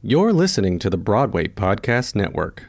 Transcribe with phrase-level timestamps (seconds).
[0.00, 2.66] You're listening to the Broadway Podcast Network.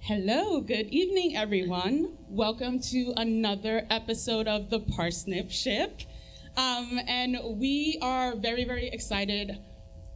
[0.00, 2.16] Hello, good evening, everyone.
[2.30, 6.00] Welcome to another episode of the Parsnip Ship.
[6.56, 9.58] Um, and we are very, very excited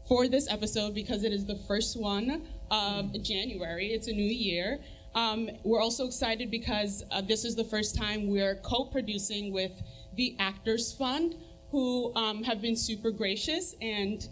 [0.09, 3.93] for this episode because it is the first one of January.
[3.93, 4.81] It's a new year.
[5.15, 9.71] Um, we're also excited because uh, this is the first time we're co producing with
[10.17, 11.37] the Actors Fund,
[11.71, 14.29] who um, have been super gracious and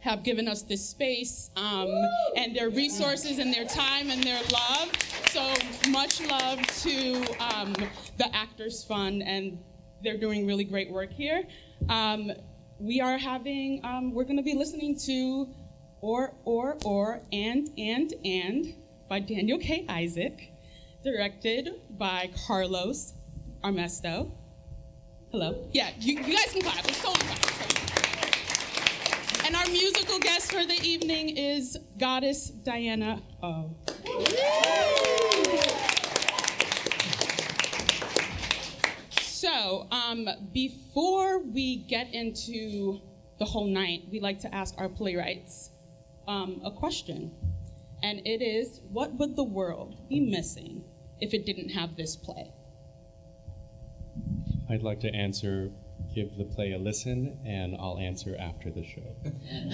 [0.00, 1.88] have given us this space um,
[2.36, 4.90] and their resources and their time and their love.
[5.28, 5.44] So
[5.90, 7.72] much love to um,
[8.18, 9.58] the Actors Fund, and
[10.02, 11.44] they're doing really great work here.
[11.88, 12.32] Um,
[12.80, 15.48] we are having, um, we're going to be listening to
[16.00, 18.74] Or, Or, Or, and, and, and
[19.08, 19.86] by Daniel K.
[19.88, 20.52] Isaac,
[21.02, 23.14] directed by Carlos
[23.64, 24.30] Armesto.
[25.30, 25.68] Hello?
[25.72, 26.84] Yeah, you, you guys can clap.
[26.86, 27.46] It's totally fine.
[29.46, 33.70] And our musical guest for the evening is Goddess Diana O.
[39.20, 43.00] So, um, before we get into
[43.38, 45.70] the whole night, we like to ask our playwrights
[46.26, 47.32] um, a question.
[48.02, 50.84] And it is what would the world be missing
[51.20, 52.52] if it didn't have this play?
[54.68, 55.70] I'd like to answer
[56.16, 59.14] give the play a listen, and I'll answer after the show.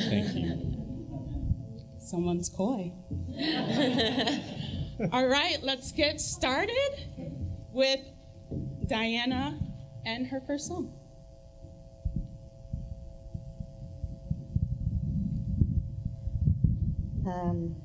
[0.09, 0.77] Thank you.
[1.99, 2.93] Someone's coy.
[5.13, 7.07] All right, let's get started
[7.73, 8.01] with
[8.89, 9.59] Diana
[10.05, 10.93] and her first song.
[17.27, 17.77] Um,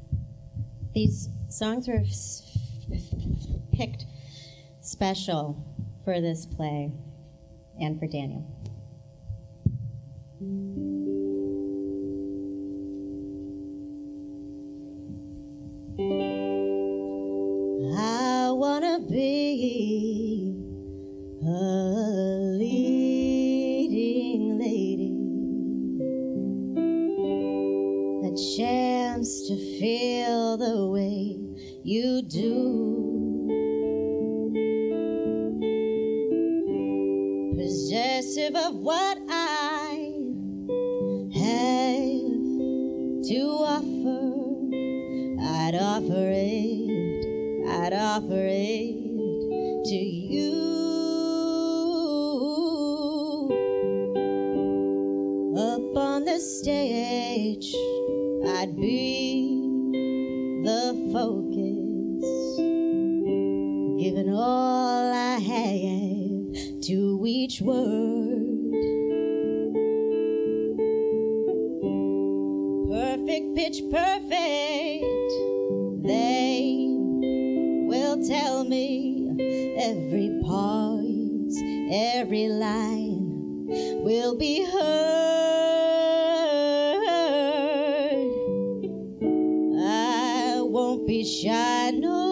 [0.94, 2.04] these songs were
[3.72, 4.06] picked
[4.82, 5.64] special
[6.04, 6.92] for this play
[7.80, 8.46] and for Daniel.
[18.00, 20.56] I wanna be
[21.44, 22.97] a leading
[28.38, 31.40] chance to feel the way
[31.84, 33.18] you do.
[37.58, 40.14] Possessive of what I
[41.34, 42.28] have
[43.26, 44.22] to offer,
[45.42, 50.78] I'd offer it, I'd offer it to you.
[55.58, 57.74] Up on the stage,
[58.46, 59.62] I'd be
[60.64, 62.26] the focus,
[64.00, 68.58] giving all I have to each word.
[72.92, 75.06] Perfect, pitch perfect,
[76.04, 76.88] they
[77.88, 81.58] will tell me every pause,
[81.92, 83.66] every line
[84.04, 85.77] will be heard.
[91.18, 92.27] Won't be shy,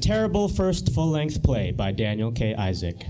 [0.00, 2.54] terrible first full length play by Daniel K.
[2.54, 3.04] Isaac.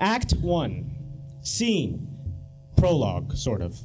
[0.00, 0.96] Act 1.
[1.42, 2.08] Scene.
[2.76, 3.78] Prologue, sort of.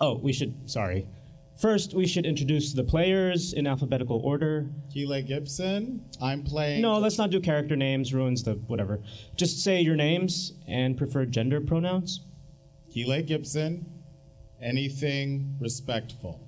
[0.00, 1.08] Oh, we should, sorry.
[1.60, 4.70] First, we should introduce the players in alphabetical order.
[4.92, 6.04] Keela Gibson.
[6.22, 6.82] I'm playing.
[6.82, 9.02] No, let's not do character names, ruins the whatever.
[9.34, 12.24] Just say your names and preferred gender pronouns.
[12.92, 13.86] Keela Gibson.
[14.62, 16.40] Anything respectful.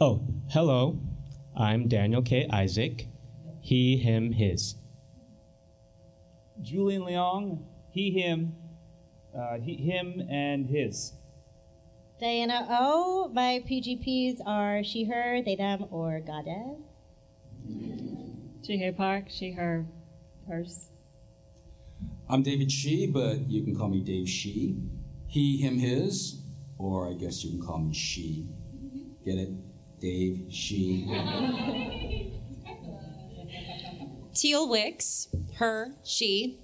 [0.00, 0.20] Oh,
[0.50, 0.98] hello.
[1.58, 2.46] I'm Daniel K.
[2.52, 3.08] Isaac.
[3.62, 4.74] He, him, his.
[6.60, 8.54] Julian Leong, he, him,
[9.34, 11.14] uh, he, him, and his.
[12.20, 13.30] Diana O.
[13.32, 16.76] My PGPs are she, her, they, them, or goddess.
[18.62, 19.86] She, her, park, she, her,
[20.46, 20.90] hers.
[22.28, 24.76] I'm David She, but you can call me Dave She.
[25.26, 26.42] He, him, his,
[26.76, 28.46] or I guess you can call me She.
[29.24, 29.50] Get it?
[30.00, 31.06] Dave Shee.
[34.34, 36.60] Teal Wicks, her, she,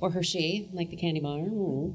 [0.00, 1.38] or her she, like the candy bar.
[1.38, 1.94] Ooh.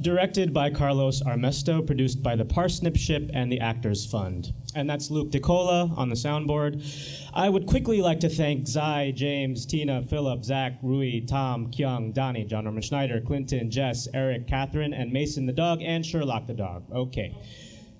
[0.00, 4.52] Directed by Carlos Armesto, produced by the Parsnip Ship and the Actors Fund.
[4.74, 6.84] And that's Luke DeCola on the soundboard.
[7.32, 12.44] I would quickly like to thank Zai, James, Tina, Philip, Zach, Rui, Tom, Kyung, Donnie,
[12.44, 16.84] John Norman Schneider, Clinton, Jess, Eric, Catherine, and Mason the dog, and Sherlock the dog.
[16.92, 17.36] Okay.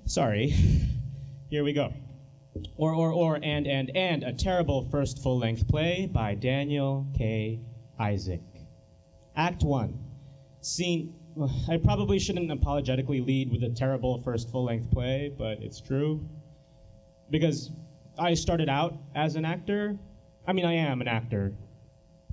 [0.05, 0.55] Sorry.
[1.49, 1.95] Here we go.
[2.77, 7.61] Or, or, or, and, and, and, a terrible first full length play by Daniel K.
[7.99, 8.43] Isaac.
[9.35, 9.99] Act 1.
[10.61, 11.15] Scene.
[11.71, 16.29] I probably shouldn't apologetically lead with a terrible first full length play, but it's true.
[17.31, 17.71] Because
[18.19, 19.97] I started out as an actor.
[20.47, 21.55] I mean, I am an actor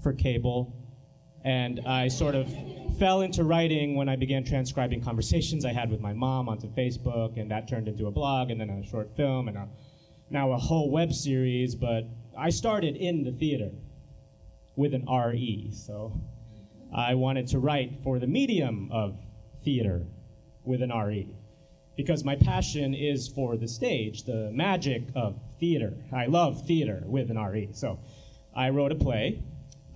[0.04, 0.74] for cable.
[1.46, 2.48] And I sort of
[3.00, 7.40] fell into writing when I began transcribing conversations I had with my mom onto Facebook,
[7.40, 9.68] and that turned into a blog, and then a short film, and a,
[10.30, 11.76] now a whole web series.
[11.76, 12.04] But
[12.38, 13.72] I started in the theater
[14.76, 16.20] with an RE, so
[16.94, 19.18] I wanted to write for the medium of
[19.64, 20.06] theater
[20.64, 21.28] with an RE
[21.96, 25.94] because my passion is for the stage, the magic of theater.
[26.14, 27.70] I love theater with an RE.
[27.74, 28.00] So
[28.56, 29.42] I wrote a play,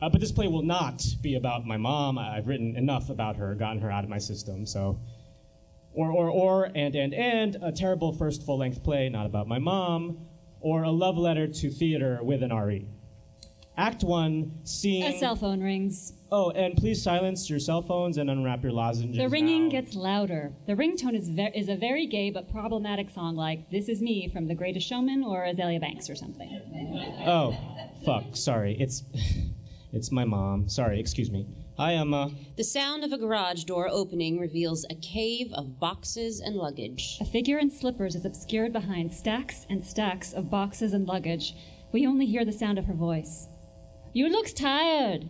[0.01, 2.18] uh, but this play will not be about my mom.
[2.18, 4.66] I've written enough about her, gotten her out of my system.
[4.66, 5.00] So,
[5.94, 9.60] or, or, or, and, and, and, a terrible first full length play not about my
[9.60, 10.19] mom,
[10.62, 12.88] or a love letter to theater with an RE.
[13.80, 15.06] Act one, scene.
[15.06, 16.12] A cell phone rings.
[16.31, 19.18] Oh, and please silence your cell phones and unwrap your lozenges.
[19.18, 19.72] The ringing now.
[19.72, 20.51] gets louder.
[20.68, 24.30] The ringtone is, ve- is a very gay but problematic song like This Is Me
[24.31, 26.50] from The Greatest Showman or Azealia Banks or something.
[27.25, 27.57] Oh,
[28.06, 28.36] fuck.
[28.36, 28.75] Sorry.
[28.80, 29.04] It's,
[29.91, 30.69] it's my mom.
[30.69, 31.00] Sorry.
[31.00, 31.47] Excuse me.
[31.77, 32.31] Hi, Emma.
[32.57, 37.18] The sound of a garage door opening reveals a cave of boxes and luggage.
[37.21, 41.56] A figure in slippers is obscured behind stacks and stacks of boxes and luggage.
[41.91, 43.47] We only hear the sound of her voice.
[44.13, 45.30] You looks tired.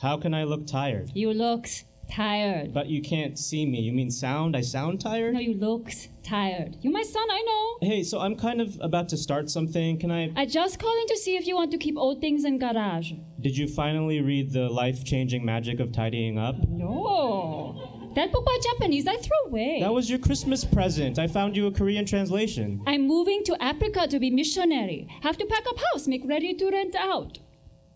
[0.00, 1.10] How can I look tired?
[1.14, 2.72] You looks tired.
[2.72, 3.80] But you can't see me.
[3.80, 4.56] You mean sound?
[4.56, 5.34] I sound tired?
[5.34, 6.76] No, you looks tired.
[6.80, 7.88] You my son, I know.
[7.88, 9.98] Hey, so I'm kind of about to start something.
[9.98, 10.32] Can I?
[10.36, 13.12] I just calling to see if you want to keep old things in garage.
[13.40, 16.56] Did you finally read the life-changing magic of tidying up?
[16.68, 18.12] No.
[18.14, 19.78] That book by Japanese I threw away.
[19.80, 21.18] That was your Christmas present.
[21.18, 22.80] I found you a Korean translation.
[22.86, 25.08] I'm moving to Africa to be missionary.
[25.22, 27.38] Have to pack up house, make ready to rent out.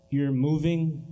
[0.09, 1.05] You're moving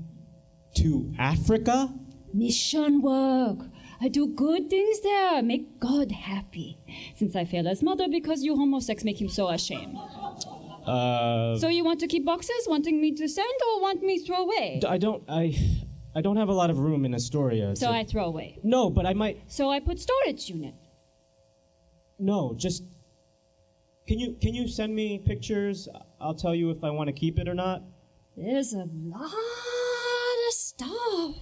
[0.76, 1.94] to Africa?
[2.34, 3.60] Mission work.
[4.00, 6.78] I do good things there, make God happy.
[7.16, 9.96] Since I failed as mother because you homosex make him so ashamed.
[10.86, 14.44] Uh, So you want to keep boxes, wanting me to send or want me throw
[14.44, 14.80] away?
[14.88, 15.24] I don't.
[15.28, 15.56] I.
[16.16, 17.76] I don't have a lot of room in Astoria.
[17.76, 18.58] So to- I throw away.
[18.64, 19.42] No, but I might.
[19.52, 20.74] So I put storage unit.
[22.20, 22.84] No, just.
[24.08, 25.88] Can you can you send me pictures?
[26.22, 27.84] I'll tell you if I want to keep it or not.
[28.38, 29.34] There's a lot
[30.48, 31.36] of stuff.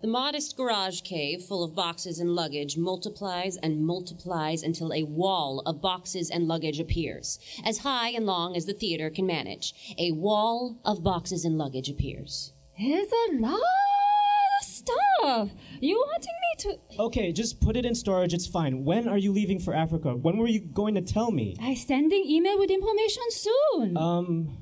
[0.00, 5.60] The modest garage cave full of boxes and luggage multiplies and multiplies until a wall
[5.66, 9.74] of boxes and luggage appears, as high and long as the theater can manage.
[9.98, 12.52] A wall of boxes and luggage appears.
[12.78, 15.50] There's a lot of stuff.
[15.80, 17.02] You wanting me to?
[17.02, 18.32] Okay, just put it in storage.
[18.32, 18.84] It's fine.
[18.84, 20.14] When are you leaving for Africa?
[20.14, 21.56] When were you going to tell me?
[21.60, 23.96] I sending email with information soon.
[23.96, 24.58] Um,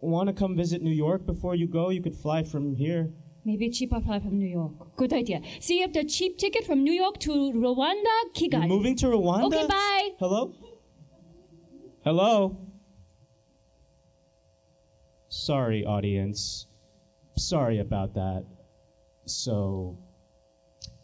[0.00, 1.90] want to come visit New York before you go?
[1.90, 3.10] You could fly from here.
[3.46, 4.96] Maybe a cheaper flight from New York.
[4.96, 5.40] Good idea.
[5.60, 8.66] See if the cheap ticket from New York to Rwanda, You're Kigali.
[8.66, 9.44] moving to Rwanda?
[9.44, 10.10] Okay, bye.
[10.18, 10.52] Hello?
[12.02, 12.58] Hello?
[15.28, 16.66] Sorry, audience.
[17.36, 18.44] Sorry about that.
[19.26, 19.96] So,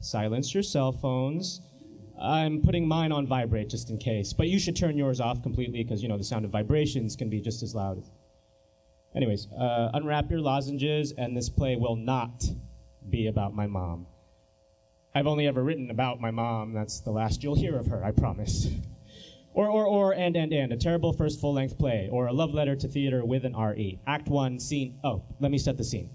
[0.01, 1.61] silence your cell phones.
[2.21, 5.85] I'm putting mine on vibrate just in case, but you should turn yours off completely
[5.85, 8.03] because, you know, the sound of vibrations can be just as loud.
[9.15, 12.45] Anyways, uh, unwrap your lozenges, and this play will not
[13.11, 14.07] be about my mom.
[15.15, 16.73] I've only ever written about my mom.
[16.73, 18.69] That's the last you'll hear of her, I promise.
[19.55, 22.55] Or, or, or, and, and, and, a terrible first full length play, or a love
[22.55, 24.01] letter to theater with an RE.
[24.07, 24.99] Act one, scene.
[25.05, 26.09] Oh, let me set the scene.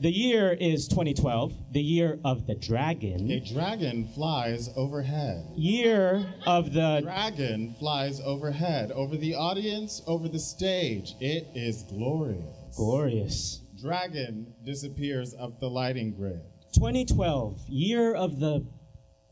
[0.00, 3.28] The year is 2012, the year of the dragon.
[3.32, 5.44] A dragon flies overhead.
[5.56, 7.00] Year of the.
[7.02, 11.16] Dragon flies overhead, over the audience, over the stage.
[11.18, 12.76] It is glorious.
[12.76, 13.60] Glorious.
[13.82, 16.42] Dragon disappears up the lighting grid.
[16.74, 18.64] 2012, year of the.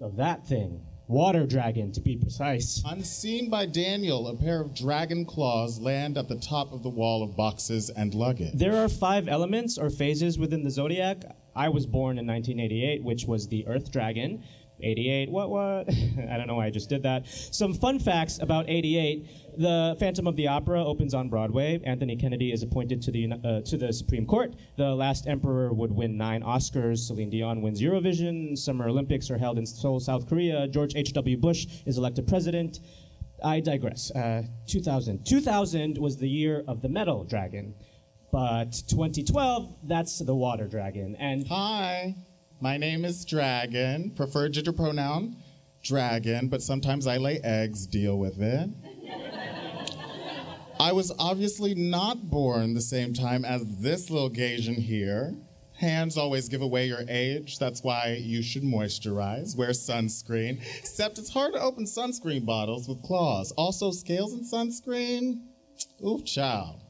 [0.01, 0.86] of that thing.
[1.09, 2.83] Water dragon, to be precise.
[2.85, 7.23] Unseen by Daniel, a pair of dragon claws land at the top of the wall
[7.23, 8.55] of boxes and luggage.
[8.55, 11.23] There are five elements or phases within the zodiac.
[11.55, 14.43] I was born in 1988, which was the Earth Dragon.
[14.83, 15.89] 88, what, what?
[16.31, 17.27] I don't know why I just did that.
[17.27, 19.59] Some fun facts about 88.
[19.59, 21.81] The Phantom of the Opera opens on Broadway.
[21.85, 24.55] Anthony Kennedy is appointed to the, uh, to the Supreme Court.
[24.77, 26.99] The Last Emperor would win nine Oscars.
[26.99, 28.57] Celine Dion wins Eurovision.
[28.57, 30.69] Summer Olympics are held in Seoul, South Korea.
[30.69, 31.39] George H.W.
[31.39, 32.81] Bush is elected president.
[33.43, 34.11] I digress.
[34.11, 35.25] Uh, 2000.
[35.25, 37.75] 2000 was the year of the Metal Dragon.
[38.33, 41.17] But 2012, that's the Water Dragon.
[41.19, 42.15] And Hi,
[42.61, 44.11] my name is Dragon.
[44.11, 45.37] Preferred gender pronoun,
[45.83, 48.71] dragon, but sometimes I lay eggs, deal with it.
[50.79, 55.35] I was obviously not born the same time as this little Gasian here.
[55.79, 57.59] Hands always give away your age.
[57.59, 60.61] That's why you should moisturize, wear sunscreen.
[60.79, 63.53] Except it's hard to open sunscreen bottles with claws.
[63.53, 65.43] Also, scales and sunscreen.
[66.05, 66.81] Ooh, child.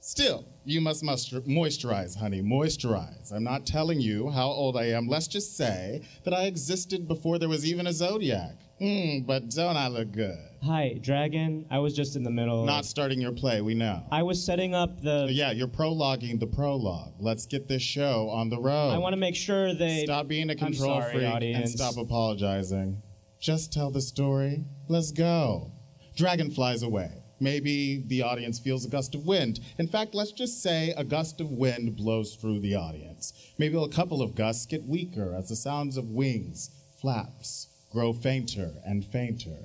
[0.00, 3.32] Still, you must moisturize, honey, moisturize.
[3.32, 5.08] I'm not telling you how old I am.
[5.08, 8.56] Let's just say that I existed before there was even a zodiac.
[8.78, 10.38] Hmm, but don't I look good?
[10.62, 11.66] Hi, Dragon.
[11.70, 12.64] I was just in the middle.
[12.64, 14.04] Not starting your play, we know.
[14.10, 15.28] I was setting up the.
[15.30, 17.12] Yeah, you're prologuing the prologue.
[17.18, 18.90] Let's get this show on the road.
[18.90, 20.04] I want to make sure they.
[20.04, 21.58] Stop being a control sorry, freak audience.
[21.58, 23.02] and stop apologizing.
[23.38, 24.64] Just tell the story.
[24.88, 25.72] Let's go.
[26.16, 27.19] Dragon flies away.
[27.40, 29.60] Maybe the audience feels a gust of wind.
[29.78, 33.32] In fact, let's just say a gust of wind blows through the audience.
[33.58, 36.70] Maybe a couple of gusts get weaker as the sounds of wings,
[37.00, 39.56] flaps, grow fainter and fainter.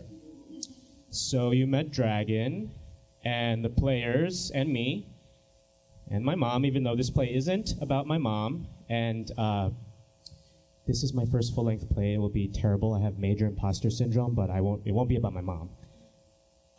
[1.10, 2.72] So you met Dragon,
[3.26, 5.08] and the players, and me,
[6.12, 8.68] and my mom, even though this play isn't about my mom.
[8.88, 9.72] And uh,
[10.86, 12.14] this is my first full length play.
[12.14, 12.94] It will be terrible.
[12.94, 15.72] I have major imposter syndrome, but I won't, it won't be about my mom.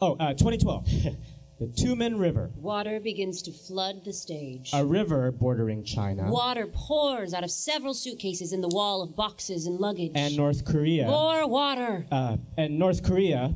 [0.01, 0.87] Oh, uh, 2012.
[1.59, 2.51] the Tumen River.
[2.57, 4.71] Water begins to flood the stage.
[4.75, 9.67] A river bordering China Water pours out of several suitcases in the wall of boxes
[9.67, 10.13] and luggage.
[10.15, 11.07] and North Korea.
[11.07, 12.07] More water.
[12.13, 13.55] uh, and North Korea,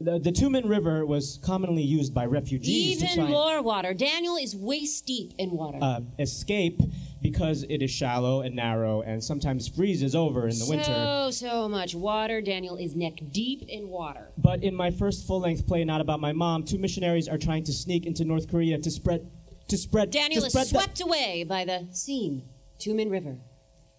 [0.00, 3.92] the, the Tumen River was commonly used by refugees Even more water.
[3.92, 5.78] Daniel is waist deep in water.
[5.82, 6.80] uh, escape
[7.22, 10.84] because it is shallow and narrow and sometimes freezes over in the winter.
[10.84, 12.42] So, so much water.
[12.42, 14.32] Daniel is neck deep in water.
[14.36, 17.72] But in my first full-length play, not about my mom, two missionaries are trying to
[17.72, 19.30] sneak into North Korea to spread,
[19.68, 22.42] to spread, Daniel to is spread the- swept away by the scene.
[22.78, 23.38] Tumen River.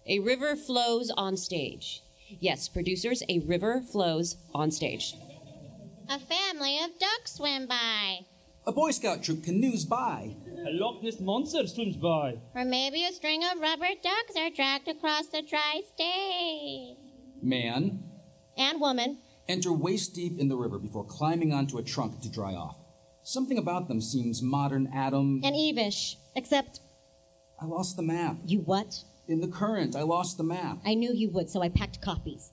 [0.06, 2.02] A river flows on stage.
[2.38, 5.14] Yes, producers, a river flows on stage.
[6.10, 8.20] A family of ducks swim by.
[8.66, 10.36] A Boy Scout troop canoes by.
[10.56, 12.38] A Loch Ness monster swims by.
[12.54, 16.96] Or maybe a string of rubber ducks are dragged across the dry stage.
[17.42, 18.02] Man,
[18.56, 19.18] And woman.
[19.48, 22.78] enter waist deep in the river before climbing onto a trunk to dry off.
[23.22, 25.40] Something about them seems modern Adam.
[25.44, 26.16] And Evish.
[26.36, 26.80] Except,
[27.60, 28.36] I lost the map.
[28.46, 29.02] you what?
[29.26, 30.78] In the current, I lost the map.
[30.84, 32.52] I knew you would, so I packed copies.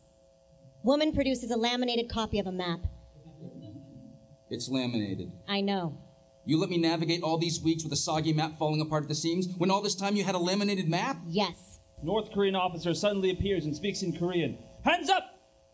[0.83, 2.79] Woman produces a laminated copy of a map.
[4.49, 5.31] It's laminated.
[5.47, 5.97] I know.
[6.43, 9.15] You let me navigate all these weeks with a soggy map falling apart at the
[9.15, 11.17] seams when all this time you had a laminated map?
[11.27, 11.79] Yes.
[12.03, 14.57] North Korean officer suddenly appears and speaks in Korean.
[14.83, 15.23] Hands up!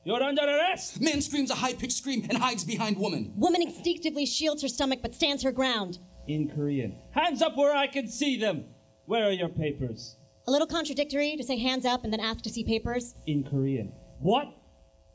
[0.03, 0.99] You're under arrest!
[1.01, 3.33] Man screams a high pitched scream and hides behind woman.
[3.37, 5.99] Woman instinctively shields her stomach but stands her ground.
[6.27, 6.99] In Korean.
[7.11, 8.65] Hands up where I can see them!
[9.05, 10.17] Where are your papers?
[10.47, 13.15] A little contradictory to say hands up and then ask to see papers.
[13.25, 13.93] In Korean.
[14.19, 14.47] What?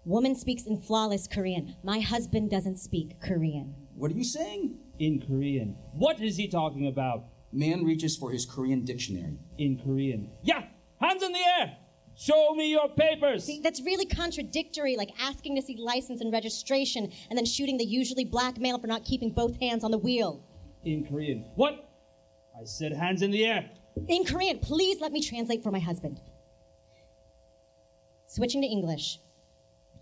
[0.07, 1.77] Woman speaks in flawless Korean.
[1.85, 3.75] My husband doesn't speak Korean.
[3.95, 4.79] What are you saying?
[4.99, 5.77] In Korean.
[5.95, 7.25] What is he talking about?
[7.53, 9.39] Man reaches for his Korean dictionary.
[9.59, 10.31] In Korean.
[10.43, 10.65] Yeah!
[11.01, 11.77] Hands in the air!
[12.15, 13.45] Show me your papers!
[13.45, 17.85] See, that's really contradictory, like asking to see license and registration and then shooting the
[17.85, 20.45] usually black male for not keeping both hands on the wheel.
[20.85, 21.45] In Korean.
[21.55, 21.89] What?
[22.59, 23.71] I said hands in the air.
[24.09, 26.21] In Korean, please let me translate for my husband.
[28.27, 29.19] Switching to English.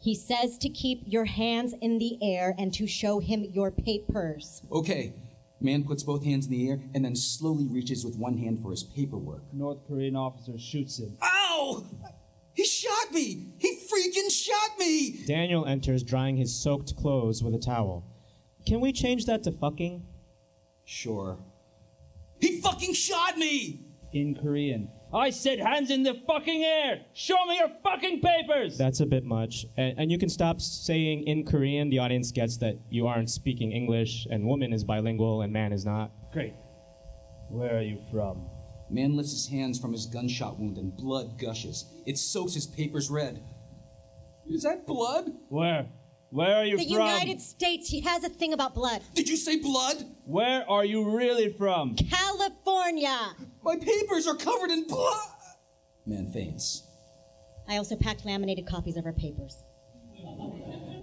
[0.00, 4.62] He says to keep your hands in the air and to show him your papers.
[4.72, 5.12] Okay.
[5.60, 8.70] Man puts both hands in the air and then slowly reaches with one hand for
[8.70, 9.42] his paperwork.
[9.52, 11.18] North Korean officer shoots him.
[11.22, 11.84] Ow!
[12.54, 13.52] He shot me!
[13.58, 15.22] He freaking shot me!
[15.26, 18.04] Daniel enters, drying his soaked clothes with a towel.
[18.66, 20.02] Can we change that to fucking?
[20.86, 21.38] Sure.
[22.40, 23.80] He fucking shot me!
[24.14, 24.90] In Korean.
[25.12, 27.00] I said hands in the fucking air!
[27.14, 28.78] Show me your fucking papers!
[28.78, 29.66] That's a bit much.
[29.76, 31.90] And, and you can stop saying in Korean.
[31.90, 35.84] The audience gets that you aren't speaking English, and woman is bilingual and man is
[35.84, 36.12] not.
[36.32, 36.54] Great.
[37.48, 38.48] Where are you from?
[38.88, 41.86] Man lifts his hands from his gunshot wound and blood gushes.
[42.06, 43.42] It soaks his papers red.
[44.48, 45.32] Is that blood?
[45.48, 45.88] Where?
[46.30, 46.92] Where are you the from?
[46.92, 49.02] United States, he has a thing about blood.
[49.14, 50.04] Did you say blood?
[50.24, 51.96] Where are you really from?
[51.96, 53.34] California!
[53.62, 55.28] My papers are covered in blood!
[56.06, 56.84] Man faints.
[57.68, 59.62] I also packed laminated copies of our papers.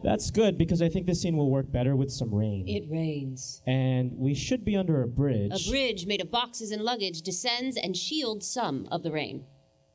[0.03, 2.65] That's good because I think this scene will work better with some rain.
[2.67, 3.62] It rains.
[3.67, 5.67] And we should be under a bridge.
[5.67, 9.46] A bridge made of boxes and luggage descends and shields some of the rain.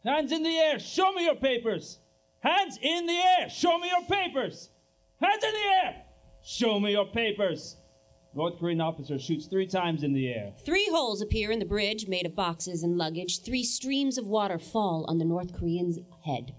[0.05, 0.79] Hands in the air!
[0.79, 2.01] Show me your papers!
[2.41, 3.49] Hands in the air!
[3.49, 4.71] Show me your papers!
[5.23, 6.03] Hands in the air!
[6.45, 7.77] Show me your papers!
[8.35, 10.53] North Korean officer shoots three times in the air.
[10.65, 13.43] Three holes appear in the bridge made of boxes and luggage.
[13.43, 16.55] Three streams of water fall on the North Korean's head.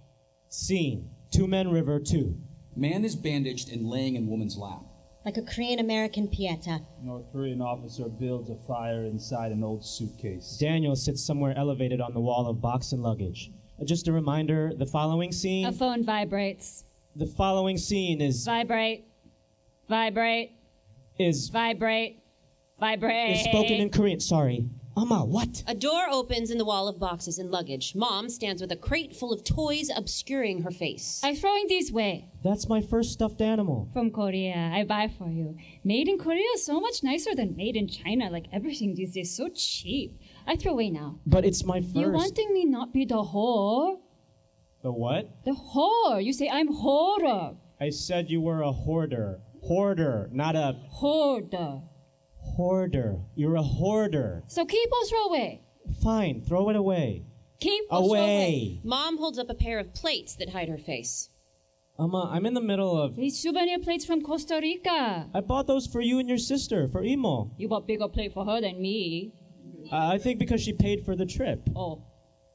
[0.49, 2.37] Scene Tumen River 2.
[2.75, 4.83] Man is bandaged and laying in woman's lap.
[5.25, 6.81] Like a Korean American Pieta.
[7.01, 10.57] North Korean officer builds a fire inside an old suitcase.
[10.59, 13.51] Daniel sits somewhere elevated on the wall of box and luggage.
[13.81, 15.65] Uh, Just a reminder the following scene.
[15.65, 16.83] A phone vibrates.
[17.15, 19.05] The following scene is Vibrate.
[19.87, 20.51] Vibrate.
[21.19, 22.19] is Vibrate.
[22.79, 23.37] Vibrate.
[23.37, 24.19] is spoken in Korean.
[24.19, 24.67] Sorry.
[24.97, 25.63] Ama, what?
[25.67, 27.93] A door opens in the wall of boxes and luggage.
[27.95, 31.21] Mom stands with a crate full of toys obscuring her face.
[31.23, 33.89] I'm throwing these way That's my first stuffed animal.
[33.93, 34.71] from Korea.
[34.73, 35.55] I buy for you.
[35.83, 38.31] Made in Korea is so much nicer than made in China.
[38.31, 40.19] Like everything these days, so cheap.
[40.47, 41.19] I throw away now.
[41.27, 41.95] But it's my first.
[41.95, 43.97] You wanting me not be the whore?
[44.83, 45.29] The what?
[45.45, 46.23] The whore.
[46.23, 47.55] You say I'm horror.
[47.81, 49.39] I said you were a hoarder.
[49.63, 51.81] Hoarder, not a Hoarder.
[52.37, 53.17] hoarder.
[53.35, 54.43] You're a hoarder.
[54.47, 55.61] So keep or throw away.
[56.01, 57.25] Fine, throw it away.
[57.59, 58.19] Keep or throw away.
[58.19, 58.81] Away.
[58.83, 61.29] Mom holds up a pair of plates that hide her face.
[61.99, 63.15] Ama, I'm in the middle of.
[63.15, 65.29] These souvenir plates from Costa Rica.
[65.33, 67.51] I bought those for you and your sister, for Imo.
[67.57, 69.31] You bought bigger plate for her than me.
[69.91, 71.61] Uh, I think because she paid for the trip.
[71.75, 72.03] Oh.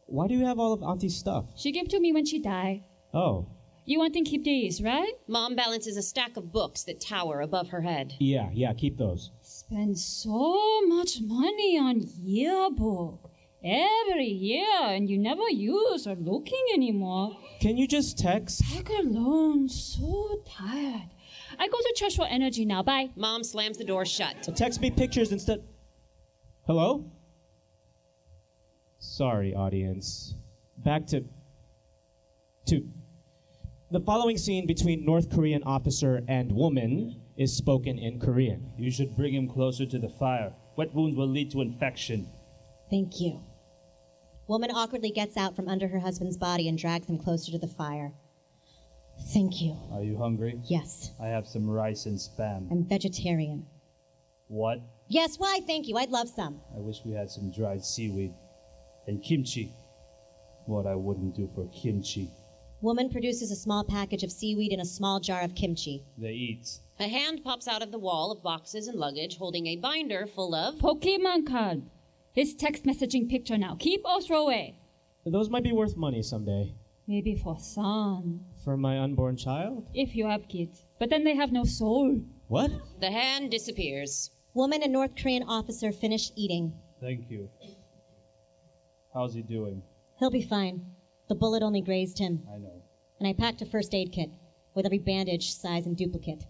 [0.09, 1.45] Why do you have all of Auntie's stuff?
[1.57, 2.83] She gave to me when she died.
[3.15, 3.47] Oh,
[3.85, 5.13] You want to keep these, right?
[5.27, 8.15] Mom balances a stack of books that tower above her head.
[8.19, 9.31] yeah, yeah, keep those.
[9.43, 13.31] Spend so much money on yearbook
[13.65, 17.37] every year, and you never use or looking anymore.
[17.61, 18.63] Can you just text?
[18.73, 21.11] Pack alone, so tired.
[21.59, 22.83] I go to church for energy now.
[22.83, 23.11] Bye.
[23.17, 24.49] Mom slams the door shut.
[24.49, 25.61] Uh, Text me pictures instead.
[26.67, 27.11] Hello?
[28.99, 30.35] Sorry, audience.
[30.79, 31.25] Back to.
[32.67, 32.89] to.
[33.91, 38.73] The following scene between North Korean officer and woman is spoken in Korean.
[38.77, 40.53] You should bring him closer to the fire.
[40.77, 42.29] Wet wounds will lead to infection.
[42.91, 43.41] Thank you.
[44.49, 47.69] Woman awkwardly gets out from under her husband's body and drags him closer to the
[47.69, 48.13] fire.
[49.33, 49.77] Thank you.
[49.93, 50.61] Are you hungry?
[50.65, 52.71] Yes, I have some rice and spam.
[52.71, 53.67] I'm vegetarian.
[54.49, 54.81] What?
[55.09, 55.61] Yes, why?
[55.67, 55.97] Thank you.
[55.97, 56.61] I'd love some.
[56.75, 58.33] I wish we had some dried seaweed.
[59.09, 59.73] And kimchi.
[60.67, 62.31] What I wouldn't do for kimchi.
[62.83, 66.05] Woman produces a small package of seaweed and a small jar of kimchi.
[66.17, 66.79] They eat.
[67.01, 70.55] A hand pops out of the wall of boxes and luggage holding a binder full
[70.55, 70.77] of.
[70.77, 71.83] Pokemon card.
[72.35, 73.77] His text messaging picture now.
[73.81, 74.79] Keep or throw away.
[75.27, 76.75] Those might be worth money someday.
[77.09, 79.87] Maybe for son, For my unborn child?
[79.95, 80.85] if you have kids.
[81.01, 82.21] But then they have no soul.
[82.49, 82.71] What?
[83.01, 84.31] The hand disappears.
[84.55, 86.75] Woman and North Korean officer finish eating.
[87.01, 87.49] Thank you.
[89.15, 89.83] How's he doing?
[90.19, 90.87] He'll be fine.
[91.29, 92.43] The bullet only grazed him.
[92.53, 92.83] I know.
[93.19, 94.31] And I packed a first aid kit
[94.75, 96.45] with every bandage, size, and duplicate.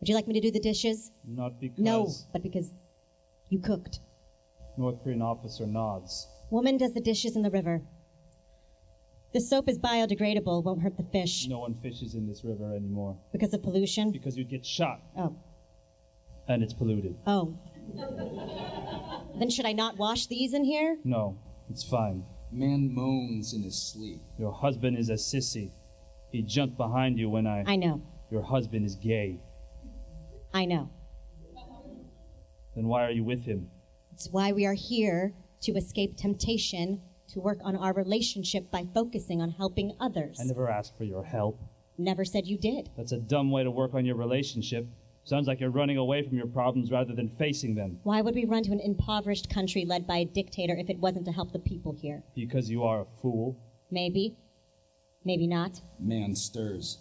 [0.00, 1.10] Would you like me to do the dishes?
[1.26, 2.72] Not because No, but because
[3.48, 4.00] you cooked.
[4.76, 6.28] North Korean officer nods.
[6.50, 7.82] Woman does the dishes in the river.
[9.34, 11.46] The soap is biodegradable, won't hurt the fish.
[11.48, 14.10] No one fishes in this river anymore Because of pollution?
[14.12, 15.36] because you'd get shot Oh,
[16.46, 17.16] and it's polluted.
[17.26, 17.58] oh.
[19.38, 20.98] Then should I not wash these in here?
[21.04, 21.38] No,
[21.70, 22.24] it's fine.
[22.50, 24.20] Man moans in his sleep.
[24.38, 25.70] Your husband is a sissy.
[26.30, 27.64] He jumped behind you when I.
[27.66, 28.02] I know.
[28.30, 29.40] Your husband is gay.
[30.52, 30.90] I know.
[32.74, 33.70] Then why are you with him?
[34.12, 37.00] It's why we are here to escape temptation,
[37.32, 40.38] to work on our relationship by focusing on helping others.
[40.40, 41.60] I never asked for your help.
[41.98, 42.90] Never said you did.
[42.96, 44.86] That's a dumb way to work on your relationship.
[45.28, 47.98] Sounds like you're running away from your problems rather than facing them.
[48.02, 51.26] Why would we run to an impoverished country led by a dictator if it wasn't
[51.26, 52.22] to help the people here?
[52.34, 53.54] Because you are a fool.
[53.90, 54.38] Maybe.
[55.26, 55.82] Maybe not.
[56.00, 56.96] Man stirs.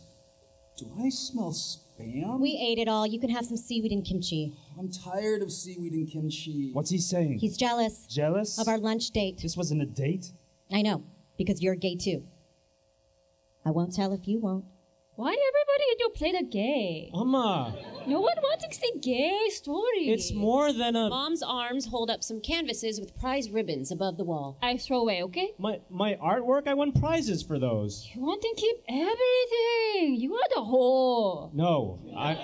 [0.77, 2.41] Do I smell spam?
[2.41, 3.07] We ate it all.
[3.07, 4.53] You can have some seaweed and kimchi.
[4.77, 6.71] I'm tired of seaweed and kimchi.
[6.73, 7.39] What's he saying?
[7.39, 9.39] He's jealous jealous of our lunch date.
[9.41, 10.33] This wasn't a date.
[10.69, 11.05] I know,
[11.37, 12.23] because you're gay too.
[13.65, 14.65] I won't tell if you won't.
[15.17, 17.09] Why everybody in your play the gay?
[17.11, 17.75] Mama,
[18.05, 20.09] No one wants to see gay story.
[20.09, 21.09] it's more than a.
[21.09, 24.59] Mom's arms hold up some canvases with prize ribbons above the wall.
[24.61, 25.53] I throw away, okay?
[25.57, 28.07] My, my artwork, I won prizes for those.
[28.13, 30.17] You want to keep everything.
[30.21, 31.49] You are the whole.
[31.51, 32.37] No, I,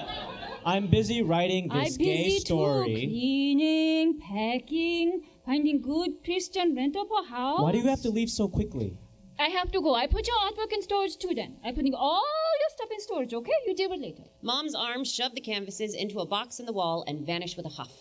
[0.65, 2.45] I'm busy writing this I'm this busy gay too.
[2.45, 2.85] story.
[2.95, 7.61] Cleaning, packing, finding good Christian rental for house.
[7.61, 8.97] Why do you have to leave so quickly?
[9.39, 9.93] I have to go.
[9.93, 11.57] I put your artwork in storage too then.
[11.63, 12.42] I'm putting all your stuff
[12.93, 13.51] in storage, okay?
[13.65, 14.23] You deal with it later.
[14.41, 17.69] Mom's arms shove the canvases into a box in the wall and vanish with a
[17.69, 17.91] huff.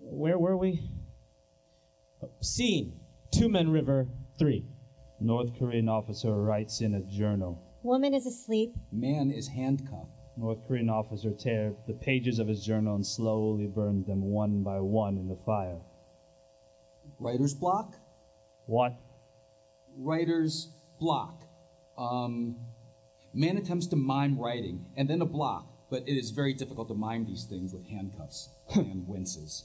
[0.00, 0.90] Where were we?
[2.40, 3.00] Scene
[3.32, 4.64] Tumen River 3.
[5.20, 7.62] North Korean officer writes in a journal.
[7.82, 8.74] Woman is asleep.
[8.92, 10.10] Man is handcuffed.
[10.36, 14.78] North Korean officer tears the pages of his journal and slowly burns them one by
[14.80, 15.80] one in the fire.
[17.18, 17.96] Writer's block?
[18.66, 18.94] What?
[19.96, 21.42] Writer's block.
[21.96, 22.56] Um,
[23.32, 26.94] man attempts to mime writing, and then a block, but it is very difficult to
[26.94, 28.48] mime these things with handcuffs.
[28.74, 29.64] and winces.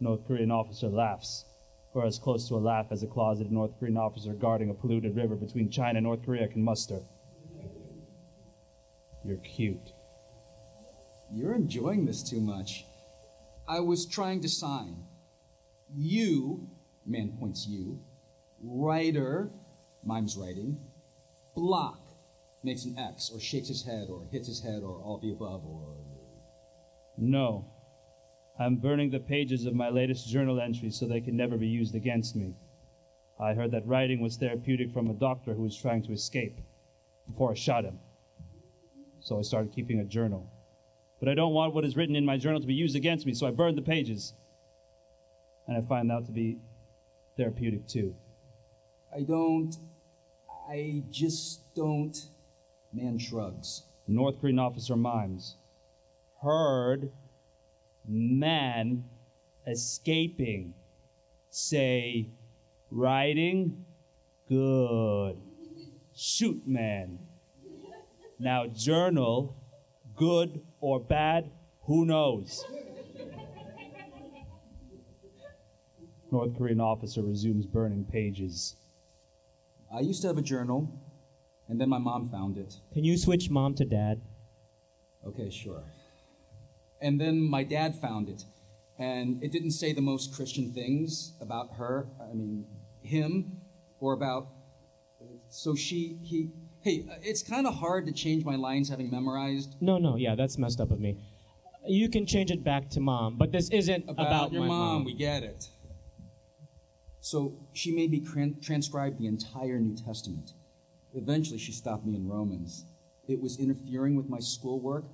[0.00, 1.44] North Korean officer laughs,
[1.94, 5.16] or as close to a laugh as a closeted North Korean officer guarding a polluted
[5.16, 7.00] river between China and North Korea can muster.
[9.24, 9.92] You're cute.
[11.32, 12.84] You're enjoying this too much.
[13.68, 15.04] I was trying to sign.
[15.94, 16.68] You,
[17.04, 18.00] man points you,
[18.62, 19.50] writer,
[20.04, 20.78] mimes writing,
[21.58, 22.00] block,
[22.62, 25.32] makes an X, or shakes his head, or hits his head, or all of the
[25.32, 25.96] above, or.
[27.16, 27.66] No.
[28.60, 31.94] I'm burning the pages of my latest journal entries so they can never be used
[31.94, 32.54] against me.
[33.40, 36.58] I heard that writing was therapeutic from a doctor who was trying to escape
[37.28, 37.98] before I shot him.
[39.20, 40.50] So I started keeping a journal.
[41.20, 43.34] But I don't want what is written in my journal to be used against me,
[43.34, 44.34] so I burned the pages.
[45.66, 46.58] And I find that to be
[47.36, 48.14] therapeutic too.
[49.14, 49.74] I don't.
[50.68, 52.16] I just don't.
[52.92, 53.84] Man shrugs.
[54.06, 55.56] North Korean officer mimes.
[56.42, 57.10] Heard
[58.06, 59.04] man
[59.66, 60.74] escaping.
[61.50, 62.30] Say,
[62.90, 63.84] riding?
[64.48, 65.36] Good.
[66.14, 67.18] Shoot man.
[68.38, 69.56] Now, journal,
[70.16, 71.50] good or bad,
[71.82, 72.64] who knows?
[76.30, 78.76] North Korean officer resumes burning pages.
[79.92, 80.88] I used to have a journal,
[81.68, 82.74] and then my mom found it.
[82.92, 84.20] Can you switch mom to dad?
[85.26, 85.82] Okay, sure.
[87.00, 88.44] And then my dad found it,
[88.98, 92.66] and it didn't say the most Christian things about her, I mean,
[93.02, 93.58] him,
[94.00, 94.48] or about.
[95.48, 96.50] So she, he.
[96.80, 99.74] Hey, it's kind of hard to change my lines having memorized.
[99.80, 101.18] No, no, yeah, that's messed up of me.
[101.86, 105.04] You can change it back to mom, but this isn't About, about, your my mom,
[105.04, 105.68] we get it.
[107.20, 110.52] So she made me cran- transcribe the entire New Testament.
[111.14, 112.84] Eventually, she stopped me in Romans.
[113.26, 115.04] It was interfering with my schoolwork,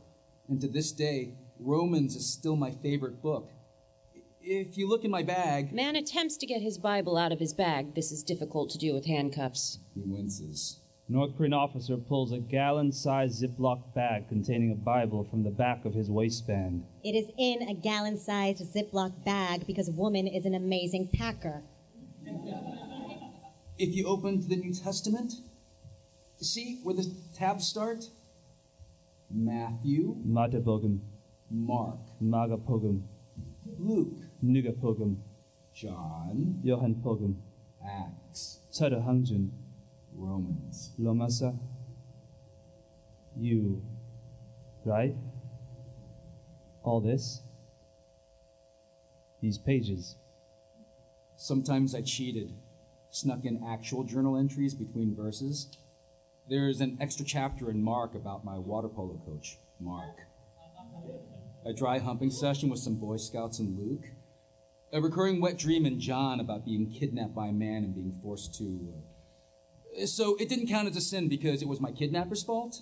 [0.48, 3.50] and to this day, Romans is still my favorite book.
[4.40, 7.54] If you look in my bag, Man attempts to get his Bible out of his
[7.54, 7.94] bag.
[7.94, 9.78] This is difficult to do with handcuffs.
[9.94, 10.80] he winces.
[11.08, 15.84] North Korean officer pulls a gallon sized Ziploc bag containing a Bible from the back
[15.84, 16.84] of his waistband.
[17.02, 21.62] It is in a gallon sized Ziploc bag because woman is an amazing packer.
[23.78, 25.32] If you open to the New Testament,
[26.40, 28.04] see where the tabs start?
[29.30, 31.00] Matthew, Matepogum,
[31.50, 33.02] Mark, Magapogum,
[33.78, 35.16] Luke, Nugapogum,
[35.74, 37.34] John, Johan Pogum,
[37.84, 39.50] Acts, Hangjun,
[40.14, 40.92] Romans.
[41.00, 41.58] Lomasa.
[43.37, 43.82] You,
[44.84, 45.14] right?
[46.84, 47.42] All this?
[49.42, 50.16] These pages.
[51.44, 52.54] Sometimes I cheated,
[53.11, 55.68] snuck in actual journal entries between verses.
[56.48, 60.16] There's an extra chapter in Mark about my water polo coach, Mark.
[61.66, 64.07] a dry humping session with some Boy Scouts and Luke,
[64.90, 68.54] a recurring wet dream in John about being kidnapped by a man and being forced
[68.54, 68.94] to.
[70.00, 72.80] Uh, so it didn't count as a sin because it was my kidnapper's fault,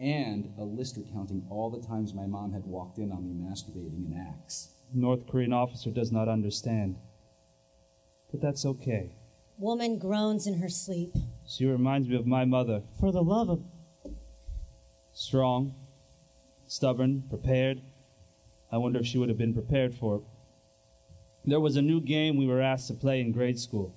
[0.00, 4.04] and a list recounting all the times my mom had walked in on me masturbating
[4.04, 4.74] in acts.
[4.92, 6.96] North Korean officer does not understand.
[8.32, 9.12] But that's okay.
[9.58, 11.14] Woman groans in her sleep.
[11.46, 12.82] She reminds me of my mother.
[12.98, 13.62] For the love of.
[15.12, 15.74] Strong,
[16.66, 17.82] stubborn, prepared.
[18.72, 20.22] I wonder if she would have been prepared for it.
[21.44, 23.94] There was a new game we were asked to play in grade school.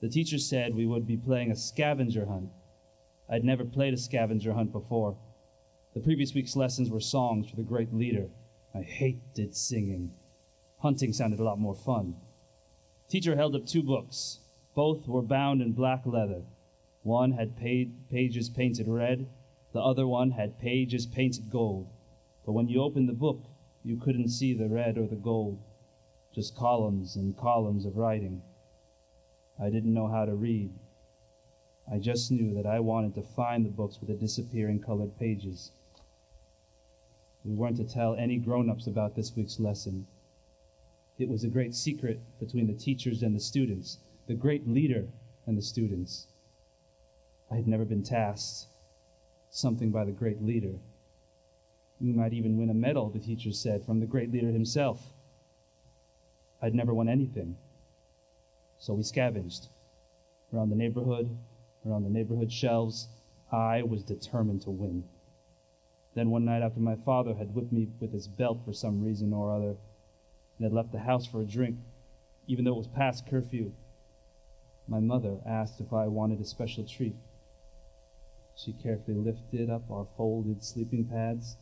[0.00, 2.50] The teacher said we would be playing a scavenger hunt.
[3.28, 5.18] I'd never played a scavenger hunt before.
[5.94, 8.28] The previous week's lessons were songs for the great leader.
[8.74, 10.12] I hated singing.
[10.78, 12.14] Hunting sounded a lot more fun.
[13.08, 14.40] Teacher held up two books.
[14.74, 16.42] Both were bound in black leather.
[17.02, 19.28] One had pages painted red,
[19.72, 21.88] the other one had pages painted gold.
[22.44, 23.44] But when you opened the book,
[23.84, 25.60] you couldn't see the red or the gold,
[26.34, 28.42] just columns and columns of writing.
[29.62, 30.72] I didn't know how to read.
[31.90, 35.70] I just knew that I wanted to find the books with the disappearing colored pages.
[37.44, 40.08] We weren't to tell any grown ups about this week's lesson.
[41.18, 45.06] It was a great secret between the teachers and the students, the great leader
[45.46, 46.26] and the students.
[47.50, 48.66] I had never been tasked
[49.50, 50.74] something by the great leader.
[52.00, 55.14] We might even win a medal, the teacher said, from the great leader himself.
[56.60, 57.56] I'd never won anything.
[58.78, 59.68] So we scavenged
[60.52, 61.34] around the neighborhood,
[61.86, 63.08] around the neighborhood shelves.
[63.50, 65.04] I was determined to win.
[66.14, 69.32] Then one night after my father had whipped me with his belt for some reason
[69.32, 69.76] or other,
[70.56, 71.78] and had left the house for a drink,
[72.46, 73.72] even though it was past curfew,
[74.88, 77.16] my mother asked if I wanted a special treat.
[78.54, 81.56] She carefully lifted up our folded sleeping pads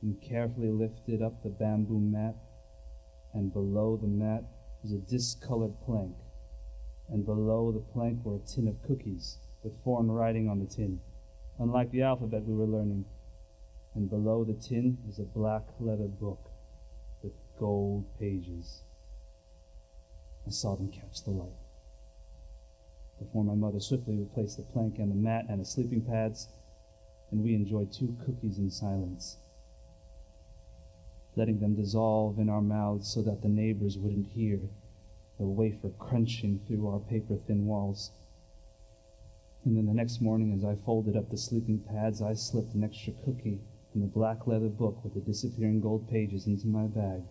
[0.00, 2.36] and carefully lifted up the bamboo mat,
[3.34, 4.44] and below the mat
[4.82, 6.14] was a discolored plank,
[7.08, 11.00] and below the plank were a tin of cookies with foreign writing on the tin,
[11.58, 13.04] unlike the alphabet we were learning,
[13.94, 16.53] and below the tin was a black leather book
[17.58, 18.82] gold pages.
[20.46, 21.64] I saw them catch the light
[23.18, 26.48] before my mother swiftly replaced the plank and the mat and the sleeping pads,
[27.30, 29.38] and we enjoyed two cookies in silence,
[31.36, 34.60] letting them dissolve in our mouths so that the neighbors wouldn't hear
[35.38, 38.12] the wafer crunching through our paper thin walls.
[39.64, 42.84] And then the next morning, as I folded up the sleeping pads, I slipped an
[42.84, 47.22] extra cookie from the black leather book with the disappearing gold pages into my bag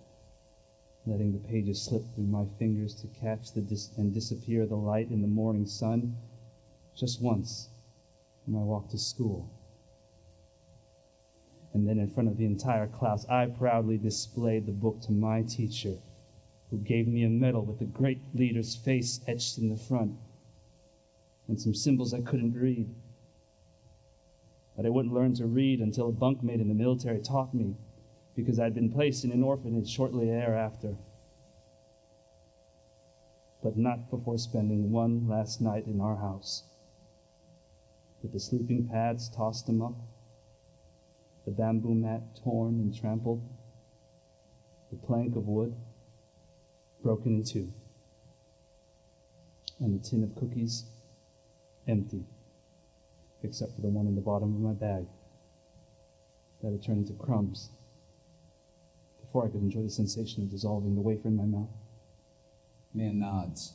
[1.05, 5.09] letting the pages slip through my fingers to catch the dis- and disappear the light
[5.09, 6.15] in the morning sun
[6.95, 7.69] just once
[8.45, 9.49] when I walked to school.
[11.73, 15.41] And then in front of the entire class, I proudly displayed the book to my
[15.41, 15.95] teacher,
[16.69, 20.17] who gave me a medal with the great leader's face etched in the front
[21.47, 22.89] and some symbols I couldn't read.
[24.75, 27.75] But I wouldn't learn to read until a bunkmate in the military taught me
[28.35, 30.95] because I'd been placed in an orphanage shortly thereafter.
[33.61, 36.63] But not before spending one last night in our house.
[38.21, 39.95] With the sleeping pads tossed them up,
[41.45, 43.41] the bamboo mat torn and trampled,
[44.89, 45.75] the plank of wood
[47.03, 47.71] broken in two,
[49.79, 50.85] and the tin of cookies
[51.87, 52.23] empty,
[53.43, 55.05] except for the one in the bottom of my bag
[56.61, 57.69] that had turned into crumbs
[59.33, 61.71] before I could enjoy the sensation of dissolving the wafer in my mouth.
[62.93, 63.73] Man nods,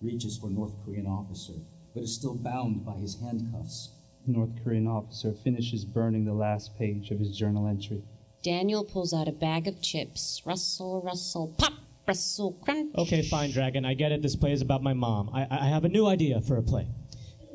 [0.00, 1.52] reaches for North Korean officer,
[1.94, 3.90] but is still bound by his handcuffs.
[4.26, 8.02] North Korean officer finishes burning the last page of his journal entry.
[8.42, 10.42] Daniel pulls out a bag of chips.
[10.44, 11.74] Rustle, rustle, pop,
[12.08, 12.92] rustle, crunch.
[12.98, 13.84] Okay, fine, Dragon.
[13.84, 14.20] I get it.
[14.20, 15.30] This play is about my mom.
[15.32, 16.88] I, I have a new idea for a play.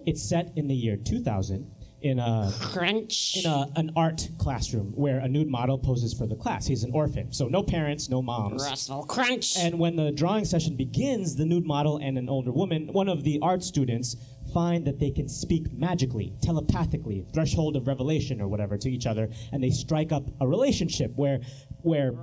[0.06, 1.70] It's set in the year 2000
[2.02, 6.36] in a crunch in a, an art classroom where a nude model poses for the
[6.36, 6.68] class.
[6.68, 8.64] He's an orphan, so no parents, no moms.
[8.64, 9.58] Rustle, crunch.
[9.58, 13.24] And when the drawing session begins, the nude model and an older woman, one of
[13.24, 14.16] the art students,
[14.54, 19.30] find that they can speak magically, telepathically, threshold of revelation or whatever to each other,
[19.52, 21.40] and they strike up a relationship where
[21.82, 22.14] where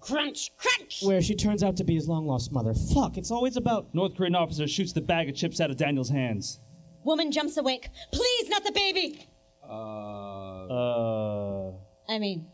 [0.00, 1.00] crunch, crunch.
[1.02, 2.74] where she turns out to be his long lost mother.
[2.94, 6.10] Fuck, it's always about North Korean officer shoots the bag of chips out of Daniel's
[6.10, 6.60] hands.
[7.08, 7.88] Woman jumps awake.
[8.12, 9.26] Please, not the baby!
[9.66, 11.72] Uh, Uh.
[12.06, 12.46] I mean,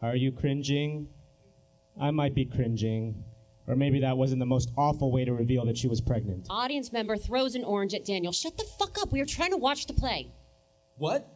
[0.00, 1.08] Are you cringing?
[2.00, 3.24] I might be cringing.
[3.66, 6.46] Or maybe that wasn't the most awful way to reveal that she was pregnant.
[6.48, 8.32] Audience member throws an orange at Daniel.
[8.32, 9.12] Shut the fuck up.
[9.12, 10.32] We are trying to watch the play.
[10.96, 11.28] what?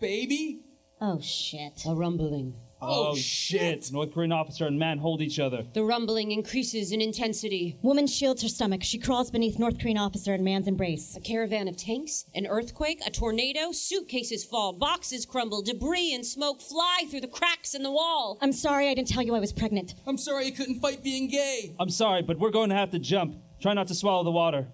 [0.00, 0.60] Baby?
[1.00, 1.82] Oh, shit.
[1.86, 2.54] A rumbling.
[2.82, 3.92] Oh, shit.
[3.92, 5.66] North Korean officer and man hold each other.
[5.74, 7.78] The rumbling increases in intensity.
[7.82, 8.82] Woman shields her stomach.
[8.82, 11.16] She crawls beneath North Korean officer and man's embrace.
[11.16, 16.60] A caravan of tanks, an earthquake, a tornado, suitcases fall, boxes crumble, debris and smoke
[16.62, 18.38] fly through the cracks in the wall.
[18.40, 19.94] I'm sorry I didn't tell you I was pregnant.
[20.06, 21.74] I'm sorry you couldn't fight being gay.
[21.78, 23.36] I'm sorry, but we're going to have to jump.
[23.60, 24.68] Try not to swallow the water.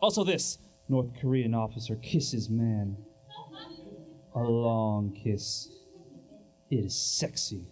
[0.00, 0.58] Also, this
[0.88, 2.96] North Korean officer kisses man.
[4.34, 5.68] A long kiss.
[6.72, 7.66] It is sexy.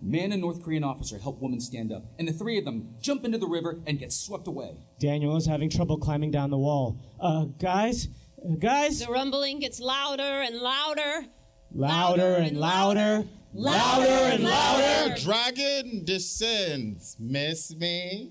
[0.00, 3.24] Man and North Korean officer help woman stand up, and the three of them jump
[3.24, 4.76] into the river and get swept away.
[5.00, 7.00] Daniel is having trouble climbing down the wall.
[7.18, 8.06] Uh, guys,
[8.48, 11.26] uh, guys, The rumbling gets louder and louder.
[11.74, 15.16] louder and louder, louder and louder.
[15.20, 17.16] Dragon descends.
[17.18, 18.30] Miss me?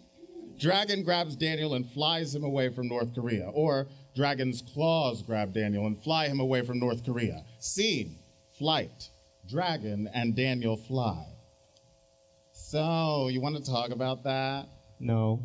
[0.57, 3.49] Dragon grabs Daniel and flies him away from North Korea.
[3.49, 7.43] Or Dragon's claws grab Daniel and fly him away from North Korea.
[7.59, 8.15] Scene,
[8.65, 9.09] flight,
[9.49, 11.25] Dragon and Daniel fly.
[12.53, 14.67] So, you want to talk about that?
[14.99, 15.41] No.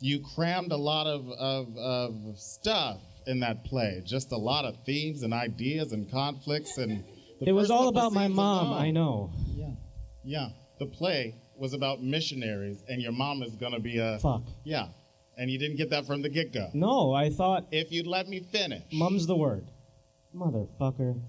[0.00, 2.98] You crammed a lot of, of, of stuff
[3.28, 4.02] in that play.
[4.04, 7.04] Just a lot of themes and ideas and conflicts and.
[7.40, 9.30] It was all about my mom, alone- I know.
[9.54, 9.70] Yeah.
[10.24, 10.48] Yeah.
[10.80, 14.18] The play was about missionaries, and your mom is gonna be a.
[14.18, 14.42] Fuck.
[14.64, 14.88] Yeah.
[15.38, 16.68] And you didn't get that from the get go.
[16.74, 18.82] No, I thought If you'd let me finish.
[18.92, 19.66] mum's the word.
[20.34, 21.20] Motherfucker.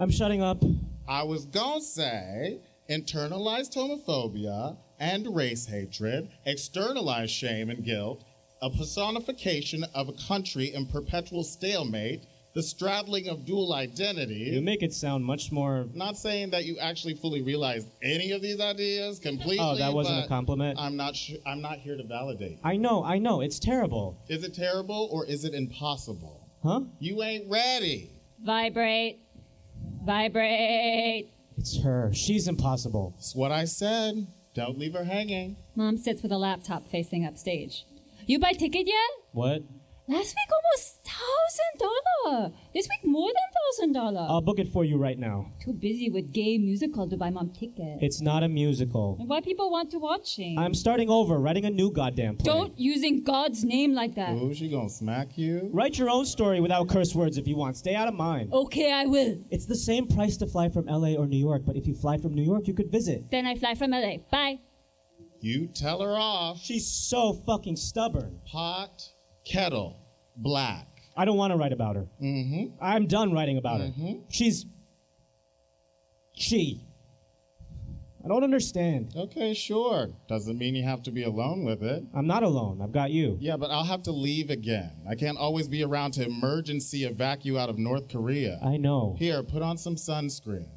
[0.00, 0.62] I'm shutting up.
[1.08, 8.22] I was gonna say internalized homophobia and race hatred, externalized shame and guilt,
[8.62, 14.50] a personification of a country in perpetual stalemate, the straddling of dual identity.
[14.52, 15.86] You make it sound much more.
[15.94, 19.58] Not saying that you actually fully realized any of these ideas completely.
[19.64, 20.78] Oh, that wasn't a compliment?
[20.78, 21.16] I'm not.
[21.16, 22.60] Sh- I'm not here to validate.
[22.62, 24.16] I know, I know, it's terrible.
[24.28, 26.48] Is it terrible or is it impossible?
[26.62, 26.82] Huh?
[27.00, 28.12] You ain't ready.
[28.40, 29.20] Vibrate.
[30.04, 31.30] Vibrate.
[31.56, 32.12] It's her.
[32.12, 33.14] She's impossible.
[33.18, 34.26] It's what I said.
[34.54, 35.56] Don't leave her hanging.
[35.74, 37.84] Mom sits with a laptop facing upstage.
[38.26, 39.10] You buy ticket yet?
[39.32, 39.62] What?
[40.10, 41.86] Last week almost thousand
[42.24, 42.52] dollar.
[42.72, 44.26] This week more than thousand dollar.
[44.30, 45.52] I'll book it for you right now.
[45.62, 47.98] Too busy with gay musical to buy mom ticket.
[48.00, 49.18] It's not a musical.
[49.20, 50.56] And why people want to watch it?
[50.58, 52.50] I'm starting over, writing a new goddamn play.
[52.50, 54.30] Don't using God's name like that.
[54.30, 55.68] Ooh, she gonna smack you?
[55.74, 57.76] Write your own story without curse words if you want.
[57.76, 58.48] Stay out of mine.
[58.50, 59.36] Okay, I will.
[59.50, 62.16] It's the same price to fly from LA or New York, but if you fly
[62.16, 63.30] from New York, you could visit.
[63.30, 64.18] Then I fly from LA.
[64.32, 64.60] Bye.
[65.40, 66.62] You tell her off.
[66.62, 68.40] She's so fucking stubborn.
[68.50, 69.02] Pot,
[69.48, 69.96] kettle,
[70.36, 70.86] black.
[71.16, 72.06] I don't want to write about her.
[72.22, 72.76] Mm-hmm.
[72.80, 73.92] I'm done writing about her.
[74.28, 74.66] She's.
[76.32, 76.84] She.
[78.24, 79.14] I don't understand.
[79.16, 80.10] Okay, sure.
[80.28, 82.04] Doesn't mean you have to be alone with it.
[82.14, 82.80] I'm not alone.
[82.82, 83.36] I've got you.
[83.40, 84.92] Yeah, but I'll have to leave again.
[85.08, 88.60] I can't always be around to emergency evacuate out of North Korea.
[88.62, 89.16] I know.
[89.18, 90.68] Here, put on some sunscreen.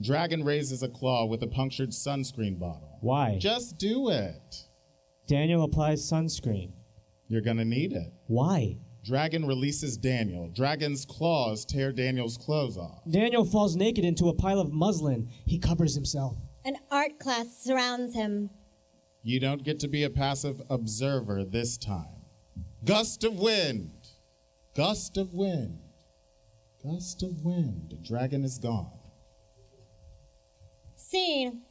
[0.00, 2.98] Dragon raises a claw with a punctured sunscreen bottle.
[3.00, 3.38] Why?
[3.38, 4.66] Just do it.
[5.26, 6.72] Daniel applies sunscreen.
[7.32, 8.12] You're gonna need it.
[8.26, 8.76] Why?
[9.06, 10.50] Dragon releases Daniel.
[10.54, 13.00] Dragon's claws tear Daniel's clothes off.
[13.10, 15.30] Daniel falls naked into a pile of muslin.
[15.46, 16.36] He covers himself.
[16.62, 18.50] An art class surrounds him.
[19.22, 22.26] You don't get to be a passive observer this time.
[22.84, 23.92] Gust of wind.
[24.76, 25.78] Gust of wind.
[26.84, 27.92] Gust of wind.
[27.92, 28.92] The dragon is gone.
[30.96, 31.62] Scene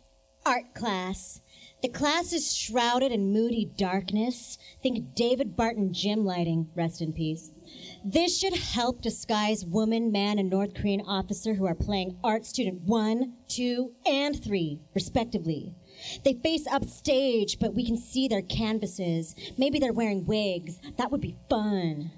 [0.44, 1.40] art class.
[1.82, 4.60] The class is shrouded in moody darkness.
[4.84, 7.52] Think David Barton gym lighting, rest in peace.
[8.06, 12.82] This should help disguise woman, man, and North Korean officer who are playing art student
[12.84, 15.74] one, two, and three, respectively.
[16.24, 19.34] They face upstage, but we can see their canvases.
[19.58, 20.78] Maybe they're wearing wigs.
[20.98, 22.12] That would be fun.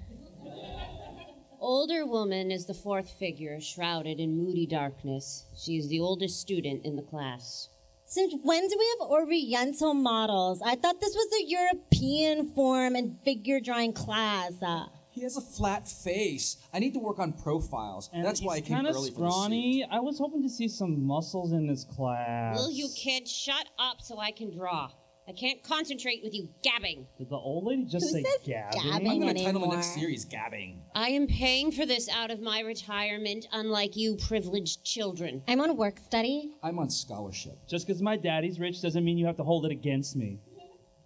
[1.58, 5.46] Older woman is the fourth figure, shrouded in moody darkness.
[5.56, 7.70] She is the oldest student in the class.
[8.06, 10.60] Since when do we have Oriental models?
[10.64, 14.52] I thought this was a European form and figure drawing class.
[14.62, 16.56] Uh, He has a flat face.
[16.72, 18.10] I need to work on profiles.
[18.12, 19.32] That's why I came kind of early for the suit.
[19.32, 19.86] scrawny.
[19.90, 22.56] I was hoping to see some muscles in this class.
[22.58, 24.90] Will you kids shut up so I can draw?
[25.26, 27.06] I can't concentrate with you gabbing.
[27.16, 28.82] Did the old lady just Who say says gabbing?
[28.82, 29.10] gabbing?
[29.10, 30.76] I'm going to title the next series Gabbing.
[30.94, 35.42] I am paying for this out of my retirement, unlike you privileged children.
[35.48, 36.50] I'm on work study.
[36.62, 37.56] I'm on scholarship.
[37.66, 40.40] Just because my daddy's rich doesn't mean you have to hold it against me.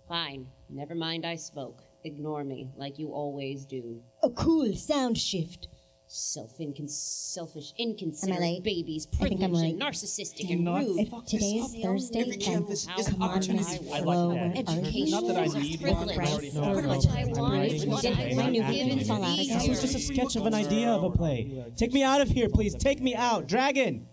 [0.09, 0.49] Fine.
[0.69, 1.83] Never mind I spoke.
[2.03, 4.01] Ignore me, like you always do.
[4.25, 5.69] A cool sound shift.
[6.11, 9.93] Self incon- selfish, inconsiderate babies, I think I'm privileged and late.
[9.93, 11.09] narcissistic Do and not rude.
[11.09, 13.91] fuck Today is Thursday, Every then campus come is on, opportunity.
[13.93, 14.71] I like that.
[14.71, 16.17] Education Not that I is need privilege.
[16.17, 16.87] one, I already have What one.
[16.87, 18.89] much I I'm want writing is this what play, I not want acting.
[18.89, 19.59] given fall out to again.
[19.59, 21.65] This was just a sketch of an idea of a play.
[21.77, 22.75] Take me out of here, please.
[22.75, 23.47] Take me out.
[23.47, 24.07] Dragon!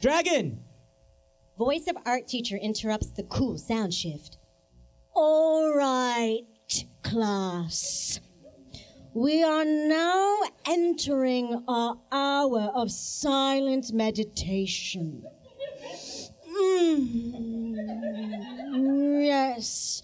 [0.00, 0.64] Dragon!
[1.56, 4.36] Voice of art teacher interrupts the cool sound shift.
[5.14, 6.40] All right,
[7.04, 8.18] class.
[9.16, 15.24] We are now entering our hour of silent meditation.
[16.54, 17.74] Mm,
[19.24, 20.02] yes.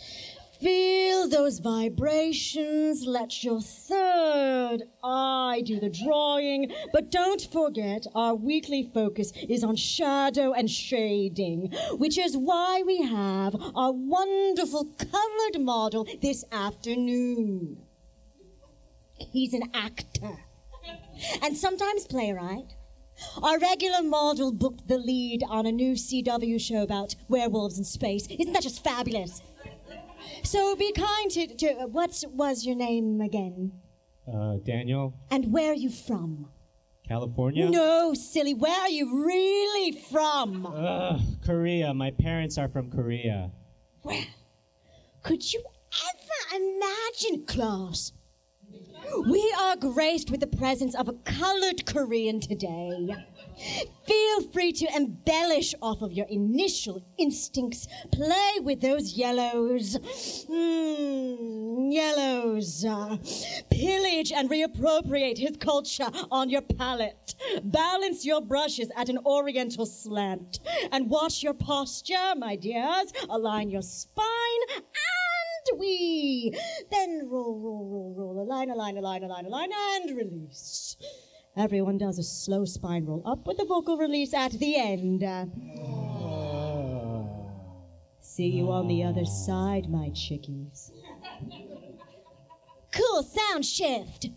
[0.62, 3.04] Feel those vibrations.
[3.06, 6.72] Let your third eye do the drawing.
[6.90, 13.02] But don't forget, our weekly focus is on shadow and shading, which is why we
[13.02, 17.76] have our wonderful colored model this afternoon.
[19.32, 20.38] He's an actor
[21.42, 22.74] and sometimes playwright.
[23.42, 28.26] Our regular model booked the lead on a new CW show about werewolves in space.
[28.26, 29.42] Isn't that just fabulous?
[30.42, 33.72] So be kind to, to what was your name again?
[34.26, 36.48] Uh, Daniel, And where are you from?
[37.06, 37.68] California?
[37.68, 38.54] No, silly.
[38.54, 40.66] Where are you really from?
[40.66, 41.92] Ugh, Korea.
[41.92, 43.50] My parents are from Korea.
[44.02, 44.22] Well,
[45.22, 45.62] could you
[45.92, 48.12] ever imagine, class?
[49.26, 53.14] We are graced with the presence of a colored Korean today.
[54.06, 57.86] Feel free to embellish off of your initial instincts.
[58.10, 59.98] Play with those yellows.
[60.50, 62.84] Mm, yellows.
[63.70, 67.34] Pillage and reappropriate his culture on your palette.
[67.62, 70.60] Balance your brushes at an oriental slant.
[70.90, 73.12] And watch your posture, my dears.
[73.28, 74.82] Align your spine
[75.70, 76.52] and we.
[76.90, 78.42] Then roll, roll, roll, roll.
[78.42, 80.96] Align, align, align, align, align, and release.
[81.56, 85.22] Everyone does a slow spine roll up with the vocal release at the end.
[88.20, 90.90] See you on the other side, my chickies.
[92.90, 94.28] Cool sound shift.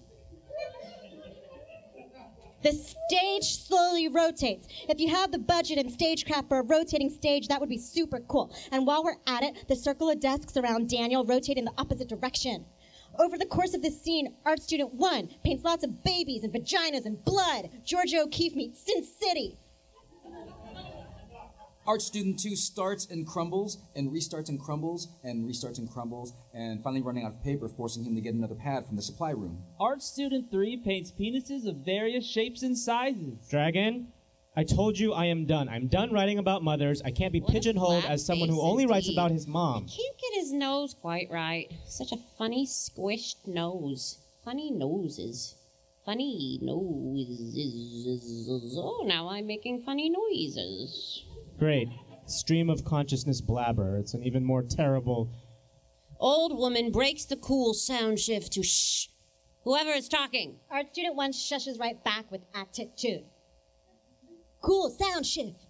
[2.65, 4.67] The stage slowly rotates.
[4.89, 8.21] If you have the budget and stagecraft for a rotating stage, that would be super
[8.21, 8.51] cool.
[8.71, 12.09] And while we're at it, the circle of desks around Daniel rotate in the opposite
[12.09, 12.65] direction.
[13.19, 17.05] Over the course of this scene, art student one paints lots of babies and vaginas
[17.05, 17.69] and blood.
[17.83, 19.59] Georgia O'Keeffe meets Sin City.
[21.87, 26.83] Art student two starts and crumbles, and restarts and crumbles, and restarts and crumbles, and
[26.83, 29.61] finally running out of paper, forcing him to get another pad from the supply room.
[29.79, 33.47] Art student three paints penises of various shapes and sizes.
[33.51, 34.07] Dragon,
[34.55, 35.69] I told you I am done.
[35.69, 37.03] I'm done writing about mothers.
[37.03, 39.85] I can't be What pigeonholed as someone who face only writes about his mom.
[39.85, 41.71] He can't get his nose quite right.
[41.87, 44.17] Such a funny, squished nose.
[44.43, 45.53] Funny noses.
[46.03, 47.55] Funny noses.
[48.77, 51.25] Oh, now I'm making funny noises.
[51.57, 51.89] Great.
[52.25, 53.97] Stream of consciousness blabber.
[53.97, 55.31] It's an even more terrible.
[56.19, 59.07] Old woman breaks the cool sound shift to shh.
[59.63, 60.57] Whoever is talking.
[60.69, 63.23] Art student one shushes right back with attitude.
[64.61, 65.64] Cool sound shift.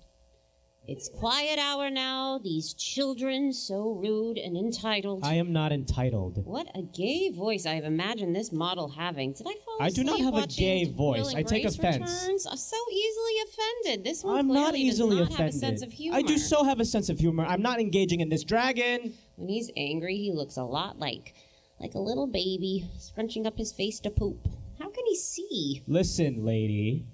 [0.87, 2.39] It's quiet hour now.
[2.43, 5.21] These children so rude and entitled.
[5.23, 6.45] I am not entitled.
[6.45, 9.33] What a gay voice I have imagined this model having.
[9.33, 9.81] Did I fall asleep?
[9.81, 11.29] I do not have a watching gay Will voice.
[11.29, 12.21] and I take Grace offense.
[12.21, 12.45] Returns?
[12.45, 14.03] I'm so easily offended.
[14.05, 15.53] This one I'm not clearly easily does not offended.
[15.53, 16.17] have a sense of humor.
[16.17, 17.45] I do so have a sense of humor.
[17.45, 19.13] I'm not engaging in this dragon.
[19.37, 21.33] When he's angry, he looks a lot like
[21.79, 24.47] like a little baby scrunching up his face to poop.
[24.79, 25.83] How can he see?
[25.87, 27.05] Listen, lady.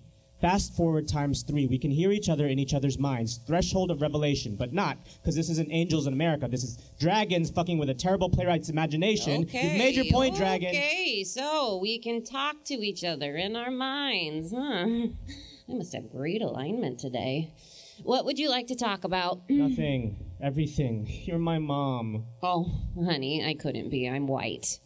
[0.41, 1.67] Fast forward times three.
[1.67, 3.39] We can hear each other in each other's minds.
[3.45, 6.47] Threshold of revelation, but not because this isn't angels in America.
[6.47, 9.43] This is dragons fucking with a terrible playwright's imagination.
[9.43, 9.69] Okay.
[9.69, 10.69] You've made your point, dragon.
[10.69, 14.87] Okay, so we can talk to each other in our minds, huh?
[15.69, 17.53] I must have great alignment today.
[18.01, 19.41] What would you like to talk about?
[19.49, 20.17] Nothing.
[20.41, 21.07] Everything.
[21.07, 22.25] You're my mom.
[22.41, 22.67] Oh,
[22.99, 24.09] honey, I couldn't be.
[24.09, 24.79] I'm white.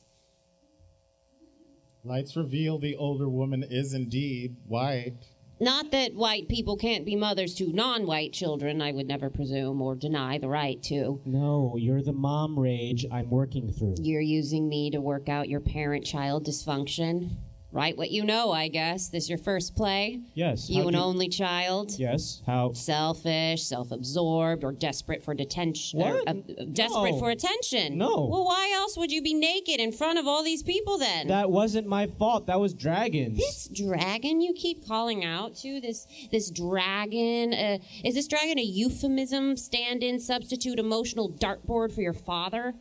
[2.04, 5.16] Lights reveal the older woman is indeed white.
[5.60, 9.82] Not that white people can't be mothers to non white children, I would never presume
[9.82, 11.22] or deny the right to.
[11.26, 13.96] No, you're the mom rage I'm working through.
[14.02, 17.38] You're using me to work out your parent child dysfunction.
[17.76, 19.10] Write what you know, I guess.
[19.10, 20.22] This your first play?
[20.34, 20.70] Yes.
[20.70, 21.92] You how'd an only child?
[22.00, 22.42] Yes.
[22.46, 22.72] How?
[22.72, 26.02] Selfish, self absorbed, or desperate for detention.
[26.02, 26.28] or, What?
[26.30, 26.34] uh,
[26.72, 27.20] desperate No.
[27.20, 27.98] for attention.
[27.98, 28.28] No.
[28.32, 31.28] Well, why else would you be naked in front of all these people then?
[31.28, 32.48] That wasn't my fault.
[32.48, 33.38] That was dragons.
[33.38, 38.62] this dragon you keep calling out to this this dragon uh, is this dragon a
[38.64, 42.74] euphemism stand-in substitute emotional dartboard for your father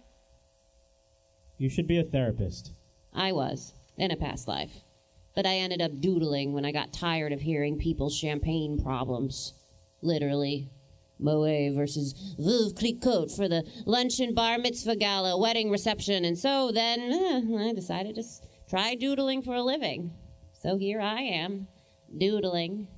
[1.59, 2.71] You should be a therapist.
[3.13, 4.84] i was in a past life
[5.35, 9.55] But I ended up doodling when I got tired of hearing people's champagne problems.
[10.01, 10.71] Literally.
[11.19, 17.01] Moet versus Veuve Clicquot for the luncheon, bar mitzvah gala, wedding reception, and so then
[17.01, 20.13] eh, I decided to s- try doodling for a living.
[20.61, 21.69] So here I am,
[22.19, 22.89] doodling.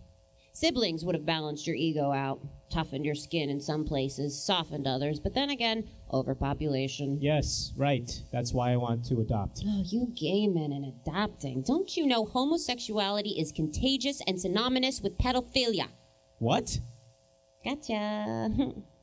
[0.53, 5.21] Siblings would have balanced your ego out, toughened your skin in some places, softened others,
[5.21, 7.19] but then again, overpopulation.
[7.21, 8.11] Yes, right.
[8.33, 9.63] That's why I want to adopt.
[9.67, 11.63] Oh, you gay men and adopting.
[11.63, 15.89] Don't you know homosexuality is contagious and synonymous with pedophilia?
[16.39, 16.79] What?
[17.65, 18.51] Gotcha.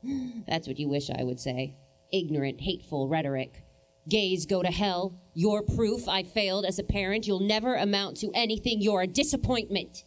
[0.46, 1.76] That's what you wish I would say.
[2.12, 3.64] Ignorant, hateful rhetoric.
[4.08, 5.18] Gays go to hell.
[5.32, 7.26] You're proof I failed as a parent.
[7.26, 8.80] You'll never amount to anything.
[8.80, 10.04] You're a disappointment.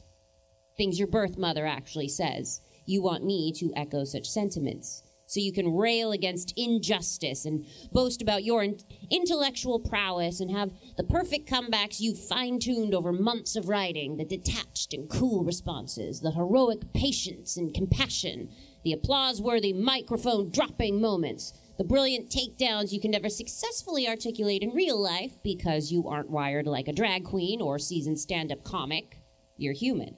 [0.78, 2.62] Things your birth mother actually says.
[2.86, 5.04] You want me to echo such sentiments.
[5.28, 8.80] So you can rail against injustice and boast about your in-
[9.12, 14.24] intellectual prowess and have the perfect comebacks you've fine tuned over months of writing, the
[14.24, 18.50] detached and cool responses, the heroic patience and compassion,
[18.86, 24.70] the applause worthy microphone dropping moments, the brilliant takedowns you can never successfully articulate in
[24.70, 29.20] real life because you aren't wired like a drag queen or seasoned stand up comic.
[29.58, 30.16] You're human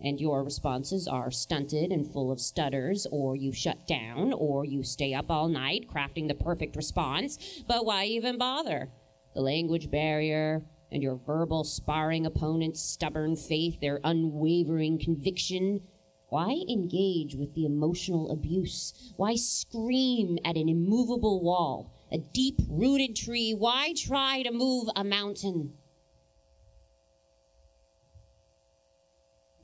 [0.00, 4.82] and your responses are stunted and full of stutters, or you shut down, or you
[4.82, 8.90] stay up all night crafting the perfect response, but why even bother?
[9.34, 15.82] The language barrier and your verbal sparring opponent's stubborn faith, their unwavering conviction.
[16.28, 19.12] Why engage with the emotional abuse?
[19.16, 23.54] Why scream at an immovable wall, a deep rooted tree?
[23.54, 25.74] Why try to move a mountain?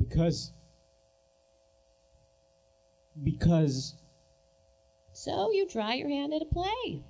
[0.08, 0.52] Because.
[3.22, 3.94] Because.
[5.12, 7.02] So you try your hand at a play.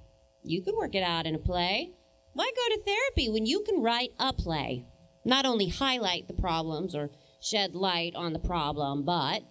[0.42, 1.92] You can work it out in a play.
[2.34, 4.86] Why go to therapy when you can write a play?
[5.24, 9.42] Not only highlight the problems or shed light on the problem, but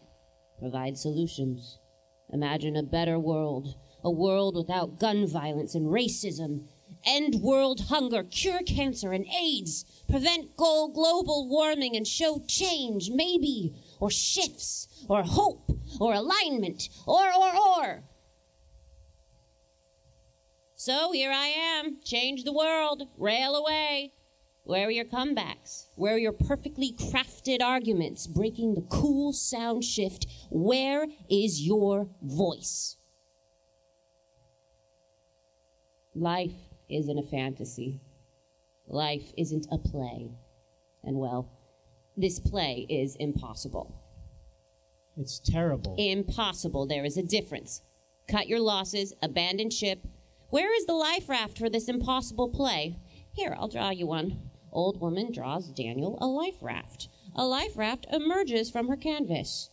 [0.59, 1.79] provide solutions.
[2.31, 6.67] Imagine a better world, a world without gun violence and racism.
[7.05, 14.09] End world hunger, cure cancer and AIDS, prevent global warming and show change, maybe, or
[14.09, 18.03] shifts, or hope, or alignment, or, or, or.
[20.75, 24.13] So here I am, change the world, rail away.
[24.65, 25.87] Where are your comebacks?
[25.95, 30.25] Where are your perfectly crafted arguments breaking the cool sound shift?
[30.49, 32.95] Where is your voice?
[36.15, 36.53] Life
[36.89, 37.99] isn't a fantasy.
[38.87, 40.31] Life isn't a play.
[41.03, 41.49] And well,
[42.15, 43.95] this play is impossible.
[45.17, 45.95] It's terrible.
[45.97, 46.85] Impossible.
[46.87, 47.81] There is a difference.
[48.27, 49.99] Cut your losses, abandon ship.
[50.49, 52.97] Where is the life raft for this impossible play?
[53.31, 54.49] Here, I'll draw you one.
[54.71, 57.09] Old woman draws Daniel a life raft.
[57.35, 59.69] A life raft emerges from her canvas.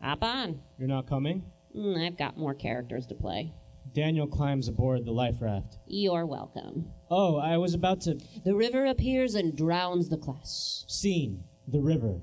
[0.00, 0.60] Hop on.
[0.78, 1.44] You're not coming?
[1.74, 3.52] Mm, I've got more characters to play.
[3.94, 5.78] Daniel climbs aboard the life raft.
[5.86, 6.92] You're welcome.
[7.10, 8.18] Oh, I was about to.
[8.44, 10.84] The river appears and drowns the class.
[10.88, 12.20] Scene the river.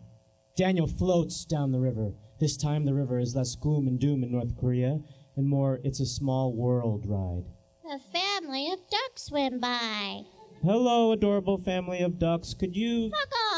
[0.56, 2.14] Daniel floats down the river.
[2.40, 5.00] This time the river is less gloom and doom in North Korea
[5.36, 7.46] and more it's a small world ride.
[7.90, 10.22] A family of ducks swim by.
[10.62, 12.54] Hello, adorable family of ducks.
[12.54, 13.10] Could you.
[13.10, 13.53] Fuck off!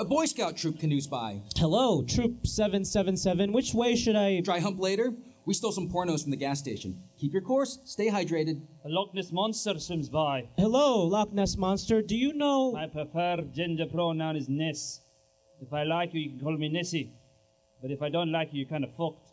[0.00, 1.42] A Boy Scout troop canoes by.
[1.56, 3.52] Hello, Troop 777.
[3.52, 4.40] Which way should I.
[4.40, 5.12] Dry hump later?
[5.44, 7.02] We stole some pornos from the gas station.
[7.18, 8.62] Keep your course, stay hydrated.
[8.86, 10.48] A Loch Ness monster swims by.
[10.56, 12.00] Hello, Loch Ness Monster.
[12.00, 12.72] Do you know.
[12.72, 15.02] My preferred gender pronoun is Ness.
[15.60, 17.12] If I like you, you can call me Nessie.
[17.82, 19.32] But if I don't like you, you're kind of fucked.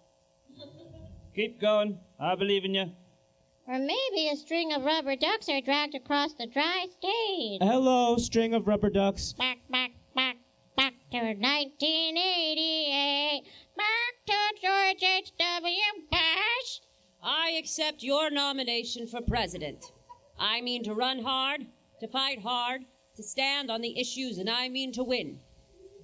[1.33, 1.97] Keep going.
[2.19, 2.91] I believe in you.
[3.69, 7.59] Or maybe a string of rubber ducks are dragged across the dry stage.
[7.61, 9.31] Hello, string of rubber ducks.
[9.31, 10.46] Back, back, back, back
[11.11, 13.43] to 1988.
[13.77, 16.03] Back to George H.W.
[16.11, 16.79] Bush.
[17.23, 19.93] I accept your nomination for president.
[20.37, 21.67] I mean to run hard,
[22.01, 22.81] to fight hard,
[23.15, 25.39] to stand on the issues, and I mean to win.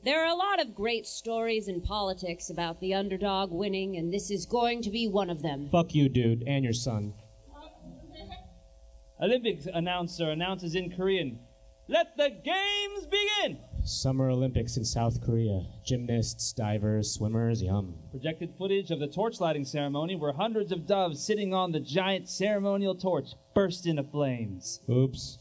[0.06, 4.32] There are a lot of great stories in politics about the underdog winning, and this
[4.32, 5.68] is going to be one of them.
[5.70, 7.14] Fuck you, dude, and your son.
[9.22, 11.40] Olympics announcer announces in Korean.
[11.90, 13.60] Let the games begin!
[13.86, 15.66] Summer Olympics in South Korea.
[15.86, 17.96] Gymnasts, divers, swimmers, yum.
[18.12, 22.30] Projected footage of the torch lighting ceremony where hundreds of doves sitting on the giant
[22.30, 24.80] ceremonial torch burst into flames.
[24.90, 25.38] Oops.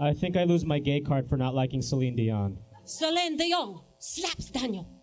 [0.00, 2.58] I think I lose my gay card for not liking Celine Dion.
[2.84, 4.93] Celine Dion slaps Daniel.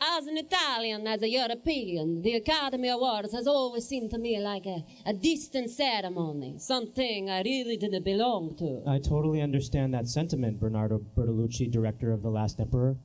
[0.00, 4.66] As an Italian, as a European, the Academy Awards has always seemed to me like
[4.66, 8.82] a, a distant ceremony, something I really didn't belong to.
[8.86, 12.96] I totally understand that sentiment, Bernardo Bertolucci, director of The Last Emperor.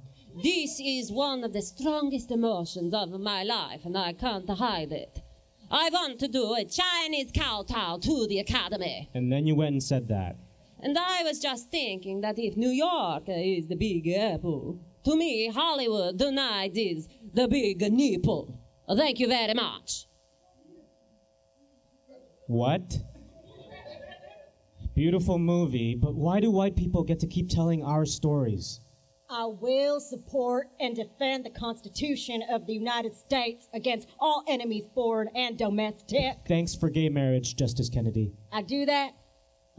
[0.44, 5.22] This is one of the strongest emotions of my life, and I can't hide it.
[5.70, 9.10] I want to do a Chinese kowtow to the Academy.
[9.14, 10.36] And then you went and said that.
[10.82, 15.50] And I was just thinking that if New York is the big apple, to me,
[15.50, 18.60] Hollywood tonight is the big nipple.
[18.96, 20.08] Thank you very much.
[22.48, 22.98] What?
[24.94, 28.82] Beautiful movie, but why do white people get to keep telling our stories?
[29.30, 35.30] I will support and defend the Constitution of the United States against all enemies, foreign
[35.34, 36.40] and domestic.
[36.46, 38.34] Thanks for gay marriage, Justice Kennedy.
[38.52, 39.12] I do that?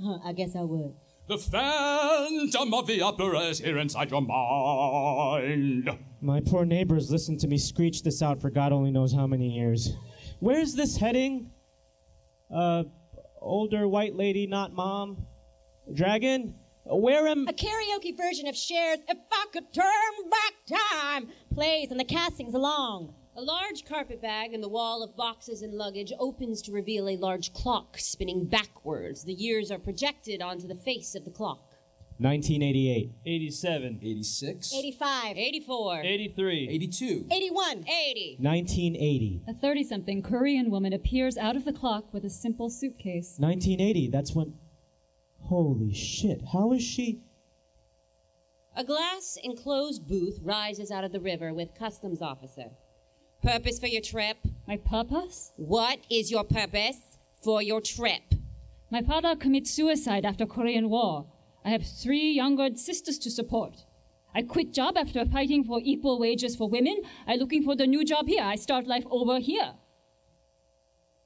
[0.02, 0.94] Huh, I guess I would.
[1.28, 5.88] The phantom of the opera is here inside your mind.
[6.20, 9.48] My poor neighbors listened to me screech this out for God only knows how many
[9.48, 9.94] years.
[10.40, 11.52] Where's this heading?
[12.52, 12.84] Uh,
[13.40, 15.26] older white lady, not mom.
[15.94, 16.56] Dragon?
[16.84, 17.46] Where am.
[17.46, 19.84] A karaoke version of Cher's If I Could Turn
[20.28, 23.14] Back Time plays and the castings along.
[23.34, 27.16] A large carpet bag in the wall of boxes and luggage opens to reveal a
[27.16, 29.24] large clock spinning backwards.
[29.24, 31.72] The years are projected onto the face of the clock.
[32.18, 33.10] 1988.
[33.24, 34.00] 87.
[34.02, 34.74] 86.
[34.74, 35.38] 85.
[35.38, 36.00] 84.
[36.02, 36.68] 83.
[36.68, 37.26] 82.
[37.32, 37.84] 81.
[37.88, 38.36] 80.
[38.38, 39.42] 1980.
[39.48, 43.36] A 30 something Korean woman appears out of the clock with a simple suitcase.
[43.38, 44.08] 1980.
[44.08, 44.52] That's when.
[45.44, 46.42] Holy shit.
[46.52, 47.22] How is she.
[48.76, 52.72] A glass enclosed booth rises out of the river with customs officer.
[53.43, 54.36] Purpose for your trip?
[54.68, 55.53] My purpose?
[55.57, 58.22] What is your purpose for your trip?
[58.88, 61.26] My father commits suicide after Korean War.
[61.64, 63.84] I have three younger sisters to support.
[64.32, 67.03] I quit job after fighting for equal wages for women.
[67.26, 68.45] I'm looking for the new job here.
[68.45, 69.72] I start life over here.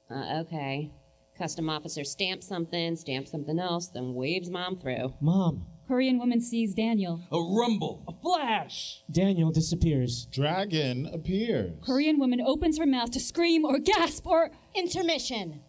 [0.09, 0.91] Uh, okay.
[1.37, 5.13] Custom officer stamps something, stamps something else, then waves mom through.
[5.21, 5.67] Mom.
[5.87, 7.21] Korean woman sees Daniel.
[7.31, 8.03] A rumble.
[8.09, 9.03] A flash.
[9.09, 10.25] Daniel disappears.
[10.25, 11.71] Dragon appears.
[11.81, 15.61] Korean woman opens her mouth to scream or gasp or intermission.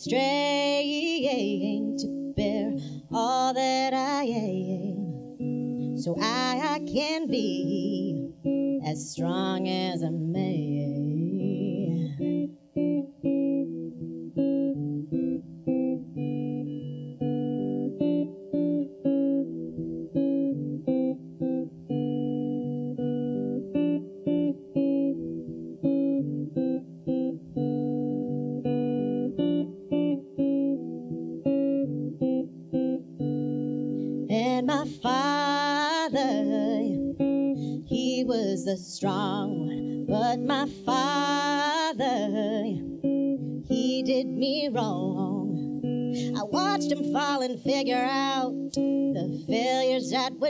[0.00, 2.72] Strength to bear
[3.12, 5.98] all that I am.
[5.98, 8.32] So I, I can be
[8.86, 10.10] as strong as a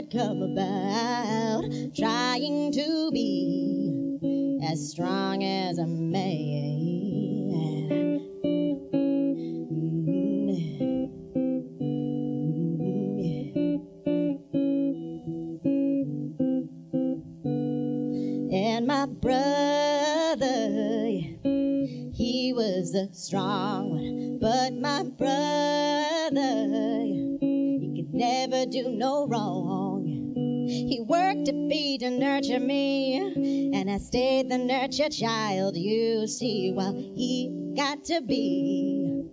[0.01, 1.63] would come about,
[1.95, 3.20] trying to be
[33.91, 39.25] I stayed the nurture child, you see, while he got to be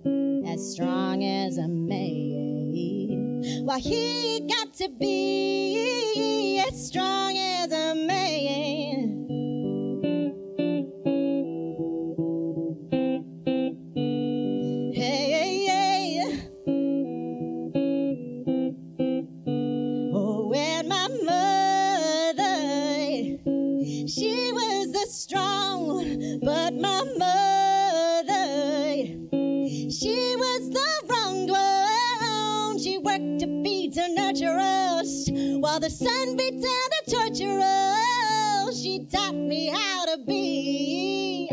[0.48, 3.42] as strong as a man.
[3.64, 9.17] While he got to be as strong as a man.
[33.98, 35.28] To nurture us.
[35.32, 41.47] While the sun beat down to torture us, she taught me how to be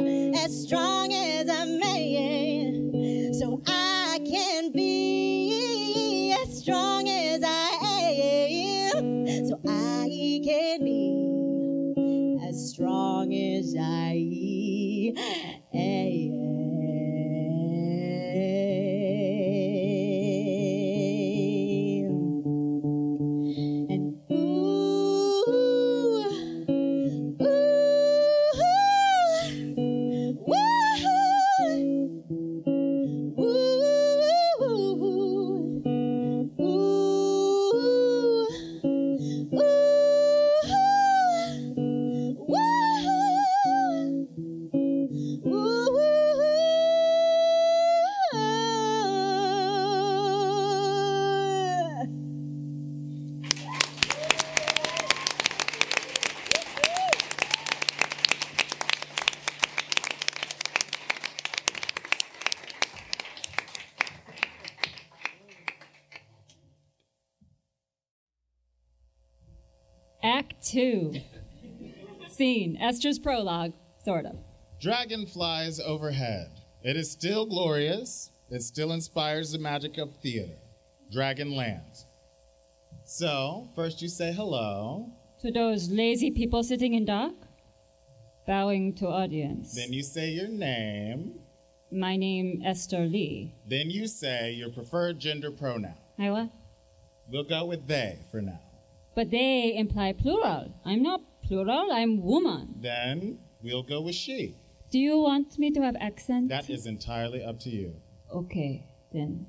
[72.96, 73.74] Scene Esther's prologue,
[74.04, 74.36] sort of.
[74.82, 76.50] Dragonflies overhead.
[76.84, 78.32] It is still glorious.
[78.50, 80.58] It still inspires the magic of theater.
[81.14, 82.06] Dragonland.
[83.06, 87.34] So, first you say hello, To those lazy people sitting in dock,
[88.48, 89.76] bowing to audience.
[89.76, 91.40] then you say your name,
[91.92, 93.54] My name Esther Lee.
[93.68, 95.96] then you say your preferred gender pronoun.
[96.18, 96.50] I what?
[97.30, 98.60] We'll go with they for now.
[99.16, 100.74] But they imply plural.
[100.86, 102.76] I'm not plural, I'm woman.
[102.80, 104.56] Then we'll go with she.
[104.92, 106.50] Do you want me to have accent?
[106.50, 107.96] That is entirely up to you.
[108.34, 109.48] Okay, then.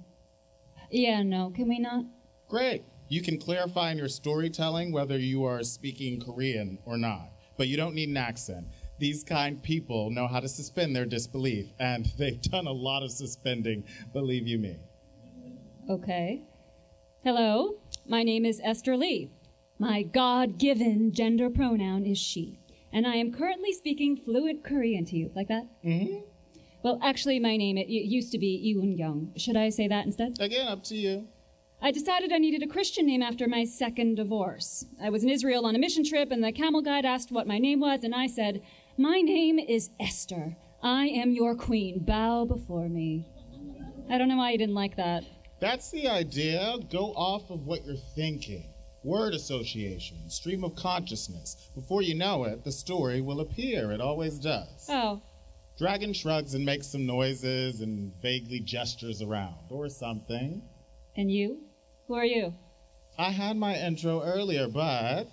[0.91, 2.05] Yeah, no, can we not?
[2.49, 2.85] Great.
[3.09, 7.77] You can clarify in your storytelling whether you are speaking Korean or not, but you
[7.77, 8.67] don't need an accent.
[8.99, 13.13] These kind people know how to suspend their disbelief, and they've done a lot of
[13.13, 14.79] suspending, believe you me.
[15.89, 16.43] Okay.
[17.23, 17.75] Hello,
[18.09, 19.31] my name is Esther Lee.
[19.79, 22.59] My God given gender pronoun is she.
[22.93, 25.31] And I am currently speaking fluent Korean to you.
[25.35, 25.67] Like that?
[25.85, 26.21] Mm-hmm.
[26.83, 29.33] Well, actually, my name it, used to be Iwon Young.
[29.37, 30.41] Should I say that instead?
[30.41, 31.27] Again, up to you.
[31.83, 34.87] I decided I needed a Christian name after my second divorce.
[35.03, 37.59] I was in Israel on a mission trip, and the camel guide asked what my
[37.59, 38.63] name was, and I said,
[38.97, 40.57] My name is Esther.
[40.83, 41.99] I am your queen.
[41.99, 43.27] Bow before me.
[44.09, 45.25] I don't know why you didn't like that.
[45.61, 46.77] That's the idea.
[46.91, 48.65] Go off of what you're thinking.
[49.07, 51.71] Word association, stream of consciousness.
[51.77, 53.93] Before you know it, the story will appear.
[53.93, 54.87] It always does.
[54.89, 55.23] Oh,
[55.79, 60.61] Dragon shrugs and makes some noises and vaguely gestures around, or something.
[61.17, 61.61] and you?
[62.09, 62.55] Who are you?
[63.17, 65.29] I had my intro earlier, but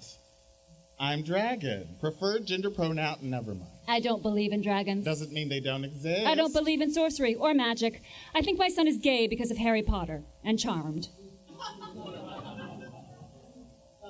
[1.00, 1.96] I'm Dragon.
[2.00, 3.72] Preferred gender pronoun, never mind.
[3.88, 5.04] I don't believe in dragons.
[5.04, 6.28] Doesn't mean they don't exist.
[6.28, 8.04] I don't believe in sorcery or magic.
[8.36, 11.08] I think my son is gay because of Harry Potter and charmed.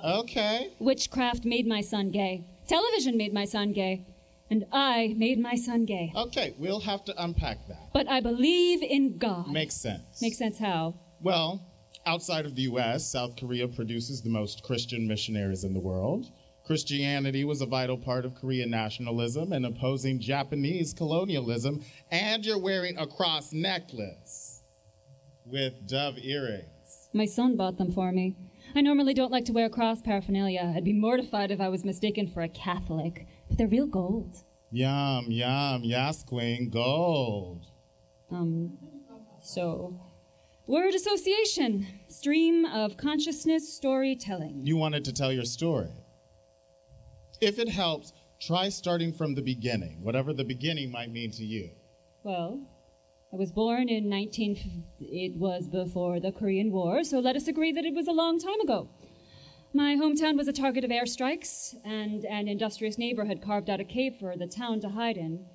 [0.03, 0.73] Okay.
[0.79, 2.45] Witchcraft made my son gay.
[2.67, 4.05] Television made my son gay.
[4.49, 6.11] And I made my son gay.
[6.15, 7.89] Okay, we'll have to unpack that.
[7.93, 9.47] But I believe in God.
[9.49, 10.21] Makes sense.
[10.21, 10.95] Makes sense how?
[11.21, 11.65] Well,
[12.05, 16.29] outside of the US, South Korea produces the most Christian missionaries in the world.
[16.65, 21.81] Christianity was a vital part of Korean nationalism and opposing Japanese colonialism.
[22.11, 24.61] And you're wearing a cross necklace
[25.45, 27.09] with dove earrings.
[27.13, 28.35] My son bought them for me.
[28.75, 30.73] I normally don't like to wear cross paraphernalia.
[30.75, 33.27] I'd be mortified if I was mistaken for a Catholic.
[33.47, 34.37] But they're real gold.
[34.71, 37.65] Yum, yum, yes, queen, gold.
[38.31, 38.79] Um,
[39.41, 39.99] so,
[40.65, 44.61] word association, stream of consciousness storytelling.
[44.65, 45.91] You wanted to tell your story.
[47.41, 48.11] If it helps,
[48.41, 51.69] try starting from the beginning, whatever the beginning might mean to you.
[52.23, 52.59] Well,
[53.33, 54.83] I was born in 19.
[54.99, 58.37] It was before the Korean War, so let us agree that it was a long
[58.37, 58.87] time ago.
[59.73, 63.85] My hometown was a target of airstrikes, and an industrious neighbor had carved out a
[63.85, 65.47] cave for the town to hide in,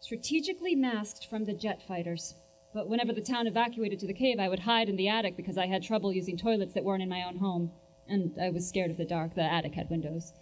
[0.00, 2.34] strategically masked from the jet fighters.
[2.72, 5.58] But whenever the town evacuated to the cave, I would hide in the attic because
[5.58, 7.72] I had trouble using toilets that weren't in my own home,
[8.08, 9.34] and I was scared of the dark.
[9.34, 10.32] The attic had windows.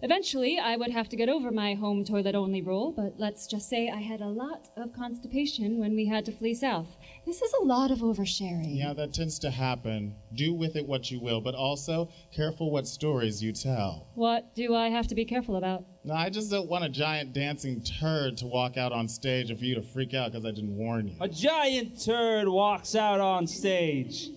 [0.00, 3.68] Eventually, I would have to get over my home toilet only rule, but let's just
[3.68, 6.86] say I had a lot of constipation when we had to flee south.
[7.26, 8.78] This is a lot of oversharing.
[8.78, 10.14] Yeah, that tends to happen.
[10.32, 14.06] Do with it what you will, but also careful what stories you tell.
[14.14, 15.84] What do I have to be careful about?
[16.04, 19.58] No, I just don't want a giant dancing turd to walk out on stage and
[19.58, 21.16] for you to freak out because I didn't warn you.
[21.20, 24.30] A giant turd walks out on stage.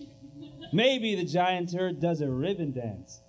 [0.72, 3.21] Maybe the giant turd does a ribbon dance.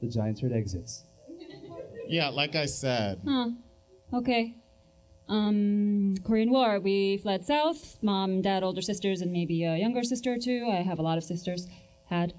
[0.00, 1.04] The giant turd exits.
[2.08, 3.20] Yeah, like I said.
[3.26, 3.50] Huh.
[4.12, 4.54] Okay.
[5.28, 6.78] Um, Korean War.
[6.78, 7.98] We fled south.
[8.02, 10.68] Mom, dad, older sisters, and maybe a younger sister or two.
[10.70, 11.66] I have a lot of sisters.
[12.08, 12.34] Had.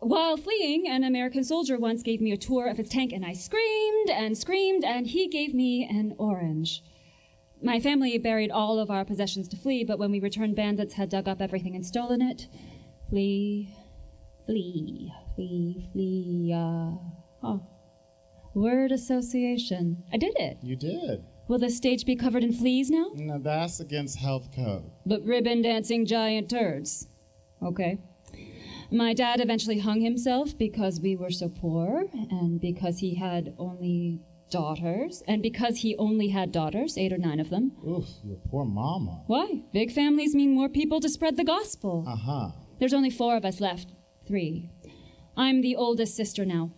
[0.00, 3.32] While fleeing, an American soldier once gave me a tour of his tank, and I
[3.32, 6.82] screamed and screamed, and he gave me an orange.
[7.62, 11.10] My family buried all of our possessions to flee, but when we returned, bandits had
[11.10, 12.48] dug up everything and stolen it.
[13.10, 13.74] Flee,
[14.46, 16.52] flee, flee, flee.
[16.54, 16.96] Uh,
[17.42, 17.66] oh.
[18.54, 20.02] Word association.
[20.12, 20.58] I did it.
[20.62, 21.22] You did.
[21.48, 23.10] Will the stage be covered in fleas now?
[23.14, 24.90] No, that's against health code.
[25.04, 27.08] But ribbon dancing giant turds.
[27.62, 27.98] Okay.
[28.90, 34.20] My dad eventually hung himself because we were so poor, and because he had only
[34.50, 37.72] daughters, and because he only had daughters, eight or nine of them.
[37.86, 39.22] Oof, your poor mama.
[39.26, 39.62] Why?
[39.72, 42.04] Big families mean more people to spread the gospel.
[42.06, 42.48] Uh huh.
[42.78, 43.92] There's only four of us left.
[44.26, 44.70] Three.
[45.36, 46.72] I'm the oldest sister now.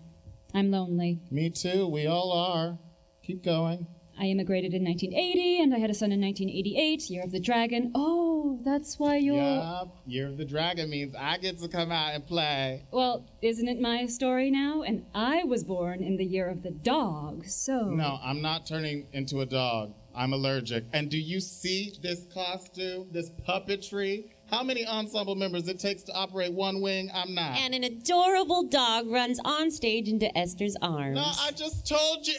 [0.54, 1.20] I'm lonely.
[1.30, 1.86] Me too.
[1.88, 2.78] We all are.
[3.22, 3.86] Keep going.
[4.18, 7.90] I immigrated in 1980, and I had a son in 1988, Year of the Dragon.
[7.94, 9.36] Oh, that's why you're.
[9.36, 9.96] Yup.
[10.06, 12.84] Year of the Dragon means I get to come out and play.
[12.90, 14.82] Well, isn't it my story now?
[14.82, 17.90] And I was born in the year of the dog, so.
[17.90, 19.94] No, I'm not turning into a dog.
[20.14, 20.84] I'm allergic.
[20.92, 24.26] And do you see this costume, this puppetry?
[24.50, 27.10] How many ensemble members it takes to operate one wing?
[27.14, 27.56] I'm not.
[27.58, 31.16] And an adorable dog runs on stage into Esther's arms.
[31.16, 32.34] no, I just told you.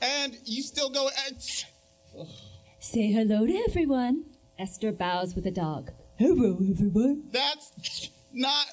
[0.00, 1.08] And you still go.
[1.08, 2.24] uh,
[2.80, 4.24] Say hello to everyone.
[4.58, 5.90] Esther bows with a dog.
[6.16, 7.24] Hello, everyone.
[7.32, 8.66] That's not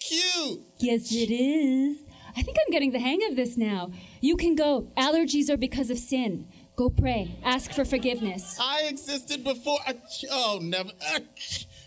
[0.00, 0.60] cute.
[0.78, 1.98] Yes, it is.
[2.36, 3.90] I think I'm getting the hang of this now.
[4.20, 4.88] You can go.
[4.96, 6.46] Allergies are because of sin.
[6.76, 7.38] Go pray.
[7.42, 8.58] Ask for forgiveness.
[8.60, 9.78] I existed before.
[9.86, 9.94] uh,
[10.30, 10.90] Oh, never.
[11.14, 11.20] uh,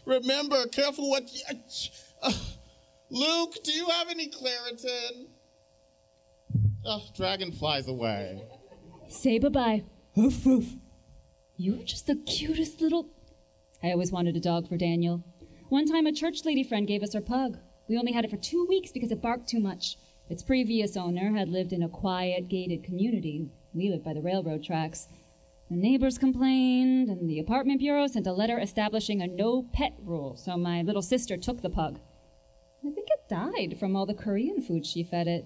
[0.06, 1.30] Remember, careful what.
[1.32, 2.32] you-
[3.12, 5.28] Luke, do you have any Claritin?
[6.86, 8.42] Oh, dragon flies away.
[9.08, 9.84] Say bye bye.
[10.16, 10.76] Hoof, hoof.
[11.58, 13.10] You're just the cutest little.
[13.84, 15.24] I always wanted a dog for Daniel.
[15.70, 17.58] One time, a church lady friend gave us her pug.
[17.88, 19.98] We only had it for two weeks because it barked too much.
[20.30, 23.50] Its previous owner had lived in a quiet, gated community.
[23.74, 25.08] We lived by the railroad tracks.
[25.70, 30.36] The neighbors complained, and the apartment bureau sent a letter establishing a no pet rule,
[30.36, 32.00] so my little sister took the pug.
[32.86, 35.46] I think it died from all the Korean food she fed it.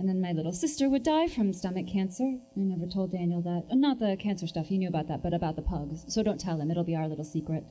[0.00, 2.24] And then my little sister would die from stomach cancer.
[2.24, 3.76] I never told Daniel that.
[3.76, 6.06] Not the cancer stuff, he knew about that, but about the pugs.
[6.08, 7.64] So don't tell him, it'll be our little secret.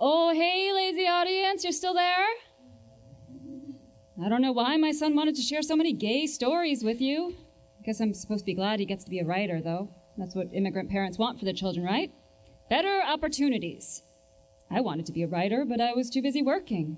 [0.00, 2.24] Oh, hey, lazy audience, you're still there?
[4.24, 7.34] I don't know why my son wanted to share so many gay stories with you.
[7.78, 9.90] I Guess I'm supposed to be glad he gets to be a writer, though.
[10.16, 12.10] That's what immigrant parents want for their children, right?
[12.70, 14.04] Better opportunities.
[14.70, 16.96] I wanted to be a writer, but I was too busy working.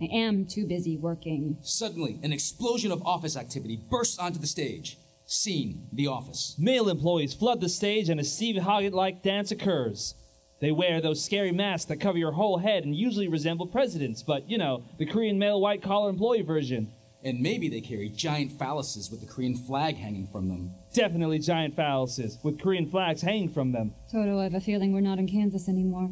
[0.00, 1.58] I am too busy working.
[1.62, 4.98] Suddenly, an explosion of office activity bursts onto the stage.
[5.26, 6.54] Scene The Office.
[6.58, 10.14] Male employees flood the stage and a Steve Hoggett like dance occurs.
[10.60, 14.48] They wear those scary masks that cover your whole head and usually resemble presidents, but
[14.48, 16.92] you know, the Korean male white collar employee version.
[17.24, 20.70] And maybe they carry giant phalluses with the Korean flag hanging from them.
[20.94, 23.92] Definitely giant phalluses with Korean flags hanging from them.
[24.10, 26.10] Toto, I have a feeling we're not in Kansas anymore.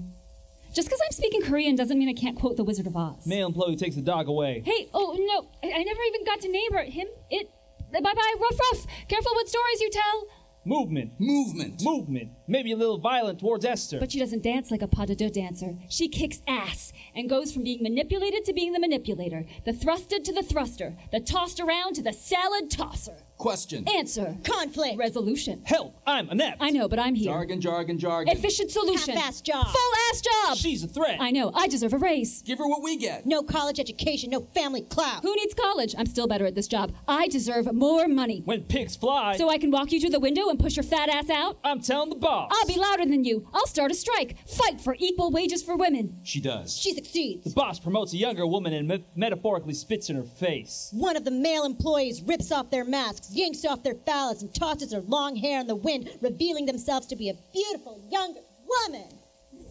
[0.77, 3.27] Just because I'm speaking Korean doesn't mean I can't quote The Wizard of Oz.
[3.27, 4.63] Male employee takes the dog away.
[4.63, 6.83] Hey, oh no, I, I never even got to name her.
[6.83, 7.51] Him, it.
[7.91, 8.87] Bye bye, ruff ruff.
[9.09, 10.27] Careful what stories you tell.
[10.67, 11.13] Movement.
[11.19, 11.83] Movement.
[11.83, 12.31] Movement.
[12.47, 13.99] Maybe a little violent towards Esther.
[13.99, 15.79] But she doesn't dance like a pas de deux dancer.
[15.89, 20.33] She kicks ass and goes from being manipulated to being the manipulator, the thrusted to
[20.35, 23.17] the thruster, the tossed around to the salad tosser.
[23.39, 23.87] Question.
[23.89, 24.37] Answer.
[24.45, 24.97] Conflict.
[24.99, 25.61] Resolution.
[25.65, 25.95] Help!
[26.07, 26.57] I'm inept.
[26.61, 27.31] I know, but I'm here.
[27.31, 28.35] Jargon, jargon, jargon.
[28.35, 29.15] Efficient solution.
[29.15, 29.67] Half-ass job.
[29.67, 30.57] Full ass job.
[30.57, 31.19] She's a threat.
[31.21, 31.51] I know.
[31.55, 32.41] I deserve a raise.
[32.43, 33.27] Give her what we get.
[33.27, 35.23] No college education, no family clout.
[35.23, 35.95] Who needs college?
[35.99, 36.93] I'm still better at this job.
[37.07, 38.41] I deserve more money.
[38.45, 39.37] When pigs fly.
[39.37, 41.59] So I can walk you through the window and push your fat ass out?
[41.63, 42.51] I'm telling the boss.
[42.55, 43.47] I'll be louder than you.
[43.53, 44.37] I'll start a strike.
[44.49, 46.19] Fight for equal wages for women.
[46.25, 46.77] She does.
[46.77, 47.45] She succeeds.
[47.45, 50.89] The boss promotes a younger woman and me- metaphorically spits in her face.
[50.93, 54.93] One of the male employees rips off their masks, yanks off their phallus, and tosses
[54.93, 59.09] her long hair in the wind, revealing themselves to be a beautiful younger woman.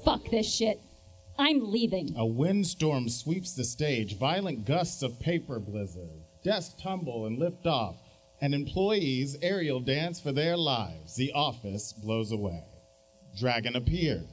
[0.03, 0.79] Fuck this shit.
[1.37, 2.13] I'm leaving.
[2.17, 6.23] A windstorm sweeps the stage, violent gusts of paper blizzard.
[6.43, 7.95] Desks tumble and lift off,
[8.39, 11.15] and employees aerial dance for their lives.
[11.15, 12.63] The office blows away.
[13.37, 14.23] Dragon appears.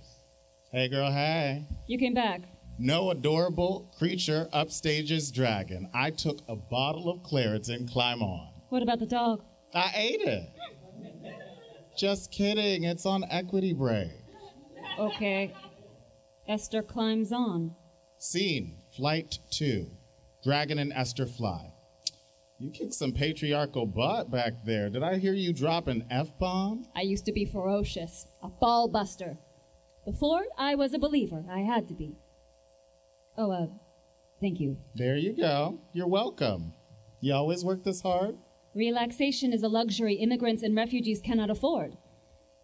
[0.71, 1.67] Hey, girl, hey.
[1.87, 2.43] You came back.
[2.79, 5.91] No adorable creature upstages dragon.
[5.93, 8.52] I took a bottle of Claritin, climb on.
[8.73, 9.45] What about the dog?
[9.75, 10.49] I ate it.
[11.95, 12.85] Just kidding.
[12.85, 14.09] It's on equity break.
[14.99, 15.53] Okay.
[16.49, 17.77] Esther climbs on.
[18.17, 19.89] Scene Flight 2.
[20.43, 21.75] Dragon and Esther fly.
[22.59, 24.89] You kicked some patriarchal butt back there.
[24.89, 26.87] Did I hear you drop an F bomb?
[26.97, 29.37] I used to be ferocious, a ball buster.
[30.07, 31.45] Before, I was a believer.
[31.51, 32.17] I had to be.
[33.37, 33.67] Oh, uh,
[34.41, 34.79] thank you.
[34.95, 35.79] There you go.
[35.93, 36.73] You're welcome.
[37.21, 38.39] You always work this hard?
[38.75, 41.97] Relaxation is a luxury immigrants and refugees cannot afford.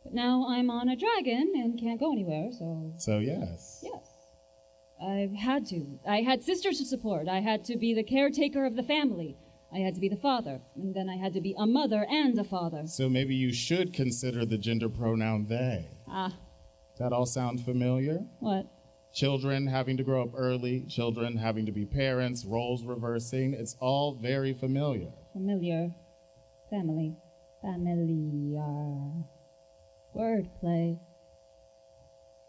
[0.05, 2.93] But now I'm on a dragon and can't go anywhere, so.
[2.99, 3.81] So, yes.
[3.83, 4.07] Yes.
[5.03, 5.99] I've had to.
[6.09, 7.29] I had sisters to support.
[7.29, 9.37] I had to be the caretaker of the family.
[9.73, 10.61] I had to be the father.
[10.77, 12.85] And then I had to be a mother and a father.
[12.87, 15.89] So maybe you should consider the gender pronoun they.
[16.09, 16.35] Ah,
[16.99, 18.21] That all sound familiar?
[18.41, 18.67] what?
[19.15, 23.55] Children having to grow up early, children having to be parents, roles reversing.
[23.55, 25.11] It's all very familiar.
[25.39, 25.95] Familiar.
[26.69, 27.15] Family.
[27.61, 29.13] Familiar.
[30.17, 30.99] Wordplay.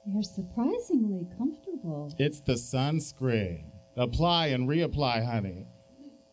[0.08, 2.12] You're surprisingly comfortable.
[2.18, 3.66] It's the sunscreen.
[3.96, 5.68] Apply and reapply, honey.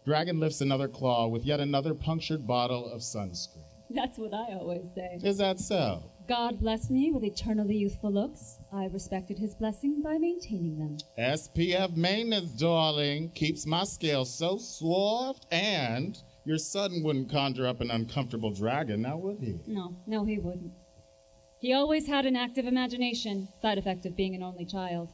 [0.07, 3.67] Dragon lifts another claw with yet another punctured bottle of sunscreen.
[3.91, 5.21] That's what I always say.
[5.23, 6.11] Is that so?
[6.27, 8.61] God blessed me with eternally youthful looks.
[8.73, 10.97] I respected his blessing by maintaining them.
[11.19, 17.91] SPF maintenance, darling, keeps my scale so soft, and your son wouldn't conjure up an
[17.91, 19.59] uncomfortable dragon, now would he?
[19.67, 20.73] No, no, he wouldn't.
[21.59, 25.11] He always had an active imagination, side effect of being an only child.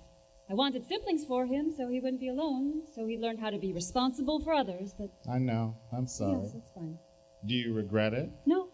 [0.50, 3.58] I wanted siblings for him so he wouldn't be alone, so he learned how to
[3.58, 5.74] be responsible for others, but I know.
[5.96, 6.42] I'm sorry.
[6.42, 6.98] yes, that's fine.
[7.46, 8.28] Do you regret it?
[8.44, 8.68] No.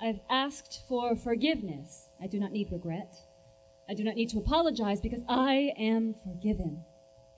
[0.00, 2.08] I've asked for forgiveness.
[2.22, 3.12] I do not need regret.
[3.88, 6.84] I do not need to apologize because I am forgiven.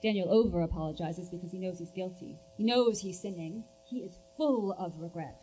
[0.03, 2.37] Daniel over apologizes because he knows he's guilty.
[2.57, 3.63] He knows he's sinning.
[3.89, 5.35] He is full of regret.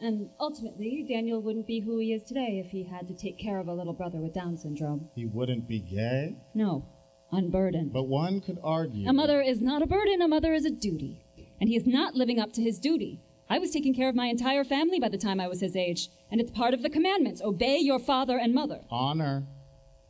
[0.00, 3.60] And ultimately, Daniel wouldn't be who he is today if he had to take care
[3.60, 5.08] of a little brother with Down syndrome.
[5.14, 6.36] He wouldn't be gay?
[6.54, 6.84] No,
[7.30, 7.92] unburdened.
[7.92, 9.08] But one could argue.
[9.08, 11.24] A mother is not a burden, a mother is a duty.
[11.60, 13.20] And he is not living up to his duty.
[13.50, 16.08] I was taking care of my entire family by the time I was his age,
[16.30, 18.80] and it's part of the commandments obey your father and mother.
[18.90, 19.46] Honor.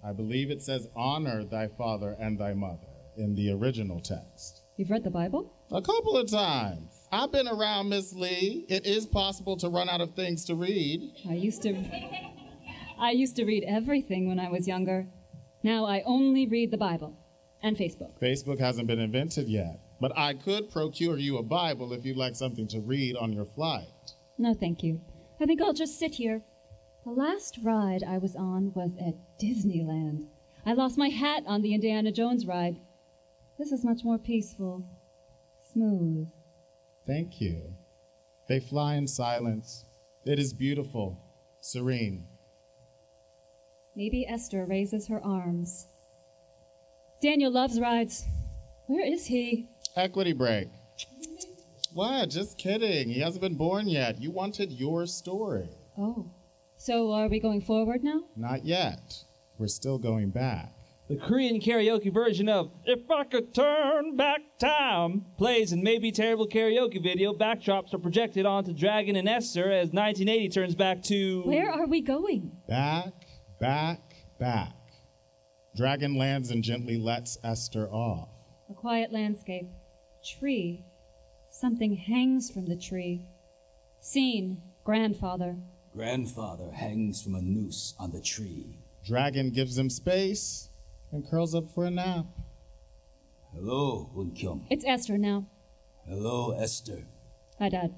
[0.04, 2.86] I believe it says, honor thy father and thy mother
[3.16, 4.62] in the original text.
[4.76, 5.52] You've read the Bible?
[5.70, 6.91] A couple of times.
[7.14, 8.64] I've been around Miss Lee.
[8.70, 11.12] It is possible to run out of things to read.
[11.28, 11.76] I used to
[12.98, 15.06] I used to read everything when I was younger.
[15.62, 17.14] Now I only read the Bible
[17.62, 18.18] and Facebook.
[18.18, 22.34] Facebook hasn't been invented yet, but I could procure you a Bible if you'd like
[22.34, 24.14] something to read on your flight.
[24.38, 25.02] No, thank you.
[25.38, 26.40] I think I'll just sit here.
[27.04, 30.28] The last ride I was on was at Disneyland.
[30.64, 32.78] I lost my hat on the Indiana Jones ride.
[33.58, 34.82] This is much more peaceful,
[35.74, 36.28] smooth.
[37.06, 37.74] Thank you.
[38.48, 39.84] They fly in silence.
[40.24, 41.18] It is beautiful,
[41.60, 42.26] serene.
[43.96, 45.86] Maybe Esther raises her arms.
[47.20, 48.24] Daniel loves rides.
[48.86, 49.68] Where is he?
[49.96, 50.68] Equity break.
[51.92, 52.30] What?
[52.30, 53.10] Just kidding.
[53.10, 54.20] He hasn't been born yet.
[54.20, 55.68] You wanted your story.
[55.98, 56.30] Oh.
[56.78, 58.22] So are we going forward now?
[58.36, 59.22] Not yet.
[59.58, 60.72] We're still going back.
[61.12, 66.48] The Korean karaoke version of If I Could Turn Back Time plays in maybe terrible
[66.48, 67.34] karaoke video.
[67.34, 71.42] Backdrops are projected onto Dragon and Esther as 1980 turns back to.
[71.42, 72.50] Where are we going?
[72.66, 73.12] Back,
[73.60, 74.00] back,
[74.40, 74.72] back.
[75.76, 78.30] Dragon lands and gently lets Esther off.
[78.70, 79.68] A quiet landscape.
[80.38, 80.82] Tree.
[81.50, 83.26] Something hangs from the tree.
[84.00, 84.62] Scene.
[84.82, 85.58] Grandfather.
[85.92, 88.78] Grandfather hangs from a noose on the tree.
[89.04, 90.70] Dragon gives him space
[91.12, 92.26] and curls up for a nap.
[93.54, 94.66] Hello, Unkyung.
[94.70, 95.46] It's Esther now.
[96.08, 97.04] Hello, Esther.
[97.58, 97.94] Hi, Dad.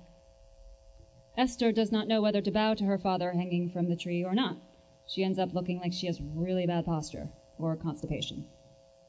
[1.38, 4.34] Esther does not know whether to bow to her father hanging from the tree or
[4.34, 4.56] not.
[5.08, 8.46] She ends up looking like she has really bad posture or constipation.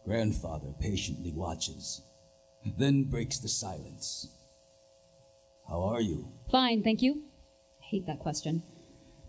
[0.05, 2.01] Grandfather patiently watches,
[2.77, 4.27] then breaks the silence.
[5.67, 6.31] How are you?
[6.51, 7.23] Fine, thank you.
[7.81, 8.63] I hate that question.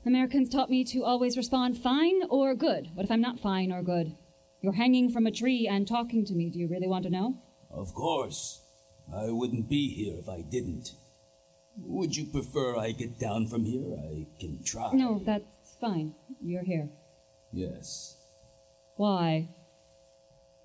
[0.04, 2.90] Americans taught me to always respond fine or good.
[2.94, 4.14] What if I'm not fine or good?
[4.66, 6.50] You're hanging from a tree and talking to me.
[6.50, 7.36] Do you really want to know?
[7.70, 8.62] Of course.
[9.14, 10.90] I wouldn't be here if I didn't.
[11.84, 13.94] Would you prefer I get down from here?
[13.96, 14.90] I can try.
[14.92, 16.16] No, that's fine.
[16.42, 16.88] You're here.
[17.52, 18.16] Yes.
[18.96, 19.50] Why?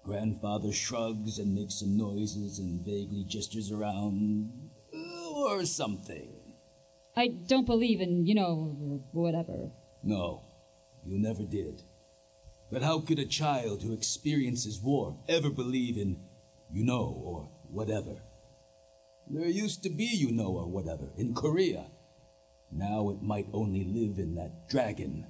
[0.04, 4.52] Grandfather shrugs and makes some noises and vaguely gestures around.
[4.92, 6.56] uh, Or something.
[7.16, 9.70] I don't believe in, you know, whatever.
[10.02, 10.42] No,
[11.06, 11.84] you never did.
[12.72, 16.22] But how could a child who experiences war ever believe in,
[16.72, 18.22] you know, or whatever?
[19.30, 21.88] There used to be, you know, or whatever, in Korea.
[22.72, 25.26] Now it might only live in that dragon.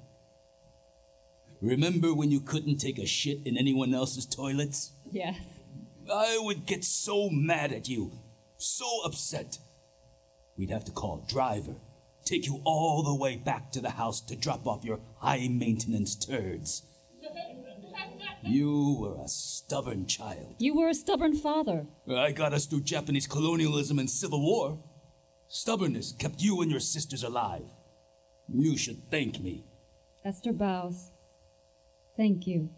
[1.62, 4.92] Remember when you couldn't take a shit in anyone else's toilets?
[5.12, 5.38] Yes.
[6.12, 8.12] I would get so mad at you,
[8.58, 9.58] so upset.
[10.58, 11.76] We'd have to call a driver,
[12.26, 16.16] take you all the way back to the house to drop off your high maintenance
[16.16, 16.84] turds.
[18.44, 20.56] You were a stubborn child.
[20.58, 21.86] You were a stubborn father.
[22.10, 24.80] I got us through Japanese colonialism and civil war.
[25.48, 27.70] Stubbornness kept you and your sisters alive.
[28.48, 29.66] You should thank me.
[30.26, 31.12] Esther bows.
[32.18, 32.70] Thank you.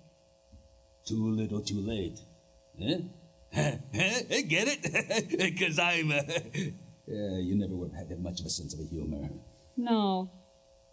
[1.05, 2.20] Too little, too late.
[2.82, 2.95] Huh?
[2.95, 2.99] Eh?
[3.93, 4.22] Eh?
[4.30, 5.38] Eh, get it?
[5.38, 6.11] Because I'm.
[6.11, 6.22] Uh,
[7.07, 9.30] yeah, you never would have had much of a sense of a humor.
[9.78, 10.32] No.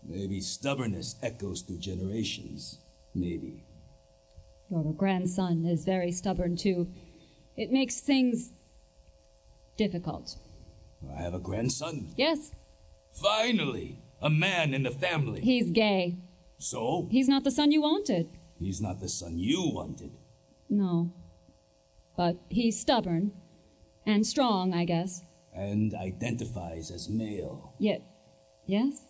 [0.05, 2.81] Maybe stubbornness echoes through generations.
[3.14, 3.64] Maybe.
[4.71, 6.89] Your grandson is very stubborn, too.
[7.57, 8.53] It makes things
[9.77, 10.37] difficult.
[11.16, 12.12] I have a grandson.
[12.16, 12.53] Yes,
[13.21, 15.41] Finally, a man in the family.
[15.41, 16.16] he's gay.
[16.59, 17.09] So?
[17.11, 18.29] He's not the son you wanted.
[18.59, 20.12] He's not the son you wanted.
[20.68, 21.12] No.
[22.16, 23.33] But he's stubborn.
[24.07, 25.23] And strong, I guess.
[25.55, 27.75] And identifies as male.
[27.81, 28.03] Yet.
[28.66, 29.01] Yes?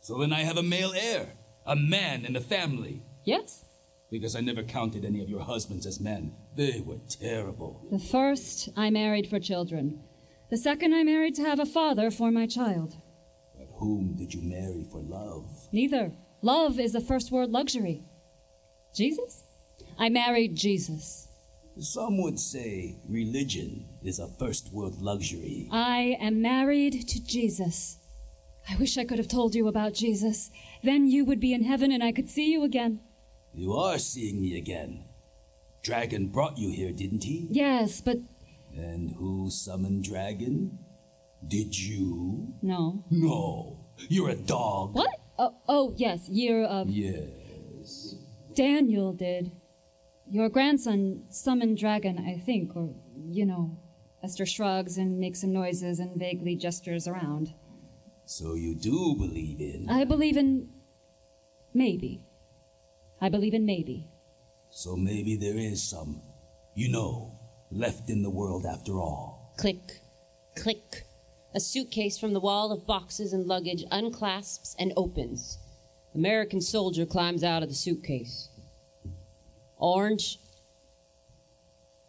[0.00, 1.34] So then I have a male heir.
[1.66, 3.02] A man in the family.
[3.24, 3.64] Yes?
[4.12, 6.34] Because I never counted any of your husbands as men.
[6.54, 7.88] They were terrible.
[7.90, 10.02] The first I married for children.
[10.50, 12.94] The second I married to have a father for my child.
[13.56, 15.48] But whom did you marry for love?
[15.72, 16.12] Neither.
[16.42, 18.04] Love is the first world luxury.
[18.94, 19.44] Jesus?
[19.98, 21.28] I married Jesus.
[21.78, 25.70] Some would say religion is a first world luxury.
[25.72, 27.96] I am married to Jesus.
[28.68, 30.50] I wish I could have told you about Jesus.
[30.82, 33.00] Then you would be in heaven and I could see you again.
[33.54, 35.04] You are seeing me again.
[35.82, 37.48] Dragon brought you here, didn't he?
[37.50, 38.18] Yes, but
[38.76, 40.78] And who summoned Dragon?
[41.46, 42.54] Did you?
[42.62, 43.04] no.
[43.10, 43.78] No.
[44.08, 44.94] You're a dog.
[44.94, 45.10] What?
[45.38, 46.88] Oh, oh yes, year of.
[46.88, 48.14] Yes.
[48.54, 49.52] Daniel did.
[50.30, 52.94] Your grandson summoned dragon, I think, or,
[53.28, 53.78] you know.
[54.22, 57.52] Esther shrugs and makes some noises and vaguely gestures around.
[58.24, 59.88] So you do believe in.
[59.90, 60.68] I believe in.
[61.74, 62.22] maybe.
[63.22, 64.08] I believe in maybe.
[64.70, 66.20] So maybe there is some,
[66.74, 67.38] you know,
[67.70, 69.54] left in the world after all.
[69.58, 70.00] Click,
[70.56, 71.04] click.
[71.54, 75.58] A suitcase from the wall of boxes and luggage unclasps and opens.
[76.16, 78.48] American soldier climbs out of the suitcase.
[79.76, 80.38] Orange?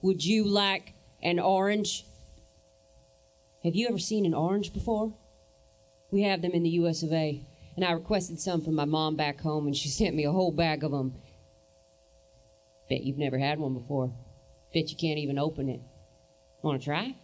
[0.02, 2.06] Would you like an orange?
[3.64, 5.14] Have you ever seen an orange before?
[6.10, 7.46] We have them in the US of A,
[7.76, 10.52] and I requested some from my mom back home, and she sent me a whole
[10.52, 11.16] bag of them.
[12.90, 14.14] Bet you've never had one before.
[14.74, 15.82] Bet you can't even open it.
[16.62, 17.16] Want to try?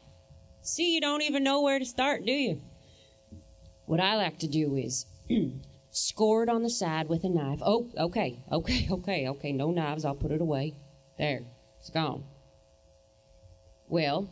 [0.61, 2.61] See, you don't even know where to start, do you?
[3.85, 5.05] What I like to do is
[5.91, 7.59] score it on the side with a knife.
[7.61, 9.51] Oh, okay, okay, okay, okay.
[9.51, 10.05] No knives.
[10.05, 10.75] I'll put it away.
[11.17, 11.41] There,
[11.79, 12.23] it's gone.
[13.87, 14.29] Well,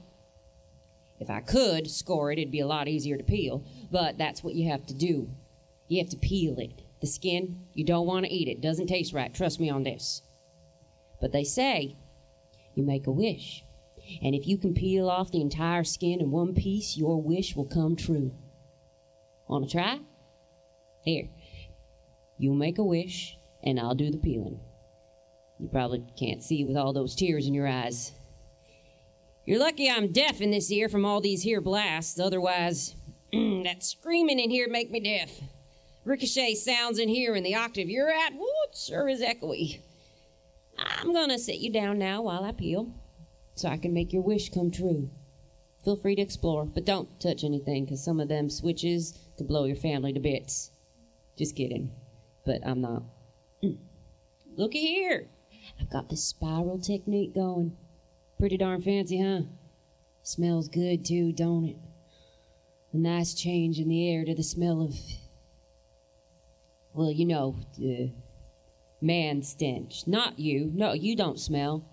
[1.19, 4.53] if I could score it, it'd be a lot easier to peel, but that's what
[4.53, 5.29] you have to do.
[5.87, 6.81] You have to peel it.
[7.01, 8.61] The skin, you don't want to eat it.
[8.61, 9.33] Doesn't taste right.
[9.33, 10.21] Trust me on this.
[11.21, 11.97] But they say
[12.75, 13.63] you make a wish.
[14.21, 17.65] And if you can peel off the entire skin in one piece, your wish will
[17.65, 18.31] come true.
[19.47, 19.99] Want to try?
[21.03, 21.29] Here.
[22.37, 24.59] You'll make a wish, and I'll do the peeling.
[25.59, 28.11] You probably can't see with all those tears in your eyes.
[29.45, 32.19] You're lucky I'm deaf in this ear from all these here blasts.
[32.19, 32.95] Otherwise,
[33.31, 35.31] that screaming in here make me deaf.
[36.07, 39.81] Ricochet sounds in here in the octave you're at, woo, sure is echoey.
[40.77, 42.93] I'm gonna sit you down now while I peel,
[43.55, 45.09] so I can make your wish come true.
[45.83, 49.65] Feel free to explore, but don't touch anything, because some of them switches could blow
[49.65, 50.71] your family to bits.
[51.37, 51.91] Just kidding.
[52.45, 53.03] But I'm not.
[53.61, 53.77] Mm.
[54.55, 55.27] Looky here.
[55.81, 57.75] I've got this spiral technique going.
[58.39, 59.41] Pretty darn fancy, huh?
[60.23, 61.77] Smells good too, don't it?
[62.93, 64.95] A nice change in the air to the smell of.
[66.97, 67.55] Well, you know,
[69.01, 70.07] man stench.
[70.07, 70.71] Not you.
[70.73, 71.85] No, you don't smell.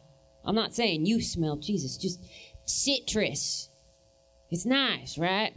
[0.46, 2.24] I'm not saying you smell, Jesus, just
[2.64, 3.68] citrus.
[4.50, 5.52] It's nice, right?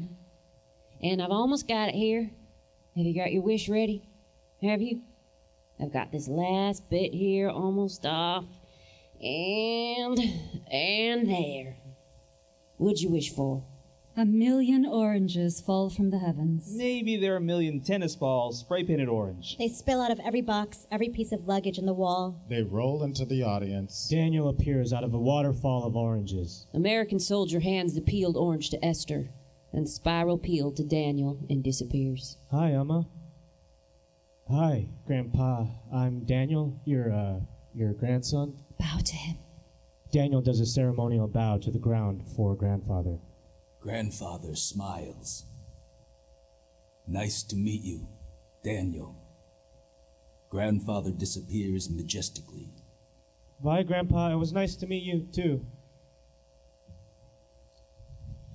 [1.02, 2.30] And I've almost got it here.
[2.98, 4.10] Have you got your wish ready?
[4.62, 5.02] Have you?
[5.82, 8.44] I've got this last bit here almost off.
[9.22, 10.20] And,
[10.70, 11.78] and there.
[12.76, 13.64] What'd you wish for?
[14.20, 16.74] A million oranges fall from the heavens.
[16.76, 19.56] Maybe there are a million tennis balls spray painted orange.
[19.60, 22.44] They spill out of every box, every piece of luggage in the wall.
[22.50, 24.08] They roll into the audience.
[24.10, 26.66] Daniel appears out of a waterfall of oranges.
[26.74, 29.30] American soldier hands the peeled orange to Esther,
[29.72, 32.38] then spiral peel to Daniel and disappears.
[32.50, 33.08] Hi, Emma.
[34.50, 35.68] Hi, Grandpa.
[35.94, 37.40] I'm Daniel, your uh,
[37.76, 38.58] your grandson.
[38.80, 39.38] Bow to him.
[40.12, 43.20] Daniel does a ceremonial bow to the ground for grandfather.
[43.88, 45.46] Grandfather smiles.
[47.08, 48.06] Nice to meet you,
[48.62, 49.16] Daniel.
[50.50, 52.68] Grandfather disappears majestically.
[53.64, 54.34] Bye, Grandpa.
[54.34, 55.66] It was nice to meet you too.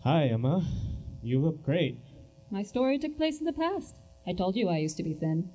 [0.05, 0.67] Hi, Emma.
[1.23, 1.99] You look great.
[2.51, 3.97] My story took place in the past.
[4.27, 5.49] I told you I used to be thin.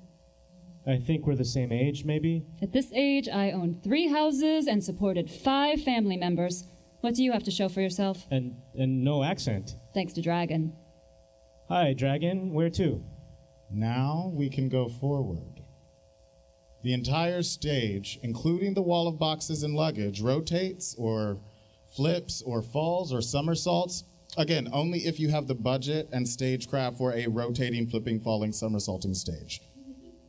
[0.88, 2.44] I think we're the same age, maybe.
[2.60, 6.64] At this age, I owned three houses and supported five family members.
[7.00, 8.26] What do you have to show for yourself?
[8.30, 9.76] And and no accent.
[9.94, 10.72] Thanks to Dragon.
[11.68, 12.52] Hi, Dragon.
[12.52, 13.04] Where to?
[13.70, 15.62] Now we can go forward.
[16.82, 21.38] The entire stage, including the wall of boxes and luggage, rotates or
[21.94, 24.04] flips or falls or somersaults.
[24.36, 29.14] Again, only if you have the budget and stagecraft for a rotating, flipping, falling, somersaulting
[29.14, 29.60] stage.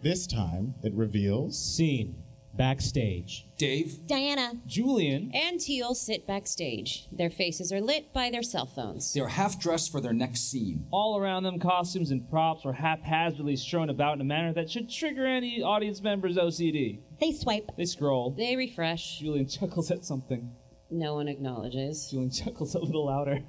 [0.01, 2.23] This time, it reveals Scene.
[2.59, 3.47] Backstage.
[3.57, 4.05] Dave?
[4.05, 4.51] Diana.
[4.67, 5.31] Julian.
[5.33, 7.07] And Teal sit backstage.
[7.09, 9.13] Their faces are lit by their cell phones.
[9.13, 10.85] They're half dressed for their next scene.
[10.91, 14.89] All around them, costumes and props were haphazardly strewn about in a manner that should
[14.89, 16.99] trigger any audience member's OCD.
[17.21, 17.71] They swipe.
[17.77, 18.31] They scroll.
[18.31, 19.19] They refresh.
[19.19, 20.51] Julian chuckles at something.
[20.91, 22.09] No one acknowledges.
[22.11, 23.41] Julian chuckles a little louder.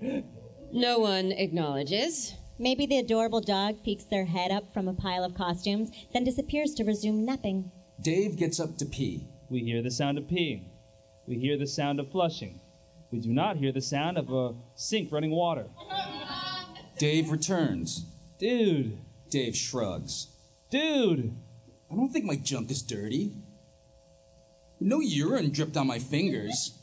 [0.70, 2.34] No one acknowledges.
[2.60, 6.74] Maybe the adorable dog peeks their head up from a pile of costumes, then disappears
[6.74, 7.72] to resume napping.
[8.02, 9.26] Dave gets up to pee.
[9.50, 10.64] We hear the sound of peeing.
[11.26, 12.60] We hear the sound of flushing.
[13.10, 15.66] We do not hear the sound of a sink running water.
[16.98, 18.06] Dave returns.
[18.38, 18.98] Dude.
[19.28, 20.28] Dave shrugs.
[20.70, 21.34] Dude.
[21.90, 23.32] I don't think my junk is dirty.
[24.78, 26.78] No urine dripped on my fingers.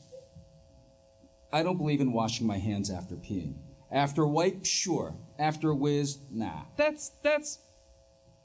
[1.51, 3.55] I don't believe in washing my hands after peeing.
[3.91, 5.15] After a wipe, sure.
[5.39, 6.63] After a whiz, nah.
[6.75, 7.59] That's that's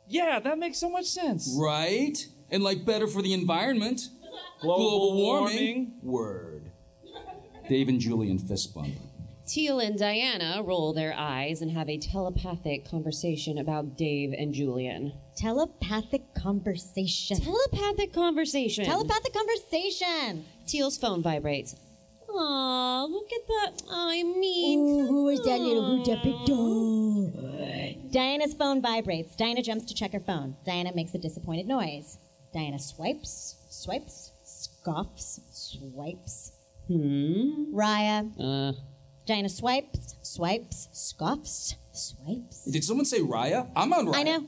[0.08, 1.54] Yeah, that makes so much sense.
[1.60, 2.16] Right?
[2.52, 4.02] And like better for the environment.
[4.60, 5.94] Global warming.
[6.02, 6.70] Word.
[7.68, 8.94] Dave and Julian fist bump.
[9.46, 15.12] Teal and Diana roll their eyes and have a telepathic conversation about Dave and Julian.
[15.36, 17.40] Telepathic conversation.
[17.40, 18.84] Telepathic conversation.
[18.84, 20.44] Telepathic conversation.
[20.66, 21.74] Teal's phone vibrates.
[22.30, 23.82] Aw, look at that.
[23.90, 28.12] I mean, Ooh, who is that little who's that big dog?
[28.12, 29.34] Diana's phone vibrates.
[29.36, 30.56] Diana jumps to check her phone.
[30.64, 32.18] Diana makes a disappointed noise.
[32.52, 36.52] Diana swipes, swipes, scoffs, swipes.
[36.88, 37.74] Hmm.
[37.74, 38.30] Raya.
[38.38, 38.72] Uh.
[39.26, 42.64] Diana swipes, swipes, scoffs, swipes.
[42.64, 43.70] Did someone say Raya?
[43.74, 44.16] I'm on Raya.
[44.16, 44.46] I know.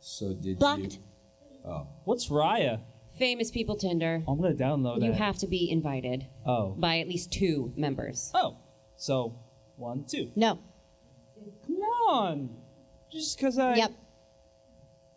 [0.00, 0.82] So did Blocked.
[0.94, 0.98] you?
[1.66, 1.86] Oh.
[2.04, 2.80] What's Raya?
[3.18, 4.22] Famous people Tinder.
[4.28, 5.06] I'm gonna download that.
[5.06, 6.74] You have to be invited Oh.
[6.78, 8.30] by at least two members.
[8.34, 8.56] Oh.
[8.96, 9.34] So
[9.76, 10.30] one, two.
[10.36, 10.58] No.
[11.66, 11.76] Come
[12.08, 12.50] on.
[13.10, 13.92] Just cause I Yep.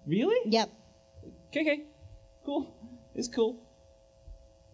[0.08, 0.52] Really?
[0.52, 0.70] Yep.
[1.48, 1.84] Okay, okay.
[2.46, 2.74] Cool.
[3.16, 3.60] It's cool.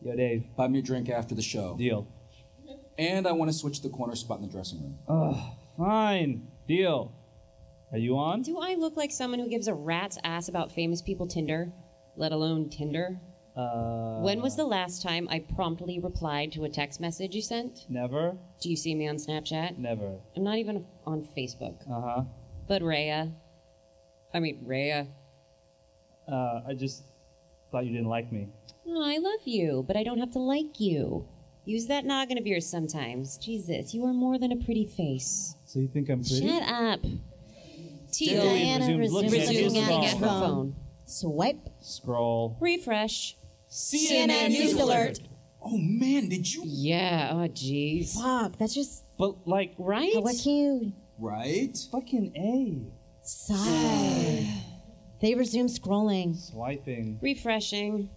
[0.02, 0.46] Yo, Dave.
[0.58, 1.76] Buy me a drink after the show.
[1.78, 2.08] Deal.
[2.98, 4.98] And I want to switch the corner spot in the dressing room.
[5.08, 5.38] Ugh,
[5.78, 6.48] fine.
[6.68, 7.14] Deal.
[7.92, 8.42] Are you on?
[8.42, 11.72] Do I look like someone who gives a rat's ass about famous people Tinder,
[12.16, 13.20] let alone Tinder?
[13.54, 14.22] Uh.
[14.22, 17.86] when was the last time I promptly replied to a text message you sent?
[17.90, 18.38] Never.
[18.62, 19.78] Do you see me on Snapchat?
[19.78, 20.20] Never.
[20.38, 21.76] I'm not even on Facebook.
[21.90, 22.24] Uh huh.
[22.70, 23.34] But Rhea.
[24.34, 25.08] I mean, Rhea.
[26.32, 27.04] Uh, I just
[27.72, 28.48] thought you didn't like me.
[28.88, 31.28] Oh, I love you, but I don't have to like you.
[31.66, 33.38] Use that noggin of yours sometimes.
[33.38, 35.56] Jesus, you are more than a pretty face.
[35.66, 36.48] So you think I'm pretty?
[36.48, 37.00] Shut up.
[38.12, 38.44] Teal.
[38.44, 40.76] Diana resumes looking resumes at looking at her phone.
[41.06, 41.70] Swipe.
[41.82, 42.58] Scroll.
[42.60, 43.38] Refresh.
[43.70, 45.20] CNN News Alert.
[45.64, 46.64] Oh man, did you?
[46.66, 48.16] Yeah, oh jeez.
[48.20, 50.14] Fuck, that's just But like, Right?
[50.14, 50.94] how cute.
[51.20, 51.78] Right?
[51.92, 53.26] fucking a.
[53.26, 54.64] Sigh.
[55.22, 56.36] They resume scrolling.
[56.36, 57.20] Swiping.
[57.22, 58.10] Refreshing.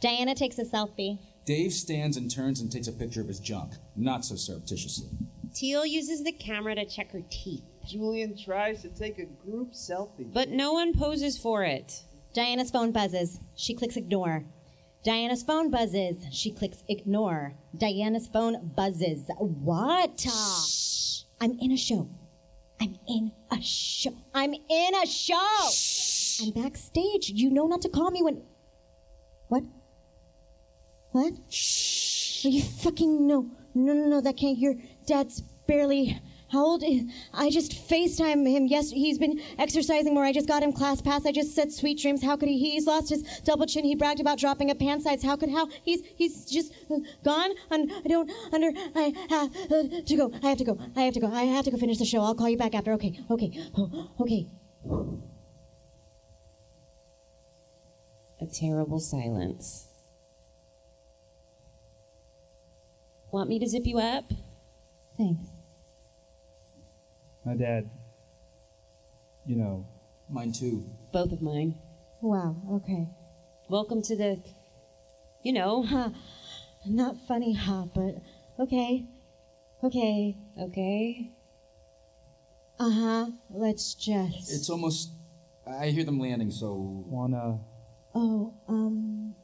[0.00, 1.18] Diana takes a selfie.
[1.44, 5.08] Dave stands and turns and takes a picture of his junk, not so surreptitiously.
[5.54, 10.32] Teal uses the camera to check her teeth, Julian tries to take a group selfie.
[10.32, 12.02] but no one poses for it.
[12.32, 13.38] Diana's phone buzzes.
[13.56, 14.44] She clicks ignore.
[15.04, 16.16] Diana's phone buzzes.
[16.32, 17.54] She clicks ignore.
[17.76, 19.30] Diana's phone buzzes.
[19.38, 20.20] What?
[20.20, 21.24] Shh.
[21.40, 22.08] I'm in a show.
[22.80, 24.14] I'm in a show.
[24.34, 25.34] I'm in a show.
[25.34, 25.70] I'm
[26.54, 27.30] backstage.
[27.30, 28.42] You know not to call me when.
[29.48, 29.62] What?
[31.12, 31.32] What?
[31.32, 33.50] Are you fucking no?
[33.74, 34.20] No, no, no.
[34.20, 34.58] That can't.
[34.58, 34.74] Your
[35.06, 36.20] dad's barely
[36.50, 36.84] How old?
[36.84, 38.66] is- I just FaceTime him.
[38.66, 40.24] Yes, he's been exercising more.
[40.24, 41.26] I just got him class pass.
[41.26, 42.22] I just said sweet dreams.
[42.22, 42.58] How could he?
[42.70, 43.84] He's lost his double chin.
[43.84, 45.22] He bragged about dropping a pant size.
[45.24, 45.68] How could how?
[45.82, 47.50] He's he's just uh, gone.
[47.70, 48.70] And I don't under.
[48.94, 50.30] I have uh, to go.
[50.42, 50.78] I have to go.
[50.96, 51.32] I have to go.
[51.32, 52.20] I have to go finish the show.
[52.20, 52.92] I'll call you back after.
[52.92, 53.18] Okay.
[53.30, 53.50] Okay.
[53.76, 54.46] Oh, okay.
[58.40, 59.88] A terrible silence.
[63.32, 64.24] Want me to zip you up?
[65.16, 65.42] Thanks.
[67.44, 67.90] My dad,
[69.46, 69.86] you know.
[70.30, 70.84] Mine too.
[71.12, 71.74] Both of mine.
[72.22, 72.56] Wow.
[72.72, 73.08] Okay.
[73.68, 74.42] Welcome to the,
[75.42, 75.82] you know.
[75.82, 76.10] Huh.
[76.86, 77.86] Not funny, huh?
[77.94, 78.16] But
[78.58, 79.04] okay.
[79.82, 80.36] Okay.
[80.60, 81.32] Okay.
[82.78, 83.26] Uh huh.
[83.50, 84.52] Let's just.
[84.52, 85.10] It's almost.
[85.66, 87.04] I hear them landing, so.
[87.06, 87.58] Wanna.
[88.14, 89.34] Oh, um.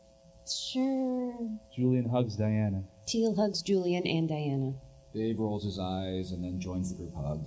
[0.46, 1.34] Sure.
[1.74, 2.82] Julian hugs Diana.
[3.06, 4.74] Teal hugs Julian and Diana.
[5.14, 7.44] Dave rolls his eyes and then joins the group hug.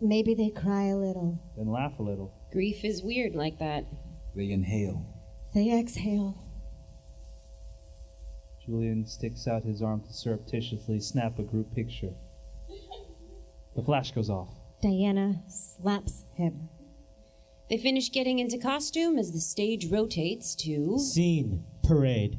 [0.00, 1.38] Maybe they cry a little.
[1.56, 2.32] Then laugh a little.
[2.52, 3.84] Grief is weird like that.
[4.36, 5.04] They inhale.
[5.54, 6.36] They exhale.
[8.64, 12.12] Julian sticks out his arm to surreptitiously snap a group picture.
[13.74, 14.48] The flash goes off.
[14.82, 16.68] Diana slaps him.
[17.68, 20.98] They finish getting into costume as the stage rotates to.
[20.98, 22.38] Scene parade.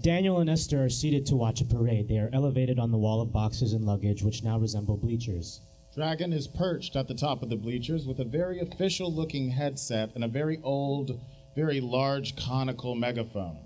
[0.00, 2.08] Daniel and Esther are seated to watch a parade.
[2.08, 5.60] They are elevated on the wall of boxes and luggage, which now resemble bleachers.
[5.94, 10.10] Dragon is perched at the top of the bleachers with a very official looking headset
[10.16, 11.20] and a very old,
[11.54, 13.58] very large conical megaphone.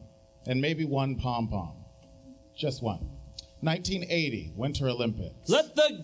[0.46, 1.84] And maybe one pom pom.
[2.54, 3.08] Just one.
[3.60, 5.48] 1980, Winter Olympics.
[5.48, 6.02] Let the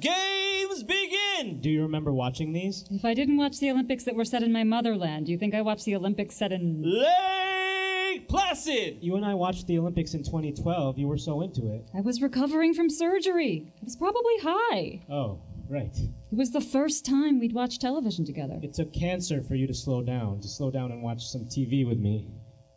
[0.68, 1.60] games begin!
[1.60, 2.84] Do you remember watching these?
[2.90, 5.54] If I didn't watch the Olympics that were set in my motherland, do you think
[5.54, 6.82] I watched the Olympics set in.
[6.84, 8.98] Lake Placid!
[9.00, 10.98] You and I watched the Olympics in 2012.
[10.98, 11.88] You were so into it.
[11.94, 13.72] I was recovering from surgery.
[13.80, 15.02] I was probably high.
[15.10, 15.96] Oh, right.
[15.96, 18.58] It was the first time we'd watched television together.
[18.62, 21.86] It took cancer for you to slow down, to slow down and watch some TV
[21.86, 22.28] with me.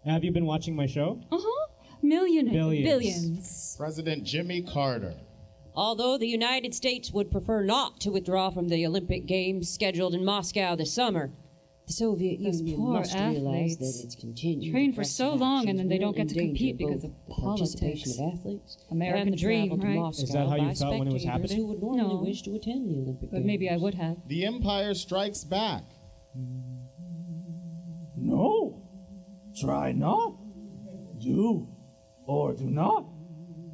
[0.06, 1.22] Have you been watching my show?
[1.32, 1.68] Uh huh.
[2.02, 2.86] Million Billions.
[2.88, 3.76] billions.
[3.78, 5.16] President Jimmy Carter.
[5.78, 10.26] Although the United States would prefer not to withdraw from the Olympic Games scheduled in
[10.26, 11.32] Moscow this summer,
[11.86, 15.70] the Soviet Those Union poor must realize athletes that its continued train for so long
[15.70, 18.20] and then they don't get to compete because of the participation politics.
[18.20, 19.96] of athletes American and the dream, travel to right?
[19.98, 21.58] Moscow Is that how you felt when it was happening?
[21.58, 22.22] Who would normally No.
[22.24, 23.46] wish to attend the Olympic But Games.
[23.46, 24.18] maybe I would have.
[24.28, 25.84] The Empire Strikes Back.
[28.18, 28.82] No.
[29.62, 30.36] Try not.
[31.20, 31.68] Do
[32.26, 33.06] or do not.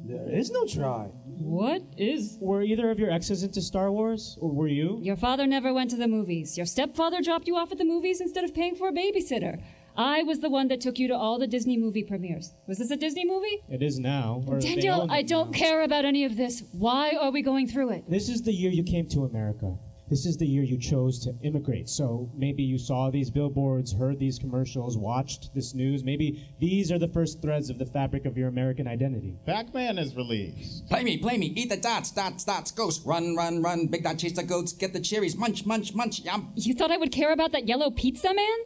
[0.06, 1.06] There is no try.
[1.38, 2.36] What is.
[2.38, 4.36] Were either of your exes into Star Wars?
[4.38, 4.98] Or were you?
[5.02, 6.58] Your father never went to the movies.
[6.58, 9.62] Your stepfather dropped you off at the movies instead of paying for a babysitter.
[9.96, 12.52] I was the one that took you to all the Disney movie premieres.
[12.66, 13.62] Was this a Disney movie?
[13.70, 14.42] It is now.
[14.58, 15.58] Daniel, I don't now.
[15.58, 16.64] care about any of this.
[16.72, 18.10] Why are we going through it?
[18.10, 19.78] This is the year you came to America.
[20.10, 21.88] This is the year you chose to immigrate.
[21.88, 26.04] So maybe you saw these billboards, heard these commercials, watched this news.
[26.04, 29.38] Maybe these are the first threads of the fabric of your American identity.
[29.46, 30.86] Pac-Man is released.
[30.88, 33.00] Play me, play me, eat the dots, dots, dots, ghost.
[33.06, 36.52] Run, run, run, big dot, chase the goats, get the cherries, munch, munch, munch, yum.
[36.54, 38.58] You thought I would care about that yellow pizza man?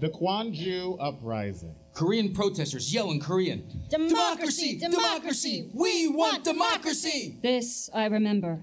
[0.00, 1.76] The Gwangju Uprising.
[1.94, 3.84] Korean protesters yell in Korean.
[3.88, 7.38] Democracy, democracy, we want democracy!
[7.42, 8.62] This I remember.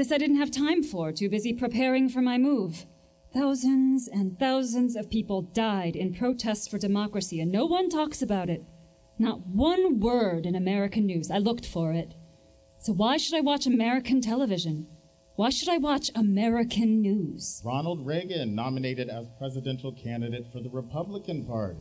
[0.00, 2.86] This I didn't have time for, too busy preparing for my move.
[3.34, 8.48] Thousands and thousands of people died in protests for democracy, and no one talks about
[8.48, 8.64] it.
[9.18, 11.30] Not one word in American news.
[11.30, 12.14] I looked for it.
[12.78, 14.86] So why should I watch American television?
[15.36, 17.60] Why should I watch American news?
[17.62, 21.78] Ronald Reagan nominated as presidential candidate for the Republican Party.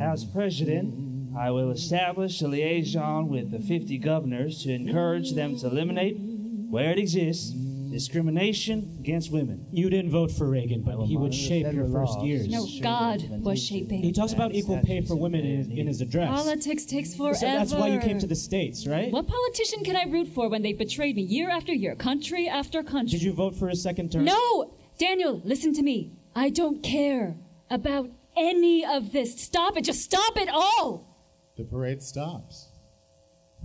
[0.00, 1.05] As president,
[1.38, 6.90] I will establish a liaison with the 50 governors to encourage them to eliminate, where
[6.90, 7.50] it exists,
[7.90, 9.66] discrimination against women.
[9.70, 12.48] You didn't vote for Reagan, but he would shape your first years.
[12.48, 14.02] No, God was shaping.
[14.02, 16.28] He talks about equal pay for women in, in his address.
[16.28, 17.34] Politics takes forever.
[17.34, 19.10] So that's why you came to the States, right?
[19.12, 22.82] What politician can I root for when they betrayed me year after year, country after
[22.82, 23.18] country?
[23.18, 24.24] Did you vote for his second term?
[24.24, 24.72] No!
[24.98, 26.12] Daniel, listen to me.
[26.34, 27.36] I don't care
[27.70, 29.40] about any of this.
[29.40, 29.84] Stop it.
[29.84, 31.15] Just stop it all.
[31.56, 32.68] The parade stops.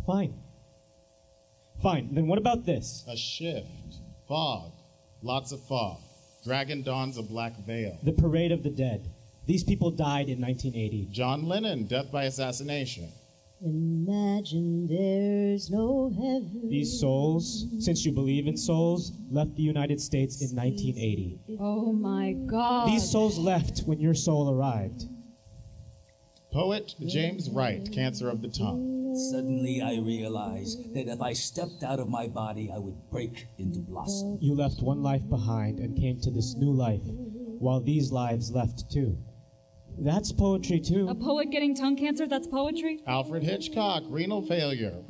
[0.06, 0.34] Fine.
[1.82, 2.14] Fine.
[2.14, 3.04] Then what about this?
[3.08, 3.68] A shift.
[4.28, 4.72] Fog.
[5.22, 6.00] Lots of fog.
[6.44, 8.00] Dragon dons a black veil.
[8.02, 9.12] The Parade of the Dead.
[9.46, 11.10] These people died in 1980.
[11.12, 13.12] John Lennon, death by assassination.
[13.64, 16.68] Imagine there's no heaven.
[16.70, 21.58] These souls, since you believe in souls, left the United States in 1980.
[21.60, 22.88] Oh my God.
[22.88, 25.04] These souls left when your soul arrived.
[26.52, 29.16] Poet James Wright, Cancer of the Tongue.
[29.32, 33.80] Suddenly, I realized that if I stepped out of my body, I would break into
[33.80, 34.38] blossom.
[34.42, 38.92] You left one life behind and came to this new life, while these lives left
[38.92, 39.18] too.
[39.98, 41.08] That's poetry too.
[41.08, 43.00] A poet getting tongue cancer, that's poetry?
[43.08, 45.04] Alfred Hitchcock, renal failure.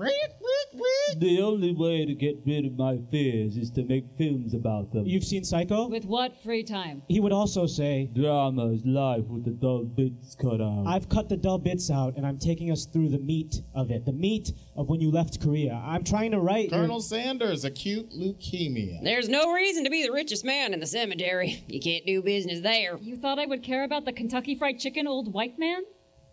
[1.18, 5.06] The only way to get rid of my fears is to make films about them.
[5.06, 5.88] You've seen Psycho?
[5.90, 7.02] With what free time?
[7.10, 10.86] He would also say, Drama is life with the dull bits cut out.
[10.88, 14.06] I've cut the dull bits out and I'm taking us through the meat of it.
[14.06, 15.74] The meat of when you left Korea.
[15.86, 16.72] I'm trying to write.
[16.72, 19.04] your- Colonel Sanders, acute leukemia.
[19.04, 21.64] There's no reason to be the richest man in the cemetery.
[21.68, 22.98] You can't do business there.
[23.02, 25.82] You thought I would care about the Kentucky Fried Chicken old white man?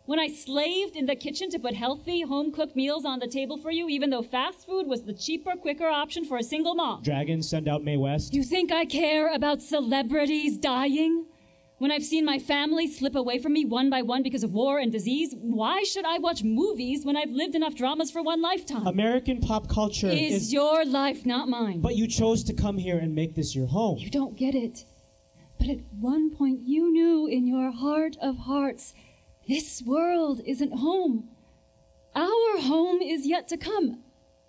[0.08, 3.58] When I slaved in the kitchen to put healthy, home cooked meals on the table
[3.58, 7.02] for you, even though fast food was the cheaper, quicker option for a single mom.
[7.02, 8.32] Dragons send out Mae West.
[8.32, 11.26] You think I care about celebrities dying?
[11.76, 14.78] When I've seen my family slip away from me one by one because of war
[14.78, 18.86] and disease, why should I watch movies when I've lived enough dramas for one lifetime?
[18.86, 20.52] American pop culture is, is.
[20.54, 21.82] your life, not mine.
[21.82, 23.98] But you chose to come here and make this your home.
[23.98, 24.86] You don't get it.
[25.58, 28.94] But at one point, you knew in your heart of hearts
[29.48, 31.28] this world isn't home.
[32.14, 34.02] Our home is yet to come.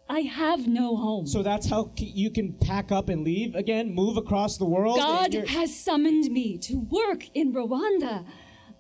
[0.10, 1.28] I have no home.
[1.28, 4.98] So that's how you can pack up and leave again, move across the world.
[4.98, 8.26] God has summoned me to work in Rwanda.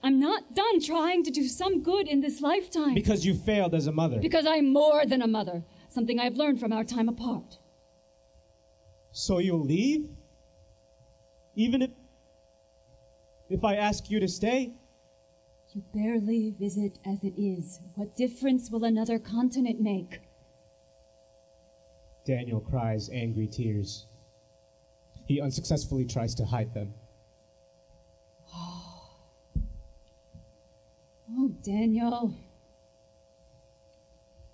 [0.02, 2.96] I'm not done trying to do some good in this lifetime.
[2.96, 4.20] Because you failed as a mother.
[4.20, 7.60] Because I'm more than a mother, something I've learned from our time apart.
[9.12, 10.10] So you'll leave?
[11.56, 11.92] Even if.
[13.50, 14.74] If I ask you to stay?
[15.74, 17.80] You barely visit as it is.
[17.94, 20.20] What difference will another continent make?
[22.26, 24.08] Daniel cries angry tears.
[25.28, 26.94] He unsuccessfully tries to hide them.
[31.32, 32.34] Oh, Daniel.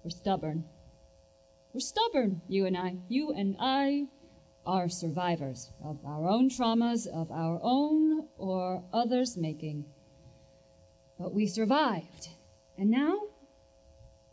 [0.04, 0.66] We're stubborn.
[1.74, 2.98] We're stubborn, you and I.
[3.08, 4.08] You and I
[4.66, 9.86] are survivors of our own traumas, of our own or others' making.
[11.20, 12.30] But we survived.
[12.78, 13.20] And now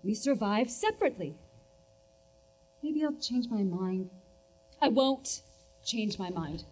[0.02, 1.36] we survive separately.
[2.82, 4.10] Maybe I'll change my mind.
[4.80, 5.42] I won't
[5.84, 6.64] change my mind.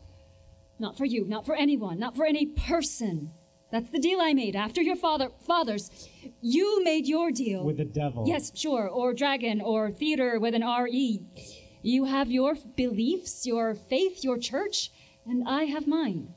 [0.81, 3.31] Not for you, not for anyone, not for any person.
[3.71, 6.09] That's the deal I made after your father fathers.
[6.41, 7.65] You made your deal.
[7.65, 8.25] With the devil.
[8.27, 11.21] Yes, sure, or dragon, or theater with an R-E.
[11.83, 14.91] You have your beliefs, your faith, your church,
[15.25, 16.35] and I have mine.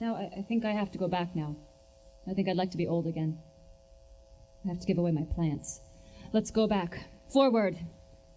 [0.00, 1.56] Now, I, I think I have to go back now.
[2.28, 3.38] I think I'd like to be old again.
[4.64, 5.80] I have to give away my plants.
[6.32, 7.06] Let's go back.
[7.32, 7.74] Forward.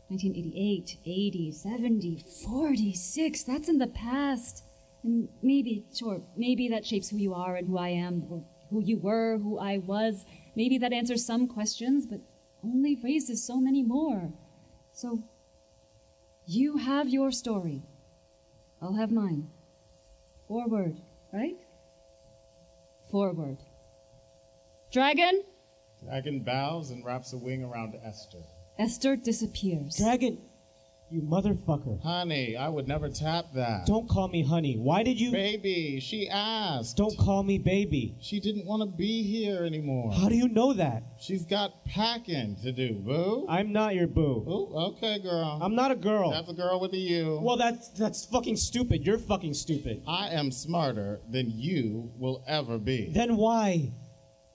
[0.10, 3.44] 1988, 80, 70, 46.
[3.44, 4.64] That's in the past.
[5.04, 8.82] And maybe, sure, maybe that shapes who you are and who I am, or who
[8.82, 10.26] you were, who I was.
[10.56, 12.20] Maybe that answers some questions, but
[12.64, 14.32] only raises so many more.
[14.94, 15.24] So,
[16.46, 17.84] you have your story.
[18.82, 19.50] I'll have mine.
[20.48, 20.96] Forward,
[21.34, 21.56] right?
[23.12, 23.58] Forward.
[24.92, 25.44] Dragon,
[26.04, 28.44] Dragon bows and wraps a wing around Esther.
[28.78, 29.98] Esther disappears.
[29.98, 30.40] Dragon,
[31.10, 32.02] you motherfucker.
[32.02, 33.86] Honey, I would never tap that.
[33.86, 34.76] Don't call me honey.
[34.78, 35.32] Why did you.
[35.32, 36.98] Baby, she asked.
[36.98, 38.18] Don't call me baby.
[38.20, 40.14] She didn't want to be here anymore.
[40.14, 41.04] How do you know that?
[41.20, 43.46] She's got packing to do, boo.
[43.48, 44.44] I'm not your boo.
[44.48, 45.60] Ooh, okay, girl.
[45.62, 46.32] I'm not a girl.
[46.32, 47.40] That's a girl with a U.
[47.42, 49.06] Well, that's that's fucking stupid.
[49.06, 50.04] You're fucking stupid.
[50.08, 53.12] I am smarter than you will ever be.
[53.14, 53.94] Then why?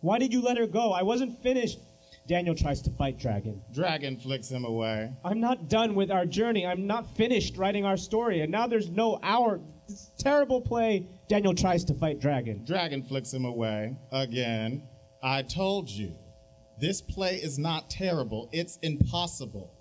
[0.01, 0.93] Why did you let her go?
[0.93, 1.79] I wasn't finished.
[2.29, 3.61] Daniel tries to fight Dragon.
[3.75, 5.13] Dragon flicks him away.
[5.25, 6.67] I'm not done with our journey.
[6.67, 8.41] I'm not finished writing our story.
[8.41, 9.61] And now there's no hour.
[9.89, 11.09] This terrible play.
[11.29, 12.65] Daniel tries to fight Dragon.
[12.65, 14.83] Dragon flicks him away again.
[15.23, 16.15] I told you,
[16.81, 19.73] this play is not terrible, it's impossible.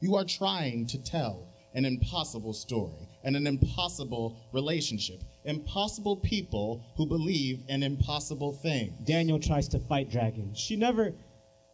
[0.00, 5.22] You are trying to tell an impossible story and an impossible relationship.
[5.44, 8.92] Impossible people who believe in impossible things.
[9.04, 10.54] Daniel tries to fight Dragon.
[10.54, 11.12] She never.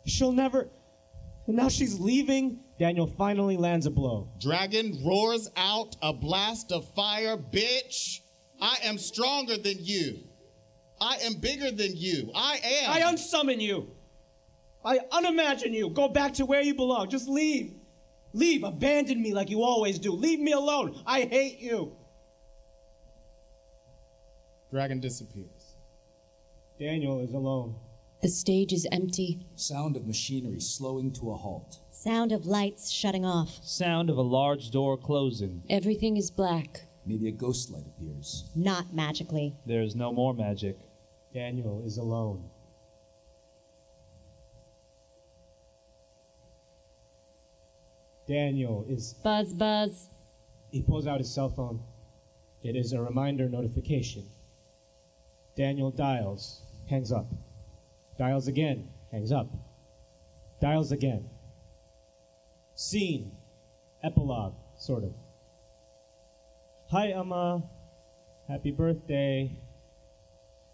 [0.06, 0.68] She'll never.
[1.46, 2.60] And now she's leaving.
[2.78, 4.28] Daniel finally lands a blow.
[4.40, 8.20] Dragon roars out a blast of fire, bitch.
[8.60, 10.20] I am stronger than you.
[11.00, 12.30] I am bigger than you.
[12.34, 12.90] I am.
[12.90, 13.90] I unsummon you.
[14.84, 15.90] I unimagine you.
[15.90, 17.10] Go back to where you belong.
[17.10, 17.74] Just leave.
[18.32, 18.62] Leave.
[18.62, 20.12] Abandon me like you always do.
[20.12, 21.02] Leave me alone.
[21.06, 21.92] I hate you.
[24.70, 25.76] Dragon disappears.
[26.78, 27.74] Daniel is alone.
[28.22, 29.46] The stage is empty.
[29.56, 31.80] Sound of machinery slowing to a halt.
[31.90, 33.58] Sound of lights shutting off.
[33.62, 35.62] Sound of a large door closing.
[35.68, 36.82] Everything is black.
[37.04, 38.50] Maybe a ghost light appears.
[38.56, 39.54] Not magically.
[39.66, 40.78] There is no more magic.
[41.34, 42.48] Daniel is alone.
[48.26, 49.14] Daniel is.
[49.22, 50.08] Buzz, buzz.
[50.72, 51.80] He pulls out his cell phone.
[52.64, 54.24] It is a reminder notification.
[55.56, 57.26] Daniel dials, hangs up.
[58.18, 59.48] Dials again, hangs up.
[60.60, 61.28] Dials again.
[62.74, 63.32] Scene.
[64.02, 65.12] Epilogue, sort of.
[66.90, 67.62] Hi, Emma.
[68.48, 69.58] Happy birthday.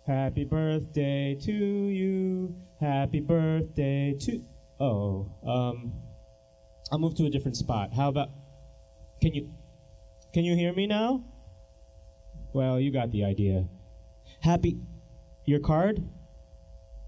[0.07, 2.55] Happy birthday to you.
[2.81, 4.45] Happy birthday to.
[4.79, 5.95] Oh, um.
[6.91, 7.95] I'll move to a different spot.
[7.95, 8.29] How about.
[9.21, 9.51] Can you.
[10.35, 11.25] Can you hear me now?
[12.53, 13.69] Well, you got the idea.
[14.41, 14.79] Happy.
[15.47, 16.03] Your card?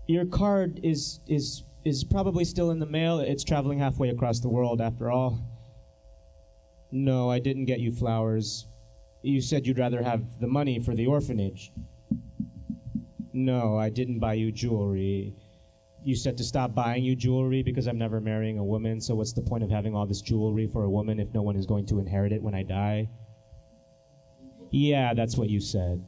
[0.06, 3.20] Your card is is is probably still in the mail.
[3.20, 5.38] It's traveling halfway across the world after all.
[6.90, 8.66] No, I didn't get you flowers.
[9.22, 11.72] You said you'd rather have the money for the orphanage.
[13.32, 15.34] No, I didn't buy you jewelry.
[16.04, 19.32] You said to stop buying you jewelry because I'm never marrying a woman, so what's
[19.32, 21.86] the point of having all this jewelry for a woman if no one is going
[21.86, 23.08] to inherit it when I die?
[24.70, 26.04] Yeah, that's what you said.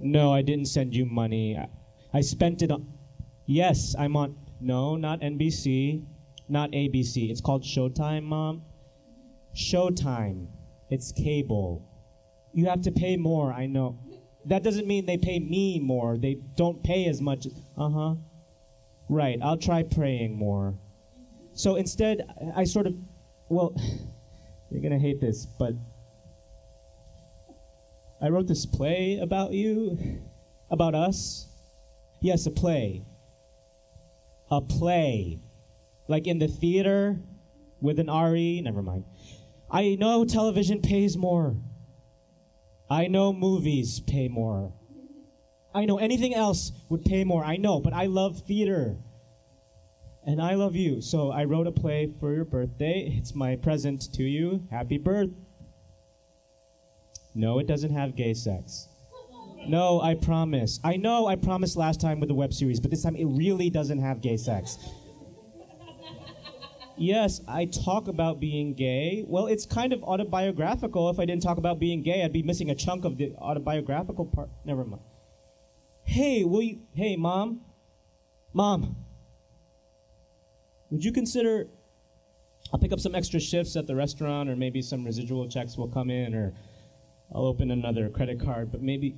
[0.00, 1.58] No, I didn't send you money.
[2.16, 2.86] I, spent it on.
[3.44, 4.36] Yes, I'm on.
[4.60, 6.02] No, not NBC,
[6.48, 7.30] not ABC.
[7.30, 8.62] It's called Showtime, Mom.
[9.54, 10.46] Showtime.
[10.88, 11.86] It's cable.
[12.54, 13.98] You have to pay more, I know.
[14.46, 16.16] That doesn't mean they pay me more.
[16.16, 17.46] They don't pay as much.
[17.76, 18.14] Uh huh.
[19.10, 20.78] Right, I'll try praying more.
[21.52, 22.22] So instead,
[22.54, 22.94] I sort of.
[23.50, 23.74] Well,
[24.70, 25.74] you're gonna hate this, but.
[28.22, 29.98] I wrote this play about you,
[30.70, 31.48] about us.
[32.20, 33.04] Yes, a play.
[34.50, 35.40] A play.
[36.08, 37.20] Like in the theater
[37.80, 38.60] with an RE.
[38.62, 39.04] Never mind.
[39.70, 41.56] I know television pays more.
[42.88, 44.72] I know movies pay more.
[45.74, 47.44] I know anything else would pay more.
[47.44, 48.96] I know, but I love theater.
[50.24, 51.00] And I love you.
[51.00, 53.14] So I wrote a play for your birthday.
[53.18, 54.66] It's my present to you.
[54.70, 55.30] Happy birth.
[57.34, 58.88] No, it doesn't have gay sex.
[59.68, 60.78] No, I promise.
[60.84, 63.70] I know I promised last time with the web series, but this time it really
[63.70, 64.78] doesn't have gay sex.
[66.98, 69.24] Yes, I talk about being gay.
[69.26, 71.10] Well, it's kind of autobiographical.
[71.10, 74.24] If I didn't talk about being gay, I'd be missing a chunk of the autobiographical
[74.26, 74.48] part.
[74.64, 75.02] Never mind.
[76.04, 76.80] Hey, will you?
[76.94, 77.60] Hey, mom.
[78.54, 78.96] Mom.
[80.90, 81.66] Would you consider?
[82.72, 85.88] I'll pick up some extra shifts at the restaurant, or maybe some residual checks will
[85.88, 86.54] come in, or
[87.34, 88.72] I'll open another credit card.
[88.72, 89.16] But maybe,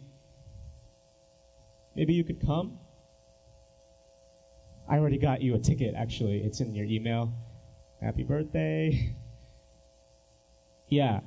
[1.98, 2.78] maybe you could come.
[4.88, 5.94] I already got you a ticket.
[5.96, 7.34] Actually, it's in your email.
[8.00, 9.14] Happy birthday.
[10.90, 11.20] Yeah.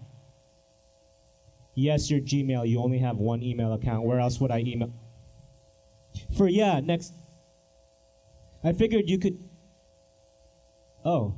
[1.75, 2.67] Yes, your Gmail.
[2.67, 4.07] You only have one email account.
[4.07, 4.91] Where else would I email?
[6.35, 7.13] For yeah, next.
[8.63, 9.37] I figured you could.
[11.05, 11.37] Oh.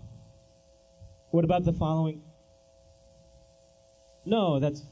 [1.31, 2.22] What about the following?
[4.26, 4.84] No, that's.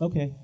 [0.00, 0.34] Okay.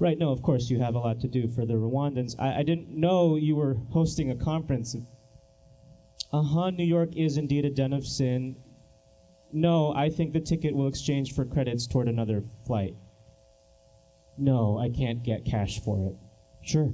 [0.00, 2.34] Right, no, of course, you have a lot to do for the Rwandans.
[2.38, 4.94] I, I didn't know you were hosting a conference.
[6.32, 8.56] Uh huh, New York is indeed a den of sin.
[9.52, 12.94] No, I think the ticket will exchange for credits toward another flight.
[14.36, 16.16] No, I can't get cash for it.
[16.62, 16.92] Sure.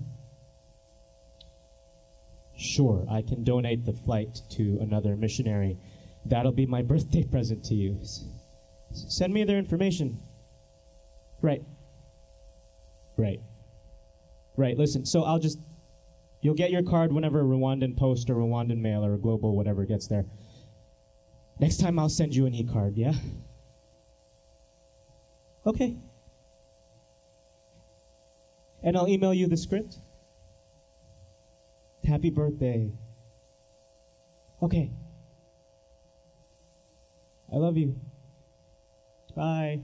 [2.56, 5.76] Sure, I can donate the flight to another missionary.
[6.24, 7.98] That'll be my birthday present to you.
[8.00, 8.24] S-
[8.92, 10.20] send me their information.
[11.42, 11.62] Right.
[13.16, 13.40] Right.
[14.56, 15.58] Right, listen, so I'll just.
[16.40, 20.26] You'll get your card whenever Rwandan Post or Rwandan Mail or Global, whatever gets there.
[21.58, 23.14] Next time I'll send you an e card, yeah?
[25.66, 25.96] Okay.
[28.82, 29.96] And I'll email you the script.
[32.06, 32.92] Happy birthday.
[34.62, 34.90] Okay.
[37.50, 37.96] I love you.
[39.34, 39.80] Bye.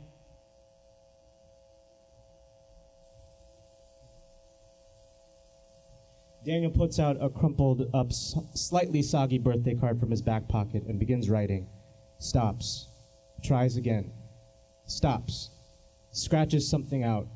[6.45, 10.99] Daniel puts out a crumpled up, slightly soggy birthday card from his back pocket and
[10.99, 11.69] begins writing.
[12.19, 12.89] Stops.
[13.45, 14.13] Tries again.
[14.87, 15.51] Stops.
[16.13, 17.27] Scratches something out.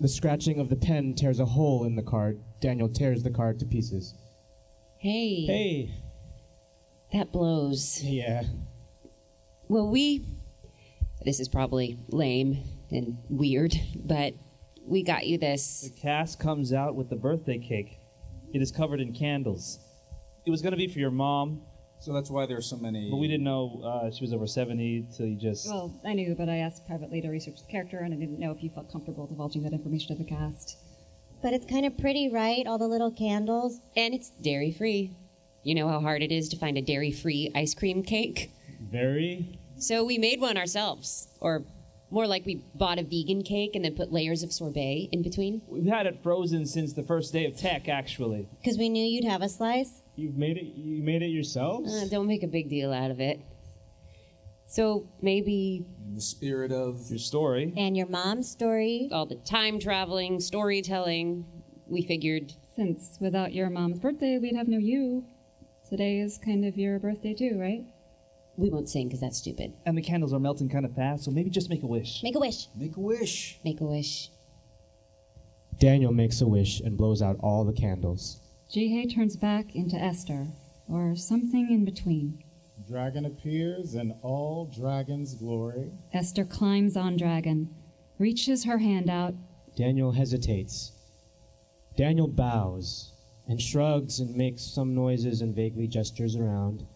[0.00, 2.40] The scratching of the pen tears a hole in the card.
[2.60, 4.14] Daniel tears the card to pieces.
[4.98, 5.44] Hey.
[5.46, 5.94] Hey.
[7.12, 8.00] That blows.
[8.02, 8.44] Yeah.
[9.68, 10.24] Well, we.
[11.24, 14.34] This is probably lame and weird, but
[14.84, 15.82] we got you this.
[15.82, 17.98] The cast comes out with the birthday cake.
[18.52, 19.78] It is covered in candles.
[20.46, 21.62] It was going to be for your mom,
[22.00, 23.10] So that's why there are so many.
[23.10, 25.66] but we didn't know uh, she was over 70 till you just.
[25.68, 28.50] Well, I knew, but I asked privately to research the character, and I didn't know
[28.50, 30.76] if you felt comfortable divulging that information to the cast.
[31.42, 32.66] But it's kind of pretty, right?
[32.66, 33.80] All the little candles.
[33.96, 35.16] And it's dairy free.
[35.64, 38.50] You know how hard it is to find a dairy free ice cream cake?
[38.90, 39.58] Very.
[39.78, 41.28] So we made one ourselves.
[41.40, 41.64] Or
[42.12, 45.62] more like we bought a vegan cake and then put layers of sorbet in between.
[45.66, 48.48] We've had it frozen since the first day of tech, actually.
[48.60, 50.02] Because we knew you'd have a slice.
[50.14, 50.64] You've made it.
[50.76, 51.92] You made it yourselves.
[51.94, 53.40] Uh, don't make a big deal out of it.
[54.66, 59.08] So maybe In the spirit of your story, And your mom's story.
[59.12, 61.44] all the time traveling, storytelling,
[61.86, 65.24] we figured Since without your mom's birthday, we'd have no you.
[65.90, 67.84] Today is kind of your birthday too, right?
[68.56, 69.72] We won't sing because that's stupid.
[69.86, 72.22] And the candles are melting kind of fast, so maybe just make a wish.
[72.22, 72.68] Make a wish.
[72.76, 73.58] Make a wish.
[73.64, 74.30] Make a wish.
[75.78, 78.40] Daniel makes a wish and blows out all the candles.
[78.70, 80.48] Jihei turns back into Esther,
[80.88, 82.42] or something in between.
[82.88, 85.90] Dragon appears in all dragon's glory.
[86.12, 87.74] Esther climbs on Dragon,
[88.18, 89.34] reaches her hand out.
[89.76, 90.92] Daniel hesitates.
[91.96, 93.12] Daniel bows
[93.48, 96.86] and shrugs and makes some noises and vaguely gestures around,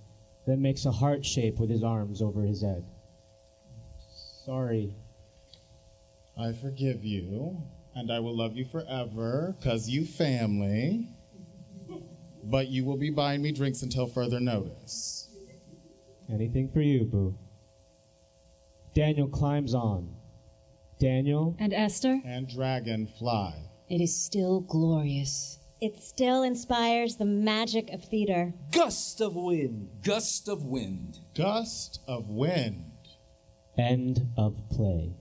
[0.46, 2.84] then makes a heart shape with his arms over his head.
[4.44, 4.94] Sorry.
[6.38, 7.62] I forgive you,
[7.94, 11.08] and I will love you forever, cause you family.
[12.44, 15.28] But you will be buying me drinks until further notice.
[16.32, 17.36] Anything for you, Boo.
[18.94, 20.14] Daniel climbs on.
[20.98, 22.20] Daniel And Esther?
[22.24, 23.54] And dragon fly.
[23.88, 25.55] It is still glorious.
[25.80, 28.54] It still inspires the magic of theater.
[28.72, 29.90] Gust of wind.
[30.02, 31.18] Gust of wind.
[31.34, 32.92] Gust of wind.
[33.76, 35.12] End of play.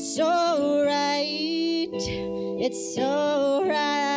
[0.00, 1.90] It's alright.
[1.92, 4.07] It's alright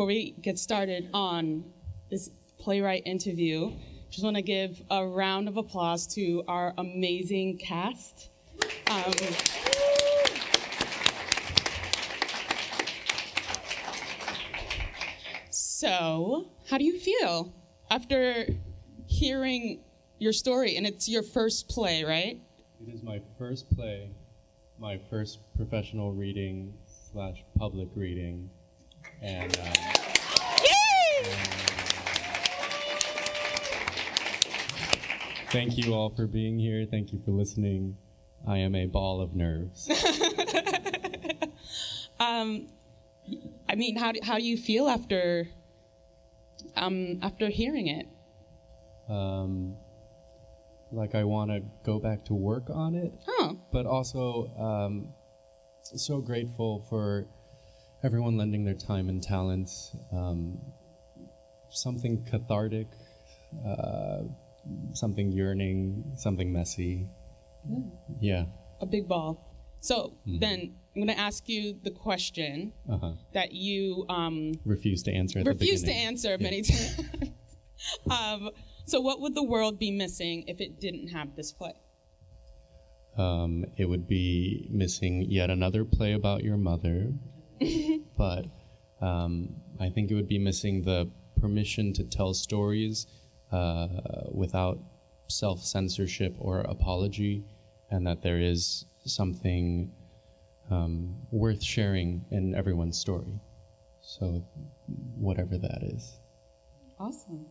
[0.00, 1.62] Before we get started on
[2.10, 3.70] this playwright interview,
[4.08, 8.30] just want to give a round of applause to our amazing cast.
[8.90, 9.12] Um,
[15.50, 17.52] so, how do you feel
[17.90, 18.46] after
[19.04, 19.82] hearing
[20.18, 20.78] your story?
[20.78, 22.40] And it's your first play, right?
[22.80, 24.12] It is my first play,
[24.78, 26.72] my first professional reading
[27.12, 28.48] slash public reading,
[29.22, 29.72] and um,
[35.50, 36.86] thank you all for being here.
[36.90, 37.96] Thank you for listening.
[38.46, 39.88] I am a ball of nerves.
[42.20, 42.68] Um,
[43.66, 45.48] I mean, how do, how do you feel after
[46.76, 48.06] um, after hearing it?
[49.08, 49.74] Um,
[50.92, 55.08] like I want to go back to work on it, Oh, but also um,
[55.82, 57.26] so grateful for
[58.02, 59.94] everyone lending their time and talents.
[60.12, 60.58] Um,
[61.70, 62.88] something cathartic,
[63.66, 64.22] uh,
[64.92, 67.06] something yearning, something messy.
[68.20, 68.46] Yeah.
[68.80, 69.46] a big ball.
[69.80, 70.40] So Mhm.
[70.40, 73.12] then I'm going to ask you the question Uh huh.
[73.34, 77.00] that you um, Refuse to answer at the refuse to answer many times.
[78.10, 78.50] um,
[78.86, 81.74] so, what would the world be missing if it didn't have this play?
[83.16, 87.12] Um, it would be missing yet another play about your mother,
[88.16, 88.46] but
[89.00, 91.10] um, I think it would be missing the
[91.40, 93.06] permission to tell stories
[93.52, 93.88] uh,
[94.32, 94.78] without
[95.28, 97.44] self censorship or apology,
[97.90, 99.90] and that there is something
[100.70, 103.40] um, worth sharing in everyone's story.
[104.02, 104.44] So,
[105.16, 106.18] whatever that is.
[106.98, 107.46] Awesome.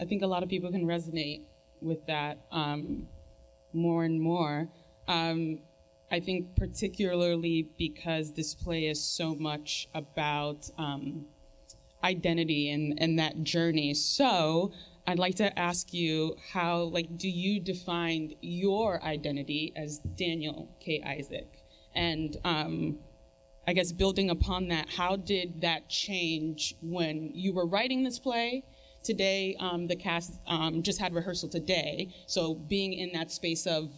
[0.00, 1.42] I think a lot of people can resonate
[1.80, 3.06] with that um,
[3.72, 4.68] more and more.
[5.08, 5.60] Um,
[6.10, 11.26] I think, particularly because this play is so much about um,
[12.02, 13.94] identity and, and that journey.
[13.94, 14.72] So,
[15.06, 21.02] I'd like to ask you how, like, do you define your identity as Daniel K.
[21.04, 21.48] Isaac?
[21.94, 22.98] And um,
[23.66, 28.64] I guess building upon that, how did that change when you were writing this play?
[29.02, 33.90] Today, um, the cast um, just had rehearsal today, so being in that space of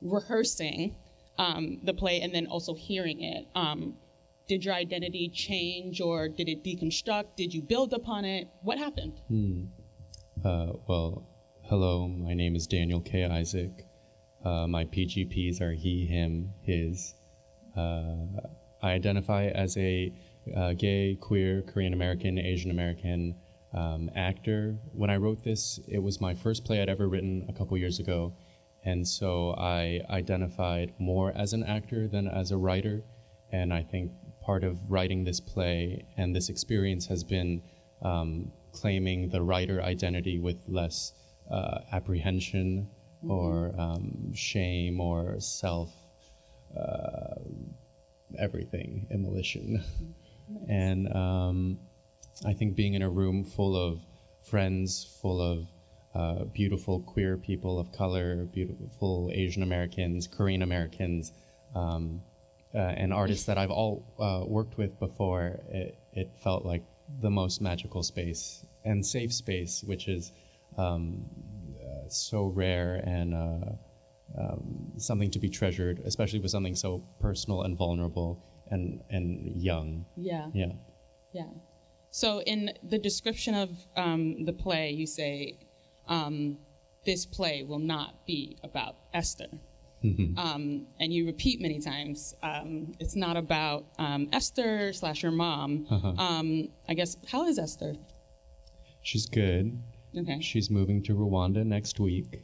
[0.00, 0.96] rehearsing
[1.40, 3.94] um, the play and then also hearing it, um,
[4.46, 7.36] did your identity change or did it deconstruct?
[7.36, 8.48] Did you build upon it?
[8.62, 9.14] What happened?
[9.28, 9.64] Hmm.
[10.44, 11.26] Uh, well,
[11.64, 13.24] hello, my name is Daniel K.
[13.24, 13.86] Isaac.
[14.44, 17.14] Uh, my PGPs are he, him, his.
[17.76, 18.26] Uh,
[18.82, 20.12] I identify as a
[20.54, 23.34] uh, gay, queer, Korean American, Asian American
[23.72, 24.76] um, actor.
[24.92, 27.98] When I wrote this, it was my first play I'd ever written a couple years
[27.98, 28.34] ago,
[28.84, 33.02] and so I identified more as an actor than as a writer.
[33.52, 34.12] And I think
[34.42, 37.62] part of writing this play and this experience has been
[38.02, 41.12] um, claiming the writer identity with less
[41.50, 42.88] uh, apprehension
[43.28, 45.92] or um, shame or self
[46.78, 47.34] uh,
[48.38, 49.84] everything immolition.
[50.68, 51.78] and um,
[52.46, 54.00] I think being in a room full of
[54.42, 55.66] friends, full of
[56.14, 61.32] uh, beautiful queer people of color, beautiful Asian Americans, Korean Americans,
[61.74, 62.20] um,
[62.74, 66.84] uh, and artists that I've all uh, worked with before, it, it felt like
[67.20, 70.32] the most magical space and safe space, which is
[70.78, 71.24] um,
[71.80, 73.72] uh, so rare and uh,
[74.38, 80.04] um, something to be treasured, especially with something so personal and vulnerable and and young.
[80.16, 80.48] Yeah.
[80.54, 80.72] Yeah.
[81.32, 81.48] Yeah.
[82.10, 85.58] So in the description of um, the play, you say,
[86.10, 86.58] um,
[87.06, 89.48] "This play will not be about Esther."
[90.04, 90.36] Mhm.
[90.38, 95.86] Um, and you repeat many times, um, it's not about um, Esther slash your mom.
[95.90, 96.14] Uh-huh.
[96.16, 97.96] Um, I guess, how is Esther?
[99.02, 99.78] She's good.
[100.16, 100.40] Okay.
[100.40, 102.42] She's moving to Rwanda next week.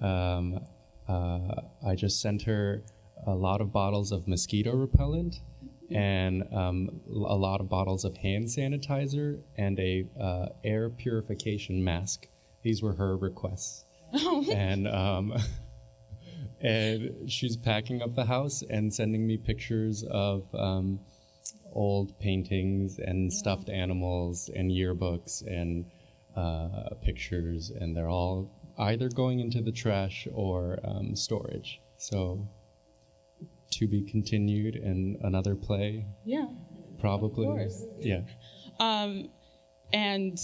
[0.00, 0.60] Um,
[1.06, 2.82] uh, I just sent her
[3.26, 5.36] a lot of bottles of mosquito repellent
[5.90, 12.28] and um, a lot of bottles of hand sanitizer and a uh, air purification mask.
[12.62, 13.84] These were her requests.
[14.52, 15.32] and um,
[16.60, 21.00] and she's packing up the house and sending me pictures of um,
[21.72, 25.84] old paintings and stuffed animals and yearbooks and
[26.36, 31.80] uh, pictures, and they're all either going into the trash or um, storage.
[31.98, 32.48] So,
[33.72, 36.46] to be continued in another play, Yeah.
[36.98, 37.46] probably.
[37.46, 37.84] course.
[38.00, 38.22] Yeah.
[38.78, 39.28] Um,
[39.92, 40.38] and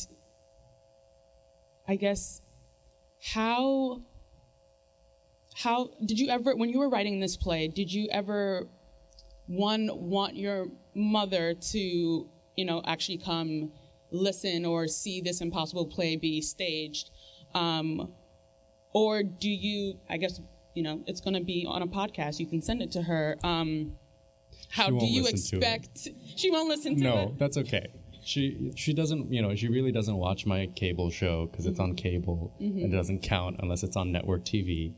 [1.88, 2.42] I guess
[3.34, 4.02] how
[5.54, 8.68] how did you ever when you were writing this play did you ever
[9.46, 11.78] one want your mother to
[12.56, 13.70] you know actually come
[14.10, 17.10] listen or see this impossible play be staged
[17.54, 18.12] um,
[18.92, 20.40] or do you i guess
[20.74, 23.36] you know it's going to be on a podcast you can send it to her
[23.42, 23.92] um,
[24.70, 25.74] how do you listen to it.
[25.74, 27.86] expect she won't listen to no, it that's okay.
[28.26, 31.94] She she doesn't you know she really doesn't watch my cable show because it's on
[31.94, 32.82] cable Mhm.
[32.82, 34.94] and it doesn't count unless it's on network TV.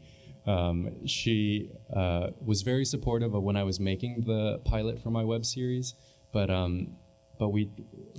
[0.47, 5.25] Um, she uh, was very supportive of when I was making the pilot for my
[5.25, 5.95] web series,
[6.33, 6.97] but um,
[7.39, 7.71] but we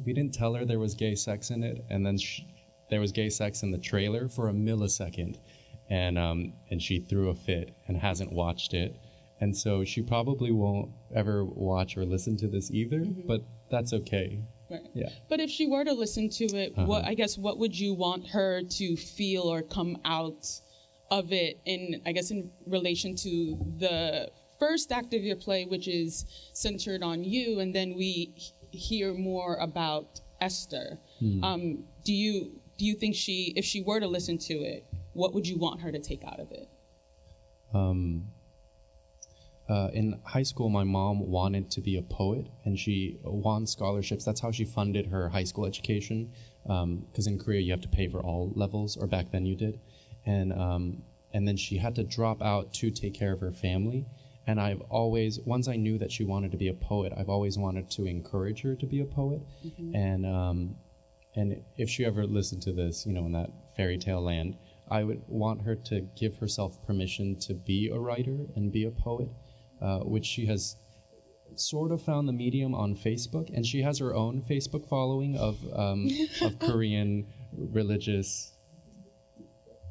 [0.05, 2.41] we didn't tell her there was gay sex in it, and then sh
[2.91, 5.37] there was gay sex in the trailer for a millisecond,
[5.89, 8.95] and um, and she threw a fit and hasn't watched it,
[9.41, 13.01] and so she probably won't ever watch or listen to this either.
[13.25, 13.41] But
[13.71, 14.39] that's okay.
[14.69, 14.81] Right.
[14.93, 15.09] Yeah.
[15.29, 17.01] But if she were to listen to it, Uh-huh.
[17.03, 20.47] I guess what would you want her to feel or come out
[21.11, 23.31] of it in I guess in relation to
[23.77, 24.29] the
[24.59, 28.33] first act of your play, which is centered on you, and then we
[28.71, 30.99] hear more about Esther.
[31.19, 31.43] Hmm.
[31.43, 35.33] Um, do you do you think she, if she were to listen to it, what
[35.33, 36.69] would you want her to take out of it?
[37.73, 38.27] Um,
[39.69, 44.25] uh, in high school, my mom wanted to be a poet, and she won scholarships.
[44.25, 46.31] That's how she funded her high school education.
[46.63, 49.79] Because in Korea, you have to pay for all levels, or back then you did,
[50.25, 51.01] and um,
[51.33, 54.05] and then she had to drop out to take care of her family.
[54.47, 57.57] And I've always, once I knew that she wanted to be a poet, I've always
[57.57, 59.41] wanted to encourage her to be a poet.
[59.63, 59.95] Mhm.
[59.95, 60.75] And um,
[61.35, 64.57] and if she ever listened to this, you know, in that fairy tale land,
[64.89, 68.91] I would want her to give herself permission to be a writer and be a
[68.91, 69.29] poet,
[69.81, 70.75] uh, which she has
[71.55, 75.57] sort of found the medium on Facebook, and she has her own Facebook following of
[75.73, 76.09] um,
[76.41, 78.53] of Korean religious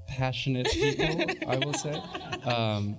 [0.07, 2.03] passionate people, I will say.
[2.45, 2.99] Um,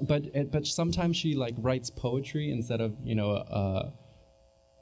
[0.00, 3.92] but it, but sometimes she like writes poetry instead of you know a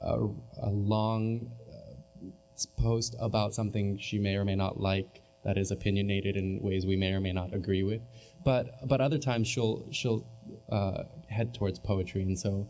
[0.01, 0.17] a,
[0.63, 6.35] a long uh, post about something she may or may not like that is opinionated
[6.35, 8.01] in ways we may or may not agree with.
[8.43, 10.25] But but other times she'll she'll
[10.71, 12.67] uh, head towards poetry, and so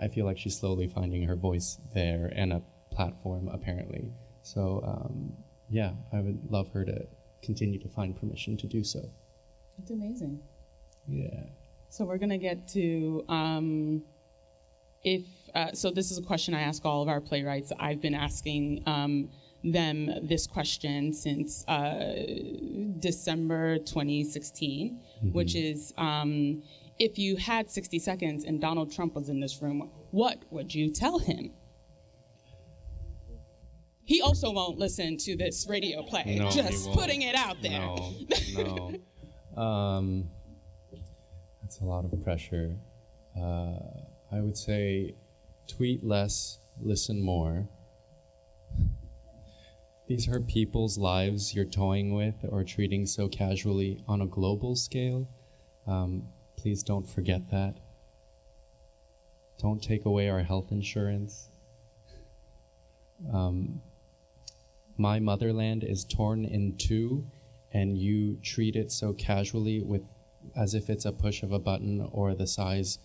[0.00, 4.12] I feel like she's slowly finding her voice there and a platform apparently.
[4.42, 5.32] So um,
[5.68, 7.06] yeah, I would love her to
[7.42, 9.00] continue to find permission to do so.
[9.78, 10.40] It's amazing.
[11.08, 11.44] Yeah.
[11.90, 14.02] So we're gonna get to um,
[15.02, 15.24] if
[15.54, 15.90] uh, so.
[15.90, 17.72] This is a question I ask all of our playwrights.
[17.78, 19.30] I've been asking um,
[19.62, 22.24] them this question since uh,
[22.98, 25.00] December 2016,
[25.32, 26.62] which is um,
[26.98, 30.90] if you had 60 seconds and Donald Trump was in this room, what would you
[30.90, 31.52] tell him?
[34.04, 36.36] He also won't listen to this radio play.
[36.38, 37.80] No, Just putting it out there.
[37.80, 38.14] No,
[39.56, 39.60] no.
[39.62, 40.24] um,
[41.60, 42.76] that's a lot of pressure.
[43.36, 43.78] Uh,
[44.32, 45.16] I would say
[45.66, 47.68] tweet less, listen more.
[50.08, 55.28] These are people's lives you're toying with or treating so casually on a global scale.
[55.88, 56.22] Um,
[56.66, 57.76] please don't forget that.
[59.60, 61.48] Don't take away our health insurance.
[63.32, 63.80] Um,
[64.98, 67.24] my motherland is torn in two,
[67.72, 70.02] and you treat it so casually with
[70.56, 72.98] as if it's a push of a button or the size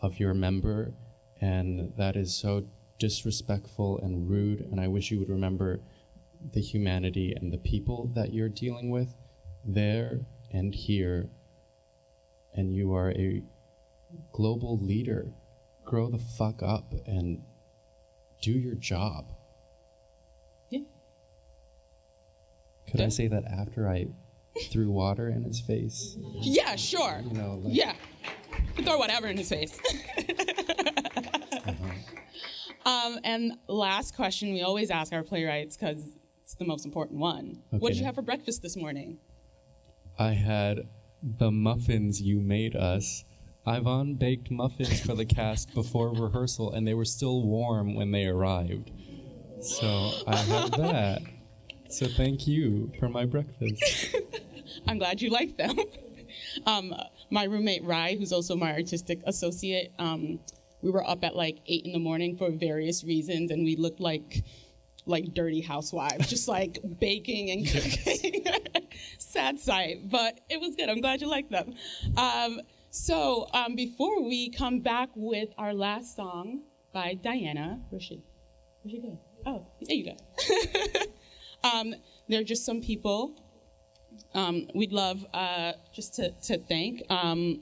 [0.00, 0.94] of your member,
[1.40, 2.68] and that is so
[3.00, 4.60] disrespectful and rude.
[4.60, 5.80] And I wish you would remember
[6.52, 9.12] the humanity and the people that you're dealing with
[9.64, 10.20] there
[10.52, 11.28] and here.
[12.54, 13.42] And you are a
[14.32, 15.32] global leader.
[15.84, 17.40] Grow the fuck up and
[18.42, 19.26] do your job.
[20.70, 20.80] Yeah.
[22.90, 24.06] Could I say that after I
[24.70, 26.16] threw water in his face?
[26.40, 27.22] Yeah, sure.
[27.24, 27.94] You know, like- yeah.
[28.82, 29.78] Throw whatever in his face.
[32.86, 36.02] um, and last question we always ask our playwrights because
[36.42, 37.60] it's the most important one.
[37.70, 39.18] What did you have for breakfast this morning?
[40.18, 40.80] I had
[41.22, 43.24] the muffins you made us.
[43.66, 48.26] Ivan baked muffins for the cast before rehearsal, and they were still warm when they
[48.26, 48.90] arrived.
[49.60, 51.22] So I have that.
[51.90, 54.14] So thank you for my breakfast.
[54.86, 55.76] I'm glad you like them.
[56.66, 56.94] um,
[57.30, 60.38] my roommate Rai, who's also my artistic associate, um,
[60.82, 64.00] we were up at like eight in the morning for various reasons, and we looked
[64.00, 64.44] like
[65.06, 67.66] like dirty housewives, just like baking and
[68.04, 68.44] cooking.
[69.28, 70.88] Sad sight, but it was good.
[70.88, 71.74] I'm glad you like them.
[72.16, 76.62] Um, so um, before we come back with our last song
[76.94, 78.22] by Diana, where should
[78.82, 79.20] where should go?
[79.44, 80.98] Oh, there you go.
[81.68, 81.94] um,
[82.28, 83.34] there are just some people
[84.34, 87.02] um, we'd love uh, just to, to thank.
[87.10, 87.60] Um,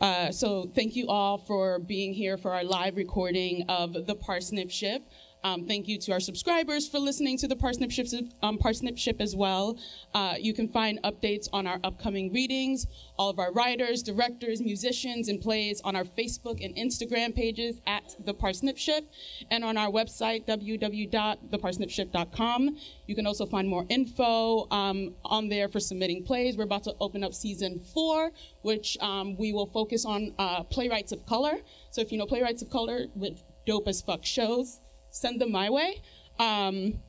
[0.00, 4.70] uh, so thank you all for being here for our live recording of the Parsnip
[4.70, 5.02] Ship.
[5.46, 8.08] Um, thank you to our subscribers for listening to the Parsnip Ship,
[8.42, 9.78] um, Parsnip Ship as well.
[10.12, 15.28] Uh, you can find updates on our upcoming readings, all of our writers, directors, musicians,
[15.28, 19.08] and plays on our Facebook and Instagram pages at the Parsnip Ship,
[19.52, 22.76] and on our website www.theparsnipship.com.
[23.06, 26.56] You can also find more info um, on there for submitting plays.
[26.56, 28.32] We're about to open up season four,
[28.62, 31.58] which um, we will focus on uh, playwrights of color.
[31.92, 34.80] So if you know playwrights of color with dope as fuck shows,
[35.16, 36.02] send them my way.
[36.38, 37.00] Um,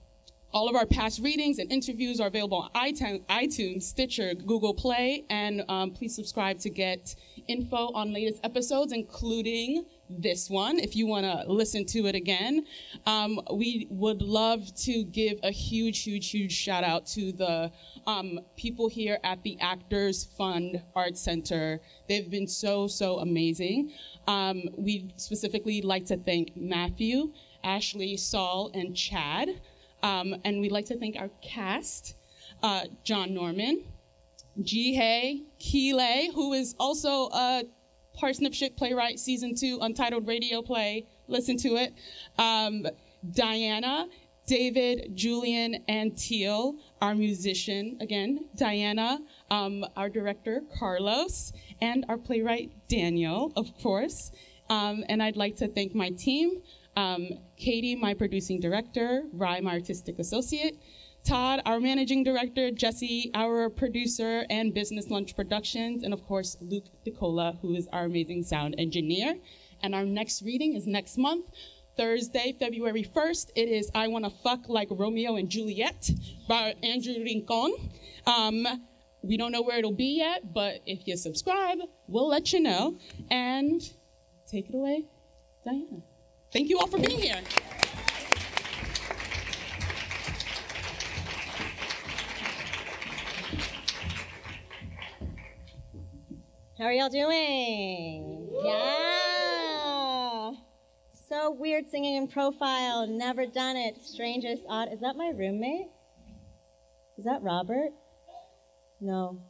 [0.54, 5.64] all of our past readings and interviews are available on iTunes, Stitcher, Google Play, and
[5.68, 7.16] um, please subscribe to get
[7.48, 12.66] info on latest episodes, including this one, if you want to listen to it again.
[13.06, 17.72] Um, we would love to give a huge, huge, huge shout out to the
[18.08, 21.82] um, people here at the Actors Fund Arts Center.
[22.08, 23.92] They've been so, so amazing.
[24.28, 29.50] Um, we specifically like to thank Matthew, Ashley, Saul, and Chad.
[30.04, 32.16] Um, and we'd like to thank our cast,
[32.62, 33.84] uh, John Norman,
[34.62, 37.64] Jihei Keeley, who is also a
[38.16, 41.06] Parsnip Playwright Season 2 Untitled Radio Play.
[41.28, 41.94] Listen to it.
[42.38, 42.86] Um,
[43.32, 44.08] Diana,
[44.48, 49.20] David, Julian, and Teal, our musician, again, Diana,
[49.52, 51.52] um, our director, Carlos,
[51.82, 54.32] and our playwright, Daniel, of course.
[54.70, 56.62] Um, and I'd like to thank my team.
[56.98, 60.80] Um, Katie, my producing director, Rye, my artistic associate,
[61.24, 66.86] Todd, our managing director, Jesse, our producer and business lunch productions, and of course, Luke
[67.06, 69.36] DeCola, who is our amazing sound engineer.
[69.84, 71.46] And our next reading is next month,
[71.98, 73.52] Thursday, February 1st.
[73.56, 76.10] It is I Wanna Fuck Like Romeo and Juliet
[76.48, 77.76] by Andrew Rincon.
[78.26, 78.66] Um,
[79.22, 82.98] we don't know where it'll be yet, but if you subscribe, we'll let you know.
[83.30, 83.82] And
[84.50, 85.06] take it away,
[85.64, 86.07] Diana.
[86.52, 87.42] Thank you all for being here.
[96.78, 98.50] How are y'all doing?
[98.64, 100.52] Yeah.
[101.28, 103.08] So weird singing in profile.
[103.08, 103.98] Never done it.
[104.02, 104.94] Strangest, odd.
[104.94, 105.88] Is that my roommate?
[107.18, 107.92] Is that Robert?
[109.02, 109.42] No.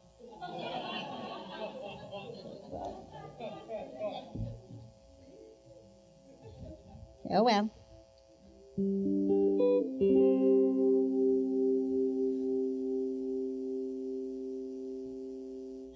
[7.30, 7.70] Oh well.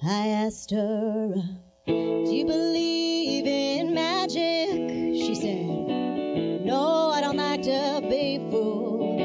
[0.04, 1.32] I asked her,
[1.86, 1.92] Do
[2.30, 4.90] you believe in magic?
[5.16, 9.18] She said, No, I don't like to be fooled.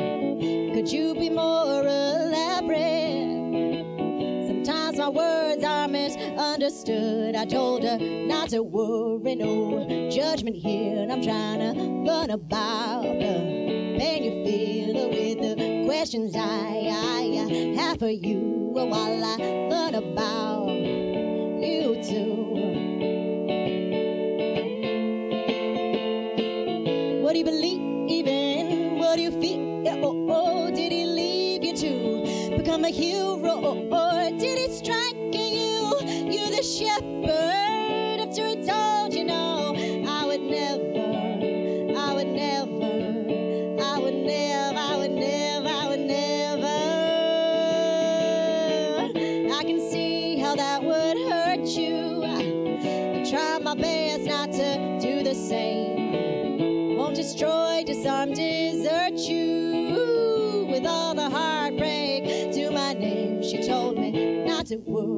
[0.75, 3.26] Could you be more elaborate?
[4.97, 7.35] Sometimes my words are misunderstood.
[7.35, 10.97] I told her not to worry, no judgment here.
[10.97, 17.45] And I'm trying to learn about the pain you feel with the questions I, I,
[17.45, 18.39] I have for you
[18.73, 22.33] while I learn about you too.
[27.21, 28.97] What do you believe in?
[28.97, 30.03] What do you feel?
[30.03, 33.86] Oh, oh, did he leave you to become a hero?
[36.99, 37.67] it would.
[51.57, 52.23] hurt you.
[52.23, 56.97] I try my best not to do the same.
[56.97, 60.67] Won't destroy disarm desert you.
[60.69, 65.16] With all the heartbreak to my name she told me not to woo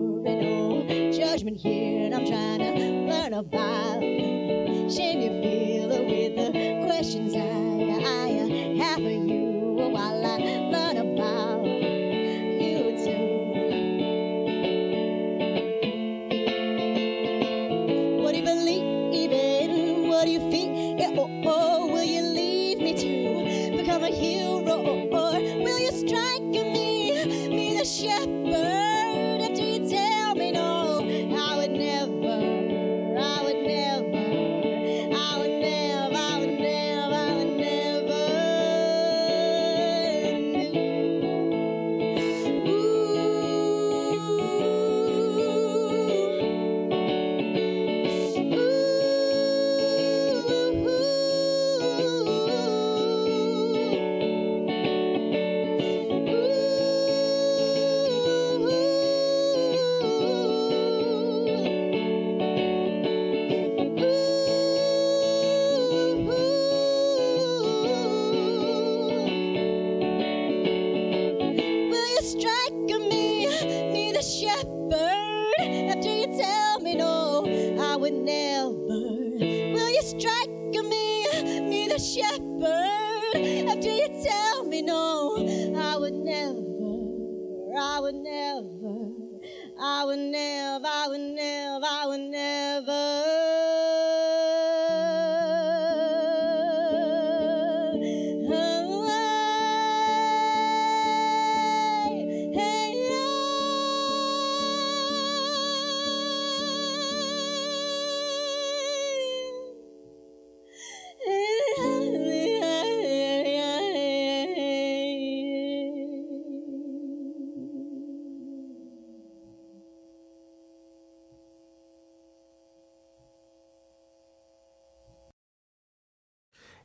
[1.40, 4.02] judgment here, and I'm trying to learn about
[4.92, 5.69] shame you feel